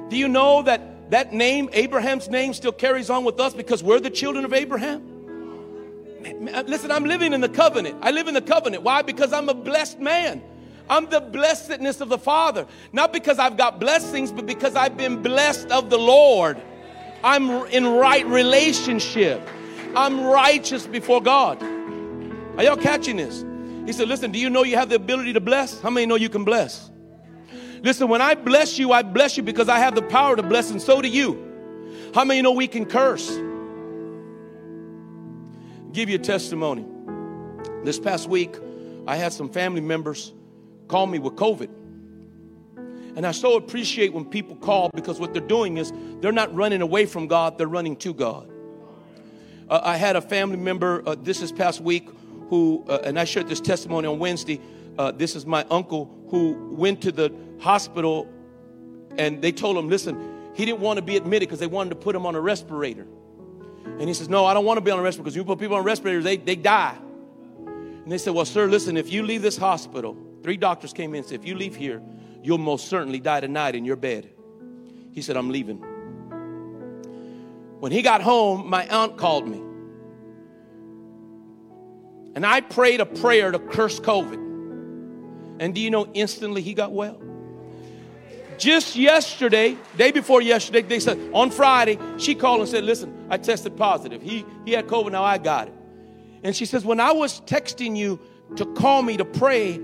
Do 0.09 0.17
you 0.17 0.29
know 0.29 0.63
that 0.63 1.11
that 1.11 1.33
name, 1.33 1.71
Abraham's 1.73 2.29
name, 2.29 2.53
still 2.53 2.73
carries 2.73 3.11
on 3.11 3.25
with 3.25 3.41
us 3.41 3.55
because 3.55 3.83
we're 3.83 4.01
the 4.01 4.11
children 4.11 4.45
of 4.45 4.53
Abraham? 4.53 5.03
Listen, 6.67 6.91
I'm 6.91 7.05
living 7.05 7.33
in 7.33 7.41
the 7.41 7.49
covenant. 7.49 7.97
I 8.03 8.11
live 8.11 8.29
in 8.29 8.35
the 8.35 8.43
covenant. 8.43 8.83
Why? 8.83 9.03
Because 9.03 9.33
I'm 9.33 9.49
a 9.49 9.55
blessed 9.55 10.01
man. 10.01 10.43
I'm 10.91 11.09
the 11.09 11.21
blessedness 11.21 12.01
of 12.01 12.09
the 12.09 12.19
Father. 12.19 12.67
Not 12.93 13.13
because 13.13 13.39
I've 13.39 13.57
got 13.57 13.79
blessings, 13.79 14.33
but 14.33 14.47
because 14.47 14.75
I've 14.75 14.97
been 14.97 15.23
blessed 15.23 15.71
of 15.71 15.91
the 15.91 15.99
Lord. 15.99 16.61
I'm 17.23 17.51
in 17.67 17.87
right 17.87 18.27
relationship. 18.27 19.41
I'm 19.95 20.21
righteous 20.25 20.87
before 20.87 21.23
God. 21.23 21.63
Are 21.63 22.65
y'all 22.65 22.77
catching 22.77 23.17
this? 23.17 23.45
He 23.89 23.95
said, 23.95 24.07
Listen, 24.07 24.31
do 24.31 24.39
you 24.39 24.51
know 24.51 24.65
you 24.65 24.77
have 24.77 24.91
the 24.91 24.97
ability 24.97 25.33
to 25.33 25.41
bless? 25.41 25.81
How 25.81 25.89
many 25.89 26.05
know 26.05 26.17
you 26.17 26.29
can 26.29 26.45
bless? 26.45 26.91
Listen, 27.83 28.11
when 28.11 28.21
I 28.21 28.35
bless 28.35 28.79
you, 28.79 28.93
I 28.93 29.01
bless 29.01 29.39
you 29.39 29.43
because 29.43 29.71
I 29.71 29.79
have 29.79 29.95
the 29.95 30.03
power 30.03 30.37
to 30.37 30.43
bless, 30.43 30.71
and 30.71 30.83
so 30.83 31.01
do 31.01 31.09
you. 31.09 32.13
How 32.15 32.23
many 32.23 32.43
know 32.43 32.53
we 32.53 32.69
can 32.69 32.85
curse? 32.85 33.31
Give 35.91 36.11
you 36.11 36.17
a 36.17 36.19
testimony. 36.19 36.85
This 37.83 37.99
past 37.99 38.29
week, 38.29 38.57
I 39.07 39.17
had 39.17 39.33
some 39.33 39.49
family 39.49 39.81
members 39.81 40.35
call 40.89 41.07
me 41.07 41.19
with 41.19 41.37
COVID. 41.37 41.71
And 43.17 43.27
I 43.27 43.33
so 43.33 43.57
appreciate 43.57 44.13
when 44.13 44.27
people 44.27 44.57
call 44.57 44.91
because 44.95 45.19
what 45.19 45.33
they're 45.33 45.41
doing 45.41 45.79
is 45.79 45.95
they're 46.21 46.31
not 46.31 46.55
running 46.55 46.83
away 46.83 47.07
from 47.07 47.27
God, 47.27 47.57
they're 47.57 47.67
running 47.67 47.97
to 47.97 48.13
God. 48.13 48.51
Uh, 49.67 49.81
I 49.83 49.97
had 49.97 50.15
a 50.15 50.21
family 50.21 50.59
member 50.59 51.03
uh, 51.07 51.15
this 51.15 51.41
is 51.41 51.51
past 51.51 51.81
week 51.81 52.07
who, 52.49 52.85
uh, 52.89 53.01
and 53.05 53.19
I 53.19 53.25
shared 53.25 53.49
this 53.49 53.61
testimony 53.61 54.09
on 54.09 54.19
Wednesday. 54.19 54.61
Uh, 54.99 55.13
this 55.13 55.37
is 55.37 55.47
my 55.47 55.65
uncle 55.71 56.11
who 56.31 56.75
went 56.75 57.03
to 57.03 57.13
the 57.13 57.33
hospital 57.61 58.29
and 59.17 59.43
they 59.43 59.53
told 59.53 59.77
him, 59.77 59.89
listen, 59.89 60.51
he 60.55 60.65
didn't 60.65 60.81
want 60.81 60.97
to 60.97 61.03
be 61.03 61.17
admitted 61.17 61.49
because 61.49 61.61
they 61.61 61.67
wanted 61.67 61.91
to 61.91 61.97
put 61.97 62.15
him 62.15 62.25
on 62.27 62.35
a 62.35 62.41
respirator. 62.41 63.07
And 63.85 64.03
he 64.03 64.15
says, 64.15 64.29
No, 64.29 64.45
I 64.45 64.55
don't 64.55 64.65
want 64.65 64.79
to 64.79 64.81
be 64.81 64.91
on 64.91 64.99
a 64.99 65.03
respirator 65.03 65.25
because 65.25 65.37
you 65.37 65.45
put 65.45 65.59
people 65.59 65.77
on 65.77 65.85
respirators, 65.85 66.25
they, 66.25 66.37
they 66.37 66.57
die. 66.57 66.97
And 67.67 68.11
they 68.11 68.19
said, 68.19 68.35
Well, 68.35 68.45
sir, 68.45 68.67
listen, 68.67 68.97
if 68.97 69.13
you 69.13 69.23
leave 69.23 69.43
this 69.43 69.57
hospital, 69.57 70.17
three 70.43 70.57
doctors 70.57 70.93
came 70.93 71.15
in 71.15 71.19
and 71.19 71.27
said, 71.27 71.41
If 71.41 71.47
you 71.47 71.55
leave 71.55 71.77
here, 71.77 72.03
you'll 72.43 72.59
most 72.59 72.89
certainly 72.89 73.21
die 73.21 73.41
tonight 73.41 73.75
in 73.75 73.85
your 73.85 73.97
bed. 73.97 74.31
He 75.13 75.23
said, 75.23 75.37
I'm 75.37 75.51
leaving. 75.51 75.79
When 77.81 77.93
he 77.93 78.03
got 78.03 78.23
home, 78.23 78.69
my 78.69 78.87
aunt 78.87 79.17
called 79.17 79.49
me. 79.49 79.63
And 82.35 82.47
I 82.47 82.61
prayed 82.61 83.01
a 83.01 83.07
prayer 83.07 83.51
to 83.51 83.59
curse 83.59 84.01
COVID. 84.01 84.47
And 85.61 85.75
do 85.75 85.81
you 85.81 85.91
know, 85.91 86.07
instantly 86.15 86.63
he 86.63 86.75
got 86.75 86.93
well? 86.93 87.21
Just 88.59 88.97
yesterday, 88.97 89.77
day 89.97 90.11
before 90.11 90.43
yesterday, 90.43 90.83
they 90.83 91.01
said 91.01 91.19
on 91.33 91.51
Friday, 91.51 91.99
she 92.19 92.35
called 92.35 92.61
and 92.61 92.69
said, 92.69 92.85
Listen, 92.85 93.27
I 93.31 93.39
tested 93.39 93.77
positive. 93.77 94.21
He, 94.21 94.45
he 94.65 94.73
had 94.73 94.89
COVID, 94.89 95.13
now 95.13 95.23
I 95.25 95.39
got 95.39 95.69
it. 95.69 95.75
And 96.43 96.55
she 96.55 96.67
says, 96.67 96.85
When 96.85 96.99
I 96.99 97.13
was 97.13 97.41
texting 97.43 97.97
you 97.97 98.19
to 98.57 98.67
call 98.75 99.03
me 99.03 99.17
to 99.17 99.25
pray, 99.25 99.81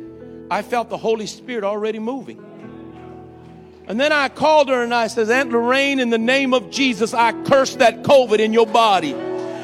I 0.51 0.63
felt 0.63 0.91
the 0.91 0.97
Holy 0.97 1.27
Spirit 1.27 1.65
already 1.65 2.01
moving. 2.01 2.45
And 3.87 4.01
then 4.01 4.13
I 4.13 4.29
called 4.29 4.69
her 4.71 4.83
and 4.83 4.95
I 4.95 5.09
says, 5.09 5.31
Aunt 5.31 5.51
Lorraine, 5.51 6.01
in 6.01 6.11
the 6.11 6.19
name 6.19 6.55
of 6.55 6.71
Jesus, 6.71 7.13
I 7.13 7.33
curse 7.45 7.77
that 7.77 8.03
COVID 8.03 8.39
in 8.39 8.53
your 8.53 8.67
body. 8.67 9.15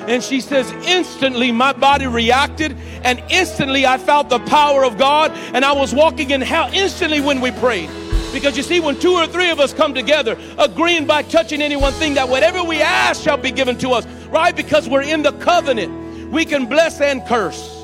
And 0.08 0.22
she 0.22 0.40
says, 0.40 0.70
instantly 0.86 1.52
my 1.52 1.72
body 1.72 2.06
reacted, 2.06 2.76
and 3.04 3.22
instantly 3.30 3.86
I 3.86 3.98
felt 3.98 4.28
the 4.28 4.40
power 4.40 4.84
of 4.84 4.98
God, 4.98 5.30
and 5.54 5.64
I 5.64 5.72
was 5.72 5.94
walking 5.94 6.30
in 6.30 6.40
hell 6.40 6.70
instantly 6.72 7.20
when 7.20 7.40
we 7.40 7.50
prayed. 7.50 7.90
Because 8.32 8.56
you 8.56 8.62
see, 8.62 8.80
when 8.80 8.98
two 8.98 9.12
or 9.12 9.26
three 9.26 9.50
of 9.50 9.58
us 9.58 9.72
come 9.72 9.92
together, 9.92 10.38
agreeing 10.58 11.06
by 11.06 11.22
touching 11.22 11.60
any 11.60 11.76
one 11.76 11.92
thing, 11.94 12.14
that 12.14 12.28
whatever 12.28 12.62
we 12.62 12.80
ask 12.80 13.22
shall 13.22 13.36
be 13.36 13.50
given 13.50 13.76
to 13.78 13.90
us, 13.90 14.06
right? 14.28 14.54
Because 14.54 14.88
we're 14.88 15.02
in 15.02 15.22
the 15.22 15.32
covenant, 15.32 16.30
we 16.30 16.44
can 16.44 16.66
bless 16.66 17.00
and 17.00 17.24
curse. 17.26 17.76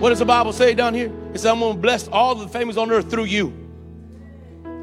What 0.00 0.10
does 0.10 0.18
the 0.18 0.24
Bible 0.24 0.52
say 0.52 0.74
down 0.74 0.94
here? 0.94 1.12
It 1.32 1.38
says, 1.38 1.46
I'm 1.46 1.60
going 1.60 1.76
to 1.76 1.80
bless 1.80 2.08
all 2.08 2.34
the 2.34 2.48
families 2.48 2.76
on 2.76 2.90
earth 2.90 3.10
through 3.10 3.24
you. 3.24 3.63